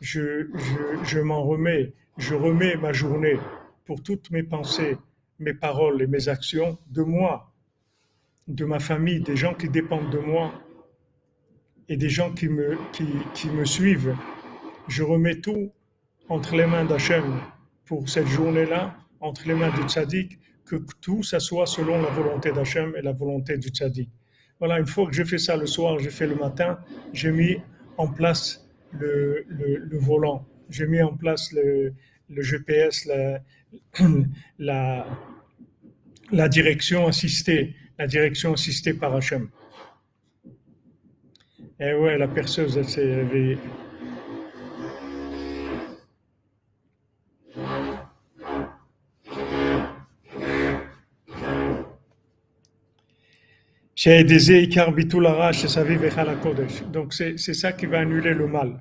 je, 0.01 1.19
m'en 1.21 1.43
remets, 1.43 1.93
je 2.17 2.35
remets 2.35 2.75
ma 2.75 2.91
journée 2.91 3.39
pour 3.85 4.03
toutes 4.03 4.29
mes 4.31 4.43
pensées, 4.43 4.97
mes 5.39 5.53
paroles 5.53 6.01
et 6.01 6.07
mes 6.07 6.27
actions 6.27 6.77
de 6.89 7.03
moi, 7.03 7.53
de 8.49 8.65
ma 8.65 8.79
famille, 8.79 9.21
des 9.21 9.37
gens 9.37 9.53
qui 9.53 9.69
dépendent 9.69 10.09
de 10.09 10.19
moi 10.19 10.53
et 11.87 11.95
des 11.95 12.09
gens 12.09 12.33
qui 12.33 12.49
me, 12.49 12.77
qui, 12.91 13.07
qui 13.33 13.47
me 13.47 13.63
suivent. 13.63 14.13
Je 14.89 15.03
remets 15.03 15.39
tout 15.39 15.71
entre 16.27 16.57
les 16.57 16.65
mains 16.65 16.83
d'Hachem 16.83 17.39
pour 17.85 18.09
cette 18.09 18.27
journée-là, 18.27 18.97
entre 19.21 19.47
les 19.47 19.53
mains 19.55 19.71
du 19.71 19.83
tzaddik, 19.83 20.37
que 20.67 20.75
tout 21.01 21.23
ça 21.23 21.39
soit 21.39 21.65
selon 21.65 22.01
la 22.01 22.09
volonté 22.09 22.51
d'Hachem 22.51 22.93
et 22.97 23.01
la 23.01 23.13
volonté 23.13 23.57
du 23.57 23.69
tzaddik. 23.69 24.09
Voilà, 24.59 24.79
une 24.79 24.87
fois 24.87 25.07
que 25.07 25.13
j'ai 25.13 25.25
fait 25.25 25.37
ça 25.37 25.55
le 25.55 25.65
soir, 25.65 25.97
j'ai 25.99 26.09
fait 26.09 26.27
le 26.27 26.35
matin, 26.35 26.79
j'ai 27.13 27.31
mis 27.31 27.57
en 27.97 28.07
place 28.07 28.67
le, 28.91 29.45
volant, 29.99 30.45
j'ai 30.69 30.87
mis 30.87 31.01
en 31.01 31.15
place 31.15 31.53
le, 31.53 31.93
GPS, 32.29 33.07
la, 34.59 35.05
direction 36.49 37.07
assistée, 37.07 37.75
la 37.97 38.07
direction 38.07 38.53
assistée 38.53 38.93
par 38.93 39.15
Hachem. 39.15 39.49
Et 41.79 41.93
ouais, 41.93 42.17
la 42.17 42.27
perceuse, 42.27 42.77
elle 42.77 42.89
s'est. 42.89 43.57
Donc 56.93 57.15
c'est 57.15 57.37
ça 57.37 57.71
qui 57.71 57.87
va 57.87 58.01
annuler 58.01 58.35
le 58.35 58.45
mal. 58.45 58.79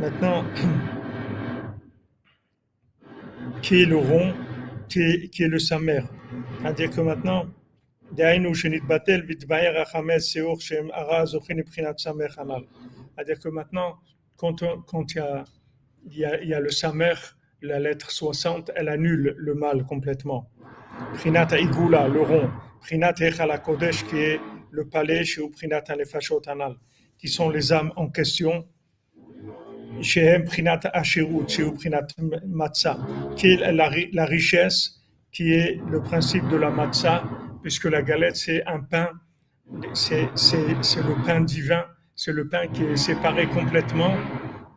Maintenant, 0.00 0.46
qui 3.62 3.82
est 3.82 3.84
le 3.84 3.98
rond, 3.98 4.32
qui 4.88 5.02
est, 5.02 5.28
qui 5.28 5.42
est 5.42 5.48
le 5.48 5.58
samer? 5.58 6.04
C'est-à-dire 6.62 6.88
que 6.88 7.02
maintenant, 7.02 7.44
c'est-à-dire 8.16 8.58
que 13.40 13.48
maintenant, 13.50 13.98
quand, 14.38 14.64
quand 14.86 15.14
il, 15.14 15.18
y 15.18 15.20
a, 15.20 15.44
il, 16.06 16.16
y 16.16 16.24
a, 16.24 16.42
il 16.42 16.48
y 16.48 16.54
a 16.54 16.60
le 16.60 16.70
la 17.60 17.78
lettre 17.78 18.10
60, 18.10 18.70
elle 18.74 18.88
annule 18.88 19.34
le 19.36 19.54
mal 19.54 19.84
complètement. 19.84 20.48
Prinat 21.14 21.48
Igula, 21.58 22.08
le 22.08 22.22
rond. 22.22 22.50
Prinat 22.80 23.14
Echala 23.20 23.58
Kodesh, 23.58 24.04
qui 24.04 24.16
est 24.18 24.40
le 24.70 24.84
palais, 24.88 25.24
chez 25.24 25.48
Prinat 25.48 25.84
Anefashot 25.88 26.42
Anal, 26.46 26.76
qui 27.18 27.28
sont 27.28 27.48
les 27.48 27.72
âmes 27.72 27.92
en 27.96 28.08
question. 28.08 28.66
Chez 30.02 30.40
Prinat 30.40 30.80
Asherut, 30.92 31.48
chez 31.48 31.70
Prinat 31.70 32.08
Matzah, 32.46 32.98
qui 33.36 33.52
est 33.52 33.72
la, 33.72 34.26
richesse, 34.26 35.00
qui 35.32 35.52
est 35.52 35.80
le 35.88 36.02
principe 36.02 36.48
de 36.48 36.56
la 36.56 36.70
Matzah, 36.70 37.24
puisque 37.62 37.84
la 37.84 38.02
galette, 38.02 38.36
c'est 38.36 38.64
un 38.66 38.80
pain, 38.80 39.10
c'est 39.94 40.22
le 40.22 41.24
pain 41.24 41.40
divin, 41.40 41.84
c'est 42.14 42.32
le 42.32 42.48
pain 42.48 42.66
qui 42.68 42.82
est 42.84 42.96
séparé 42.96 43.46
complètement 43.46 44.14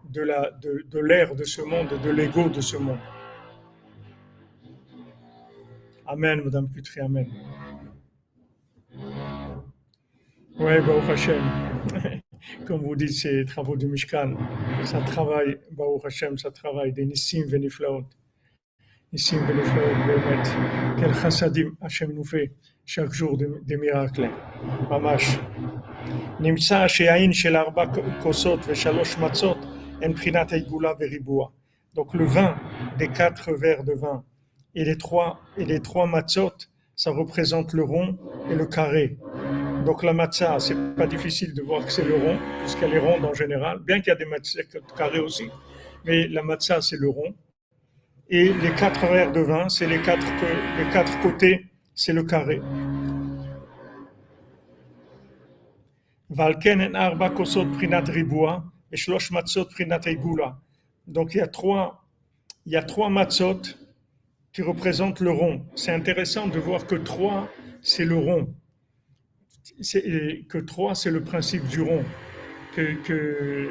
de 0.09 0.22
l'air 0.22 0.51
de, 0.61 0.86
de, 0.89 1.36
de 1.36 1.43
ce 1.43 1.61
monde, 1.61 1.99
de 2.03 2.09
l'ego 2.09 2.47
de 2.49 2.61
ce 2.61 2.78
monde. 2.78 2.99
Amen, 6.07 6.43
Madame 6.45 6.68
Putri, 6.68 7.01
Amen. 7.01 7.27
Oui, 10.59 10.81
Baruch 10.87 11.09
Hashem. 11.09 11.43
Comme 12.66 12.83
vous 12.83 12.97
dites, 12.97 13.12
ces 13.12 13.45
travaux 13.45 13.77
du 13.77 13.87
Mishkan, 13.87 14.35
ça 14.85 15.01
travaille, 15.01 15.59
Baruch 15.73 16.05
Hashem, 16.05 16.37
ça 16.39 16.51
travaille 16.51 16.93
des 16.93 17.07
Nissim 17.07 17.45
Veniflaot. 17.47 18.05
Nissim 19.12 19.39
Veniflaot, 19.47 19.95
Bémet. 20.07 20.43
Quel 20.99 21.14
chassadim 21.14 21.77
Hashem 21.81 22.12
nous 22.12 22.25
fait 22.25 22.53
chaque 22.85 23.12
jour 23.12 23.37
des, 23.37 23.49
des 23.64 23.77
miracles. 23.77 24.29
Mamash. 24.91 25.39
נמצא 26.41 26.89
שהעין 26.89 27.33
של 27.33 27.57
ארבע 27.57 27.85
כוסות 28.23 28.61
ושלוש 28.66 29.18
מצות 29.18 29.59
הן 30.03 30.12
בחינת 30.12 30.53
העיגולה 30.53 30.93
וריבוע. 31.01 31.49
Donc 31.95 32.14
le 32.14 32.25
vin 32.25 32.57
des 32.99 33.09
quatre 33.09 33.53
verres 33.53 33.85
de 33.85 33.93
vin 33.93 34.25
et 34.76 34.84
les 34.84 34.97
trois, 34.97 35.39
et 35.57 35.65
les 35.65 35.80
trois 35.80 36.05
matzot, 36.07 36.53
ça 36.95 37.11
représente 37.11 37.74
le 37.74 37.84
rond 37.84 38.18
et 38.49 38.55
le 38.55 38.65
carré. 38.65 39.18
Donc 39.86 40.03
la 40.03 40.13
matzah, 40.13 40.59
c'est 40.59 40.95
pas 40.95 41.07
difficile 41.07 41.53
de 41.53 41.61
voir 41.61 41.86
que 41.86 41.91
c'est 41.91 42.03
le 42.03 42.15
rond, 42.15 42.38
puisqu'elle 42.59 42.93
est 42.93 42.99
ronde 42.99 43.24
en 43.24 43.34
général, 43.34 43.80
bien 43.80 43.99
qu'il 43.99 44.09
y 44.09 44.11
a 44.11 44.15
des 44.15 44.26
matzahs 44.26 44.63
carrés 44.97 45.20
aussi, 45.20 45.49
mais 46.05 46.28
la 46.28 46.43
matzah, 46.43 46.82
c'est 46.82 46.97
le 46.97 47.09
rond. 47.09 47.34
Et 48.30 48.51
les 48.51 48.72
quatre 48.72 48.99
verres 49.05 49.32
de 49.32 49.39
vin, 49.39 49.70
c'est 49.70 49.88
les 49.88 50.01
quatre, 50.01 50.26
les 50.78 50.91
quatre 50.91 51.18
côtés, 51.22 51.65
c'est 51.95 52.11
le 52.11 52.24
carré. 52.24 52.61
Arba 56.38 57.30
prinat 57.30 58.03
et 58.91 58.97
shlosh 58.97 59.32
matzot 59.32 59.65
prinat 59.65 60.01
Donc 61.07 61.34
il 61.34 61.38
y 61.38 61.41
a 61.41 61.47
trois, 61.47 62.03
il 62.65 62.74
y 62.74 62.76
a 62.76 62.84
trois 62.84 63.09
qui 64.58 64.64
représente 64.64 65.20
le 65.20 65.30
rond. 65.30 65.64
C'est 65.76 65.91
intéressant 65.91 66.47
de 66.47 66.58
voir 66.58 66.88
que 66.88 66.95
3, 66.95 67.47
c'est 67.84 68.05
le 68.05 68.16
rond. 68.16 68.55
Que 70.49 70.58
3, 70.58 70.95
c'est 70.95 71.12
le 71.12 71.22
principe 71.22 71.68
du 71.68 71.82
rond. 71.82 72.03
Que, 72.76 73.70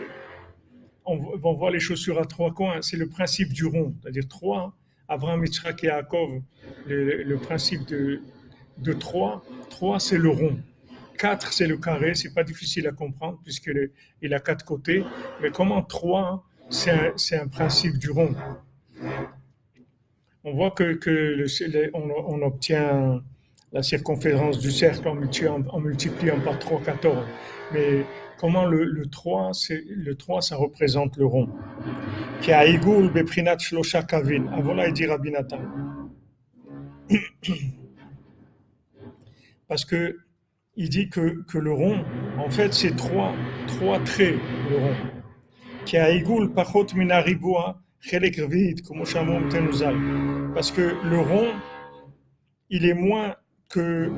on, 1.04 1.16
va 1.16 1.52
voir 1.54 1.72
les 1.72 1.80
chaussures 1.80 2.20
à 2.20 2.24
trois 2.24 2.54
coins, 2.54 2.82
c'est 2.82 2.96
le 2.96 3.08
principe 3.08 3.52
du 3.52 3.66
rond. 3.66 3.96
C'est-à-dire 4.00 4.28
3, 4.28 4.76
Abraham, 5.08 5.44
Yitzhak 5.44 5.82
et 5.82 5.88
Yaakov, 5.88 6.42
le, 6.86 7.34
principe 7.34 7.84
de, 7.86 8.20
de 8.78 8.92
3, 8.92 9.44
3, 9.70 9.98
c'est 9.98 10.18
le 10.18 10.28
rond. 10.28 10.56
4, 11.18 11.52
c'est 11.52 11.66
le 11.66 11.78
carré, 11.78 12.14
c'est 12.14 12.32
pas 12.32 12.44
difficile 12.44 12.86
à 12.86 12.92
comprendre 12.92 13.40
puisqu'il 13.42 14.34
a 14.34 14.38
quatre 14.38 14.64
côtés. 14.64 15.02
Mais 15.42 15.50
comment 15.50 15.82
3, 15.82 16.46
c'est 16.70 17.40
un 17.40 17.48
principe 17.48 17.98
du 17.98 18.10
rond? 18.10 18.36
On 20.46 20.54
voit 20.54 20.70
que, 20.70 20.98
on, 21.92 22.42
obtient 22.42 23.20
la 23.72 23.82
circonférence 23.82 24.60
du 24.60 24.70
cercle 24.70 25.08
en 25.08 25.80
multipliant, 25.80 26.40
par 26.40 26.58
3, 26.60 26.82
14. 26.82 27.26
Mais 27.74 28.06
comment 28.38 28.64
le, 28.64 29.06
3, 29.10 29.50
le 29.70 30.14
3, 30.14 30.40
ça 30.40 30.56
représente 30.56 31.16
le 31.16 31.26
rond? 31.26 31.48
Qui 32.42 32.52
a 32.52 32.64
Igul 32.64 33.10
Beprinat 33.10 33.58
Shlosha 33.58 34.04
Kavin. 34.04 34.46
Avola 34.52 34.88
dit 34.92 35.06
Rabinatan. 35.06 35.58
Parce 39.68 39.84
que 39.84 40.16
il 40.76 40.88
dit 40.88 41.08
que, 41.08 41.42
que 41.48 41.58
le 41.58 41.72
rond, 41.72 42.04
en 42.38 42.50
fait, 42.50 42.72
c'est 42.72 42.94
trois, 42.94 43.32
trois 43.66 43.98
traits, 44.00 44.36
le 44.70 44.76
rond. 44.76 44.94
Qui 45.86 45.96
a 45.96 46.10
Igul 46.12 46.52
Pachot 46.52 46.86
Minaribua 46.94 47.80
parce 50.54 50.70
que 50.70 50.94
le 51.04 51.18
rond, 51.18 51.52
il 52.70 52.86
est 52.86 52.94
moins 52.94 53.34
que, 53.68 54.10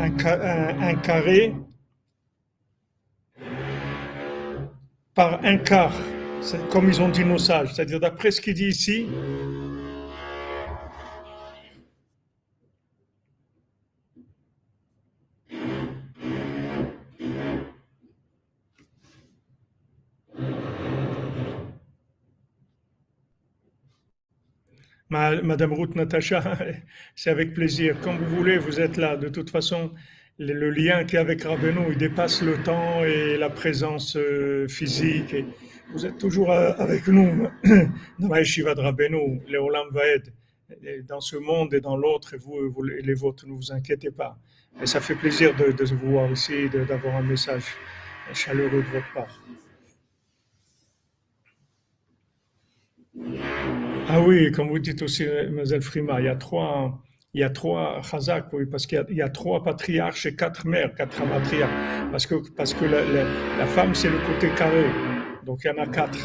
un, 0.00 0.94
carré 0.96 1.54
par 5.14 5.44
un 5.44 5.58
quart, 5.58 5.94
comme 6.70 6.88
ils 6.88 7.00
ont 7.00 7.08
dit 7.08 7.24
nos 7.24 7.38
sages. 7.38 7.74
C'est-à-dire, 7.74 8.00
d'après 8.00 8.32
ce 8.32 8.40
qu'il 8.40 8.54
dit 8.54 8.66
ici, 8.66 9.06
Madame 25.10 25.72
Ruth 25.72 25.94
Natacha, 25.94 26.58
c'est 27.14 27.30
avec 27.30 27.54
plaisir. 27.54 27.96
Comme 28.02 28.18
vous 28.18 28.36
voulez, 28.36 28.58
vous 28.58 28.80
êtes 28.80 28.96
là. 28.96 29.16
De 29.16 29.28
toute 29.28 29.50
façon, 29.50 29.92
le 30.38 30.70
lien 30.70 31.04
qui 31.04 31.16
est 31.16 31.18
avec 31.18 31.42
Rabbeinu, 31.42 31.92
il 31.92 31.98
dépasse 31.98 32.42
le 32.42 32.62
temps 32.62 33.02
et 33.04 33.38
la 33.38 33.48
présence 33.50 34.16
euh, 34.16 34.68
physique. 34.68 35.34
vous 35.92 36.04
êtes 36.04 36.18
toujours 36.18 36.52
euh, 36.52 36.72
avec 36.78 37.08
nous 37.08 37.48
dans 38.18 38.28
de 38.28 39.94
Vaed, 39.94 40.32
dans 41.08 41.20
ce 41.20 41.36
monde 41.36 41.72
et 41.72 41.80
dans 41.80 41.96
l'autre, 41.96 42.34
et 42.34 42.36
vous, 42.36 42.70
vous, 42.70 42.82
les 42.82 43.14
vôtres, 43.14 43.46
ne 43.46 43.52
vous 43.52 43.72
inquiétez 43.72 44.10
pas. 44.10 44.38
Et 44.82 44.86
ça 44.86 45.00
fait 45.00 45.14
plaisir 45.14 45.56
de, 45.56 45.72
de 45.72 45.84
vous 45.94 46.10
voir 46.10 46.30
ici, 46.30 46.68
d'avoir 46.86 47.16
un 47.16 47.22
message 47.22 47.64
chaleureux 48.34 48.82
de 48.82 48.92
votre 48.92 49.12
part. 49.14 49.40
Ah 54.10 54.22
oui, 54.22 54.50
comme 54.52 54.68
vous 54.68 54.78
dites 54.78 55.02
aussi, 55.02 55.26
Mlle 55.26 55.82
Frima, 55.82 56.18
il 56.18 56.24
y 56.24 56.28
a 56.28 56.34
trois, 56.34 56.98
il 57.34 57.42
y 57.42 57.44
a 57.44 57.50
trois 57.50 58.00
chazak, 58.00 58.50
oui, 58.54 58.64
parce 58.64 58.86
qu'il 58.86 59.04
y, 59.10 59.20
a 59.20 59.28
trois 59.28 59.62
patriarches 59.62 60.24
et 60.24 60.34
quatre 60.34 60.66
mères, 60.66 60.94
quatre 60.94 61.26
matriarches. 61.26 62.08
Parce 62.10 62.26
que, 62.26 62.36
parce 62.56 62.72
que 62.72 62.86
la, 62.86 63.66
femme, 63.66 63.94
c'est 63.94 64.08
le 64.08 64.16
côté 64.20 64.48
carré. 64.56 64.86
Donc 65.44 65.60
il 65.62 65.66
y 65.66 65.70
en 65.78 65.82
a 65.82 65.86
quatre. 65.86 66.18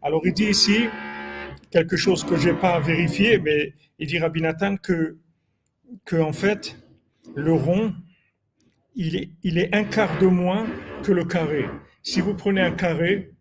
Alors 0.00 0.22
il 0.24 0.32
dit 0.32 0.46
ici 0.46 0.88
quelque 1.70 1.98
chose 1.98 2.24
que 2.24 2.36
je 2.36 2.48
n'ai 2.48 2.56
pas 2.56 2.80
vérifié, 2.80 3.38
mais 3.38 3.74
il 3.98 4.06
dit 4.06 4.18
Rabbi 4.18 4.40
Nathan 4.40 4.78
que, 4.78 5.18
que 6.06 6.16
en 6.16 6.32
fait, 6.32 6.74
le 7.34 7.52
rond, 7.52 7.92
il 8.94 9.16
est, 9.16 9.28
il 9.42 9.58
est 9.58 9.74
un 9.76 9.84
quart 9.84 10.18
de 10.20 10.26
moins 10.26 10.66
que 11.02 11.12
le 11.12 11.24
carré. 11.24 11.66
Si 12.02 12.22
vous 12.22 12.32
prenez 12.32 12.62
un 12.62 12.70
carré 12.70 13.32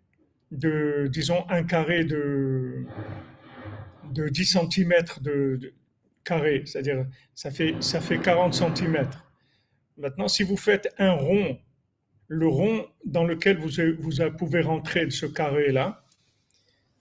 de, 0.51 1.07
disons, 1.09 1.45
un 1.49 1.64
carré 1.64 2.03
de, 2.03 2.86
de 4.14 4.28
10 4.30 4.57
cm 4.72 4.93
de 5.22 5.74
carré, 6.24 6.64
c'est-à-dire 6.66 7.05
ça 7.36 7.51
fait, 7.51 7.76
ça 7.82 7.99
fait 8.01 8.20
40 8.20 8.53
cm. 8.53 9.09
Maintenant, 9.97 10.28
si 10.28 10.43
vous 10.43 10.57
faites 10.57 10.93
un 10.97 11.11
rond, 11.11 11.59
le 12.28 12.47
rond 12.47 12.88
dans 13.05 13.26
lequel 13.26 13.57
vous, 13.57 13.70
vous 13.99 14.32
pouvez 14.38 14.61
rentrer 14.61 15.05
de 15.05 15.11
ce 15.11 15.26
carré-là, 15.26 16.03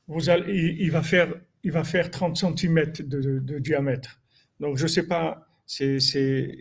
vous 0.08 0.28
allez, 0.28 0.76
il, 0.78 0.90
va 0.90 1.02
faire, 1.02 1.32
il 1.62 1.72
va 1.72 1.84
faire 1.84 2.10
30 2.10 2.36
cm 2.36 2.92
de, 3.00 3.58
diamètre. 3.58 4.20
Donc, 4.60 4.76
je 4.76 4.82
ne 4.82 4.88
sais 4.88 5.06
pas, 5.06 5.46
c'est, 5.66 5.98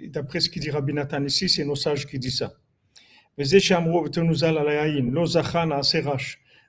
d'après 0.09 0.39
ce 0.39 0.49
qu'il 0.49 0.61
dit 0.61 0.71
Rabbi 0.71 0.93
Nathan 0.93 1.23
ici, 1.25 1.49
c'est 1.49 1.65
nos 1.65 1.75
sages 1.75 2.07
qui 2.07 2.19
disent 2.19 2.37
ça. 2.37 2.53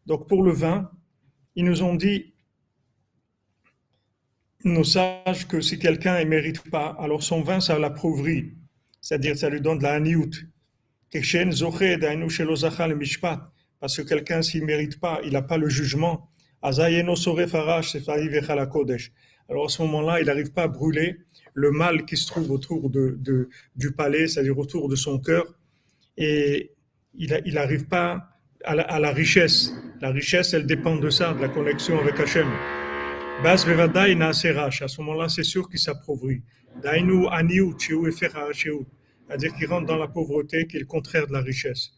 Donc, 0.06 0.28
pour 0.28 0.42
le 0.42 0.52
vin, 0.52 0.90
ils 1.54 1.64
nous 1.64 1.82
ont 1.82 1.94
dit 1.94 2.31
nos 4.64 4.84
sages 4.84 5.46
que 5.48 5.60
si 5.60 5.78
quelqu'un 5.78 6.18
ne 6.20 6.28
mérite 6.28 6.70
pas, 6.70 6.96
alors 6.98 7.22
son 7.22 7.42
vin, 7.42 7.60
ça 7.60 7.78
l'approuverie. 7.78 8.52
C'est-à-dire, 9.00 9.36
ça 9.36 9.48
lui 9.48 9.60
donne 9.60 9.78
de 9.78 9.82
la 9.82 9.94
haniout. 9.94 10.30
Parce 13.80 13.96
que 13.96 14.02
quelqu'un, 14.02 14.42
s'il 14.42 14.60
ne 14.60 14.66
mérite 14.66 15.00
pas, 15.00 15.20
il 15.24 15.32
n'a 15.32 15.42
pas 15.42 15.58
le 15.58 15.68
jugement. 15.68 16.30
Alors 16.62 16.84
à 19.64 19.68
ce 19.68 19.82
moment-là, 19.82 20.20
il 20.20 20.26
n'arrive 20.26 20.52
pas 20.52 20.62
à 20.62 20.68
brûler 20.68 21.16
le 21.54 21.70
mal 21.70 22.04
qui 22.04 22.16
se 22.16 22.26
trouve 22.26 22.50
autour 22.50 22.88
de, 22.88 23.48
du 23.76 23.92
palais, 23.92 24.28
c'est-à-dire 24.28 24.56
autour 24.56 24.88
de 24.88 24.96
son 24.96 25.18
cœur. 25.18 25.44
Et 26.16 26.70
il 27.14 27.52
n'arrive 27.52 27.86
pas 27.86 28.28
à 28.64 28.76
la, 28.76 28.84
à 28.84 29.00
la 29.00 29.12
richesse. 29.12 29.72
La 30.00 30.10
richesse, 30.10 30.54
elle 30.54 30.66
dépend 30.66 30.96
de 30.96 31.10
ça, 31.10 31.34
de 31.34 31.40
la 31.40 31.48
connexion 31.48 31.98
avec 31.98 32.18
Hachem. 32.20 32.46
À 33.44 33.56
ce 33.56 35.00
moment-là, 35.00 35.28
c'est 35.28 35.42
sûr 35.42 35.68
qu'il 35.68 35.80
s'appauvrit. 35.80 36.42
C'est-à-dire 36.80 37.26
qu'il 39.56 39.66
rentre 39.66 39.86
dans 39.86 39.96
la 39.96 40.06
pauvreté, 40.06 40.68
qui 40.68 40.76
est 40.76 40.80
le 40.80 40.86
contraire 40.86 41.26
de 41.26 41.32
la 41.32 41.40
richesse. 41.40 41.90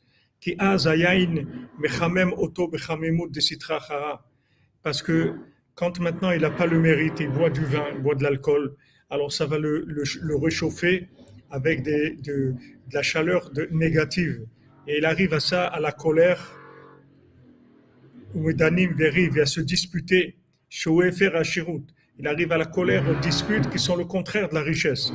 Parce 4.82 5.02
que 5.02 5.34
quand 5.74 6.00
maintenant 6.00 6.30
il 6.30 6.40
n'a 6.40 6.50
pas 6.50 6.66
le 6.66 6.80
mérite, 6.80 7.20
il 7.20 7.28
boit 7.28 7.50
du 7.50 7.66
vin, 7.66 7.84
il 7.94 8.00
boit 8.00 8.14
de 8.14 8.22
l'alcool, 8.22 8.74
alors 9.10 9.30
ça 9.30 9.44
va 9.44 9.58
le, 9.58 9.84
réchauffer 10.42 11.10
avec 11.50 11.82
de, 11.82 12.54
la 12.90 13.02
chaleur 13.02 13.50
négative. 13.70 14.46
Et 14.88 14.96
il 14.96 15.04
arrive 15.04 15.34
à 15.34 15.40
ça, 15.40 15.66
à 15.66 15.78
la 15.78 15.92
colère, 15.92 16.58
où 18.34 18.50
Danim 18.54 18.96
il 18.98 19.40
à 19.40 19.46
se 19.46 19.60
disputer 19.60 20.38
il 22.19 22.27
arrive 22.27 22.51
à 22.51 22.57
la 22.57 22.65
colère, 22.65 23.09
aux 23.09 23.19
disputes 23.19 23.69
qui 23.69 23.79
sont 23.79 23.95
le 23.95 24.05
contraire 24.05 24.49
de 24.49 24.55
la 24.55 24.61
richesse. 24.61 25.11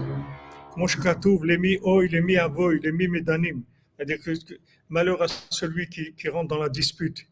C'est-à-dire 3.97 4.21
que 4.25 4.31
malheur 4.89 5.23
à 5.23 5.27
celui 5.29 5.89
qui, 5.89 6.15
qui 6.15 6.29
rentre 6.29 6.49
dans 6.49 6.59
la 6.59 6.69
dispute. 6.69 7.27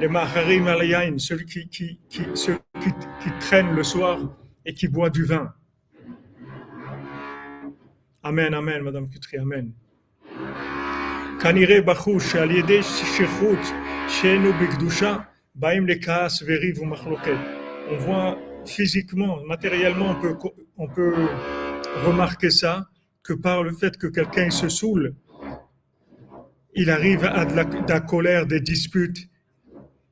Les 0.00 0.08
maharim 0.08 0.66
alayain, 0.66 1.16
celui 1.18 1.46
qui, 1.46 1.68
qui, 1.68 1.98
qui, 2.08 2.22
qui, 2.82 2.90
qui 3.22 3.30
traîne 3.40 3.74
le 3.74 3.82
soir 3.82 4.36
et 4.66 4.74
qui 4.74 4.88
boit 4.88 5.08
du 5.08 5.24
vin. 5.24 5.54
Amen, 8.22 8.52
amen, 8.54 8.82
Madame 8.82 9.08
Kutri, 9.08 9.38
amen. 9.38 9.72
כנראה 11.40 11.80
בחוש 11.80 12.32
שעל 12.32 12.50
ידי 12.50 12.82
שכרות 12.82 13.58
שאינו 14.08 14.52
בקדושה 14.52 15.16
on 17.89 17.97
voit 17.97 18.37
physiquement, 18.65 19.43
matériellement, 19.45 20.11
on 20.11 20.21
peut, 20.21 20.37
on 20.77 20.87
peut 20.87 21.27
remarquer 22.05 22.49
ça, 22.49 22.87
que 23.23 23.33
par 23.33 23.63
le 23.63 23.73
fait 23.73 23.97
que 23.97 24.07
quelqu'un 24.07 24.49
se 24.49 24.69
saoule, 24.69 25.13
il 26.73 26.89
arrive 26.89 27.25
à 27.25 27.45
de 27.45 27.55
la, 27.55 27.99
colère, 27.99 28.45
des 28.45 28.61
disputes, 28.61 29.29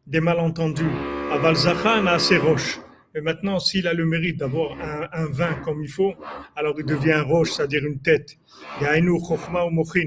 des 0.05 0.19
malentendus. 0.19 0.91
À 1.31 1.37
Valzachan, 1.37 2.05
à 2.07 2.19
ses 2.19 2.37
roches. 2.37 2.79
Mais 3.14 3.22
maintenant, 3.22 3.60
s'il 3.60 3.88
a 3.88 3.93
le 3.93 4.05
mérite 4.05 4.38
d'avoir 4.38 4.78
un, 5.12 5.26
vin 5.26 5.55
comme 5.64 5.82
il 5.82 5.89
faut, 5.89 6.14
alors 6.55 6.76
il 6.78 6.86
devient 6.86 7.14
un 7.14 7.24
roche, 7.24 7.51
c'est-à-dire 7.51 7.84
une 7.86 7.99
tête. 7.99 8.38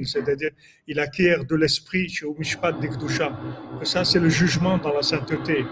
C'est-à-dire, 0.05 0.51
il 0.87 1.01
acquiert 1.01 1.45
de 1.45 1.57
l'esprit 1.57 2.09
chez 2.09 2.27
Omishpat 2.27 2.79
Dikdusha. 2.81 3.37
Ça, 3.83 4.05
c'est 4.05 4.21
le 4.21 4.29
jugement 4.29 4.79
dans 4.79 4.95
la 4.95 5.03
sainteté. 5.03 5.65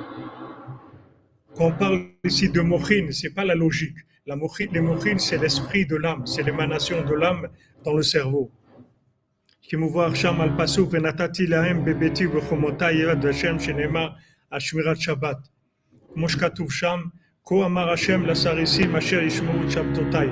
Quand 1.54 1.66
on 1.66 1.72
parle 1.72 2.06
ici 2.24 2.48
de 2.48 2.60
mochin, 2.60 3.08
c'est 3.12 3.34
pas 3.34 3.44
la 3.44 3.54
logique. 3.54 3.96
La 4.26 4.34
mochin, 4.34 4.66
les 4.72 4.80
mochin, 4.80 5.18
c'est 5.18 5.38
l'esprit 5.38 5.86
de 5.86 5.96
l'âme, 5.96 6.26
c'est 6.26 6.42
l'émanation 6.42 7.04
de 7.04 7.14
l'âme 7.14 7.48
dans 7.84 7.94
le 7.94 8.02
cerveau. 8.02 8.50
Shabbat. 14.98 15.38
שם 17.49 17.77
על 17.77 17.95
פסוק 17.95 18.09
ונתתי 18.09 18.15
להם 18.15 18.31
בביתי 18.33 18.41
ובחומותיי 18.41 18.45
ירד 18.45 18.45
השם 18.45 18.45
שנאמר 18.45 18.61
על 18.61 18.77
שמירת 18.77 18.77
שבת. 18.77 18.77
כמו 18.77 18.77
שכתוב 18.77 18.77
שם 18.77 18.85
כה 18.85 18.85
אמר 18.85 18.89
השם 18.89 18.89
לסריסים 18.89 18.95
אשר 18.95 19.23
ישמעו 19.23 19.63
את 19.63 19.71
שבתותיי. 19.71 20.27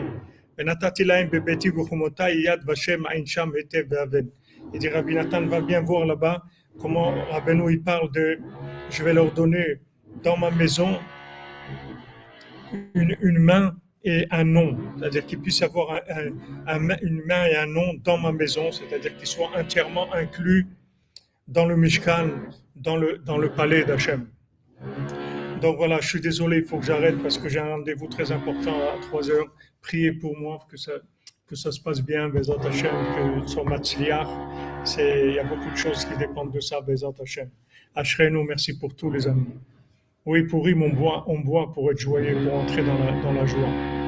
ונתתי 0.57 1.03
להם 1.03 1.27
בביתי 1.31 1.69
ובחומותיי 1.69 2.33
יד 2.33 2.69
ושם 2.69 3.05
עין 3.05 3.25
שם 3.25 3.49
היטב 3.55 3.83
ואבן. 3.89 4.25
Il 4.73 4.79
dit 4.79 4.89
Rabbi 4.89 5.13
Nathan 5.13 5.45
va 5.45 5.61
bien 5.61 5.81
voir 5.81 6.05
là-bas 6.05 6.41
comment 6.79 7.13
Rabbeinu 7.31 7.71
il 7.71 7.83
parle 7.83 8.11
de 8.11 8.39
je 8.89 9.03
vais 9.03 9.13
leur 9.13 9.31
donner 9.31 9.81
dans 10.23 10.37
ma 10.37 10.49
maison 10.51 10.99
une, 12.95 13.15
une 13.21 13.39
main 13.39 13.75
et 14.03 14.25
un 14.31 14.43
nom, 14.43 14.77
c'est-à-dire 14.97 15.25
qu'ils 15.25 15.39
puissent 15.39 15.61
avoir 15.61 16.01
un, 16.09 16.31
un, 16.67 16.97
une 17.01 17.21
main 17.25 17.45
et 17.45 17.55
un 17.55 17.67
nom 17.67 17.93
dans 18.03 18.17
ma 18.17 18.31
maison, 18.31 18.71
c'est-à-dire 18.71 19.15
qu'ils 19.17 19.27
soient 19.27 19.51
entièrement 19.55 20.11
inclus 20.13 20.67
dans 21.47 21.65
le 21.65 21.77
Mishkan, 21.77 22.29
dans 22.75 22.97
le, 22.97 23.19
dans 23.19 23.37
le 23.37 23.49
palais 23.49 23.83
d'Hachem. 23.85 24.27
Donc 25.60 25.76
voilà, 25.76 26.00
je 26.00 26.08
suis 26.08 26.20
désolé, 26.20 26.58
il 26.58 26.64
faut 26.64 26.78
que 26.78 26.86
j'arrête 26.86 27.20
parce 27.22 27.36
que 27.36 27.48
j'ai 27.48 27.58
un 27.58 27.70
rendez-vous 27.70 28.06
très 28.06 28.30
important 28.30 28.74
à 28.74 29.00
3 29.00 29.30
heures. 29.30 29.46
Priez 29.82 30.12
pour 30.12 30.36
moi 30.36 30.60
que 30.70 30.76
ça, 30.76 30.92
que 31.48 31.56
ça 31.56 31.72
se 31.72 31.80
passe 31.80 32.00
bien, 32.00 32.28
Bezat 32.28 32.64
Hashem, 32.64 32.90
que 33.42 33.48
son 33.48 33.64
matzliar, 33.64 34.28
il 34.98 35.34
y 35.34 35.38
a 35.38 35.44
beaucoup 35.44 35.70
de 35.70 35.76
choses 35.76 36.04
qui 36.04 36.16
dépendent 36.16 36.52
de 36.52 36.60
ça, 36.60 36.80
Bezat 36.80 37.14
Hashem. 37.20 37.48
Ashrenu, 37.94 38.44
merci 38.46 38.78
pour 38.78 38.94
tous 38.94 39.10
les 39.10 39.26
amis. 39.26 39.46
Oui, 40.26 40.44
pour 40.44 40.64
rime, 40.64 40.82
on 40.82 40.90
boit, 40.90 41.24
on 41.26 41.40
boit 41.40 41.72
pour 41.72 41.90
être 41.90 41.98
joyeux, 41.98 42.44
pour 42.44 42.54
entrer 42.54 42.84
dans 42.84 42.98
la, 42.98 43.12
dans 43.22 43.32
la 43.32 43.46
joie. 43.46 44.07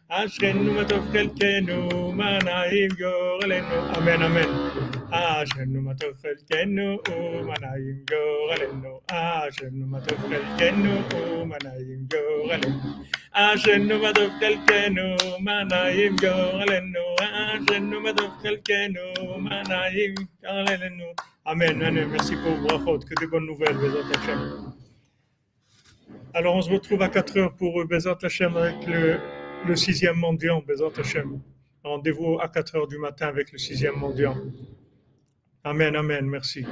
אשרנו 0.10 0.72
מה 0.72 0.84
טוב 0.84 1.08
חלקנו, 1.12 2.12
מה 2.12 2.38
נעים 2.38 2.88
גורלנו, 2.98 3.98
אמן 3.98 4.22
אמן. 4.22 4.96
אשרנו 5.10 5.82
מה 5.82 5.94
טוב 5.94 6.12
חלקנו 6.22 6.98
ומה 7.08 7.54
נעים 7.60 8.04
גורלנו 8.10 9.00
אשרנו 9.10 9.86
מה 9.86 10.00
טוב 10.00 10.18
חלקנו 10.18 10.90
ומה 11.12 11.56
נעים 11.64 12.06
גורלנו 12.12 12.96
אשרנו 13.32 13.98
מה 13.98 14.12
טוב 14.12 14.30
חלקנו 14.40 15.16
מה 15.40 15.64
נעים 15.64 16.16
גורלנו 16.16 17.00
אשרנו 17.20 18.00
מה 18.00 18.12
טוב 18.16 18.30
חלקנו 18.42 19.38
מה 19.38 19.62
נעים 19.68 20.14
גורלנו 20.44 21.04
Amen, 21.48 21.80
amen, 21.80 22.08
merci 22.10 22.34
pour 22.34 22.56
vos 22.56 22.66
brachot, 22.66 22.98
que 23.08 23.14
des 23.20 23.28
bonnes 23.28 23.46
nouvelles, 23.46 23.76
Bezat 23.76 24.08
Hashem. 24.16 24.72
Alors 26.34 26.56
on 26.56 26.62
se 26.62 26.70
retrouve 26.70 27.02
à 27.02 27.08
4 27.08 27.38
heures 27.38 27.54
pour 27.54 27.84
Bezat 27.84 28.18
Hashem 28.20 28.56
avec 28.56 28.84
le, 28.84 29.20
le 29.65 29.75
sixième 29.75 30.17
mendiant, 30.17 30.61
Bezat 30.65 30.91
Hashem. 30.97 31.39
Rendez-vous 31.83 32.39
à 32.39 32.47
4 32.47 32.75
heures 32.75 32.87
du 32.87 32.97
matin 32.97 33.27
avec 33.27 33.51
le 33.51 33.57
sixième 33.57 33.95
mendiant. 33.95 34.37
Amen, 35.63 35.95
amen, 35.95 36.25
merci. 36.25 36.65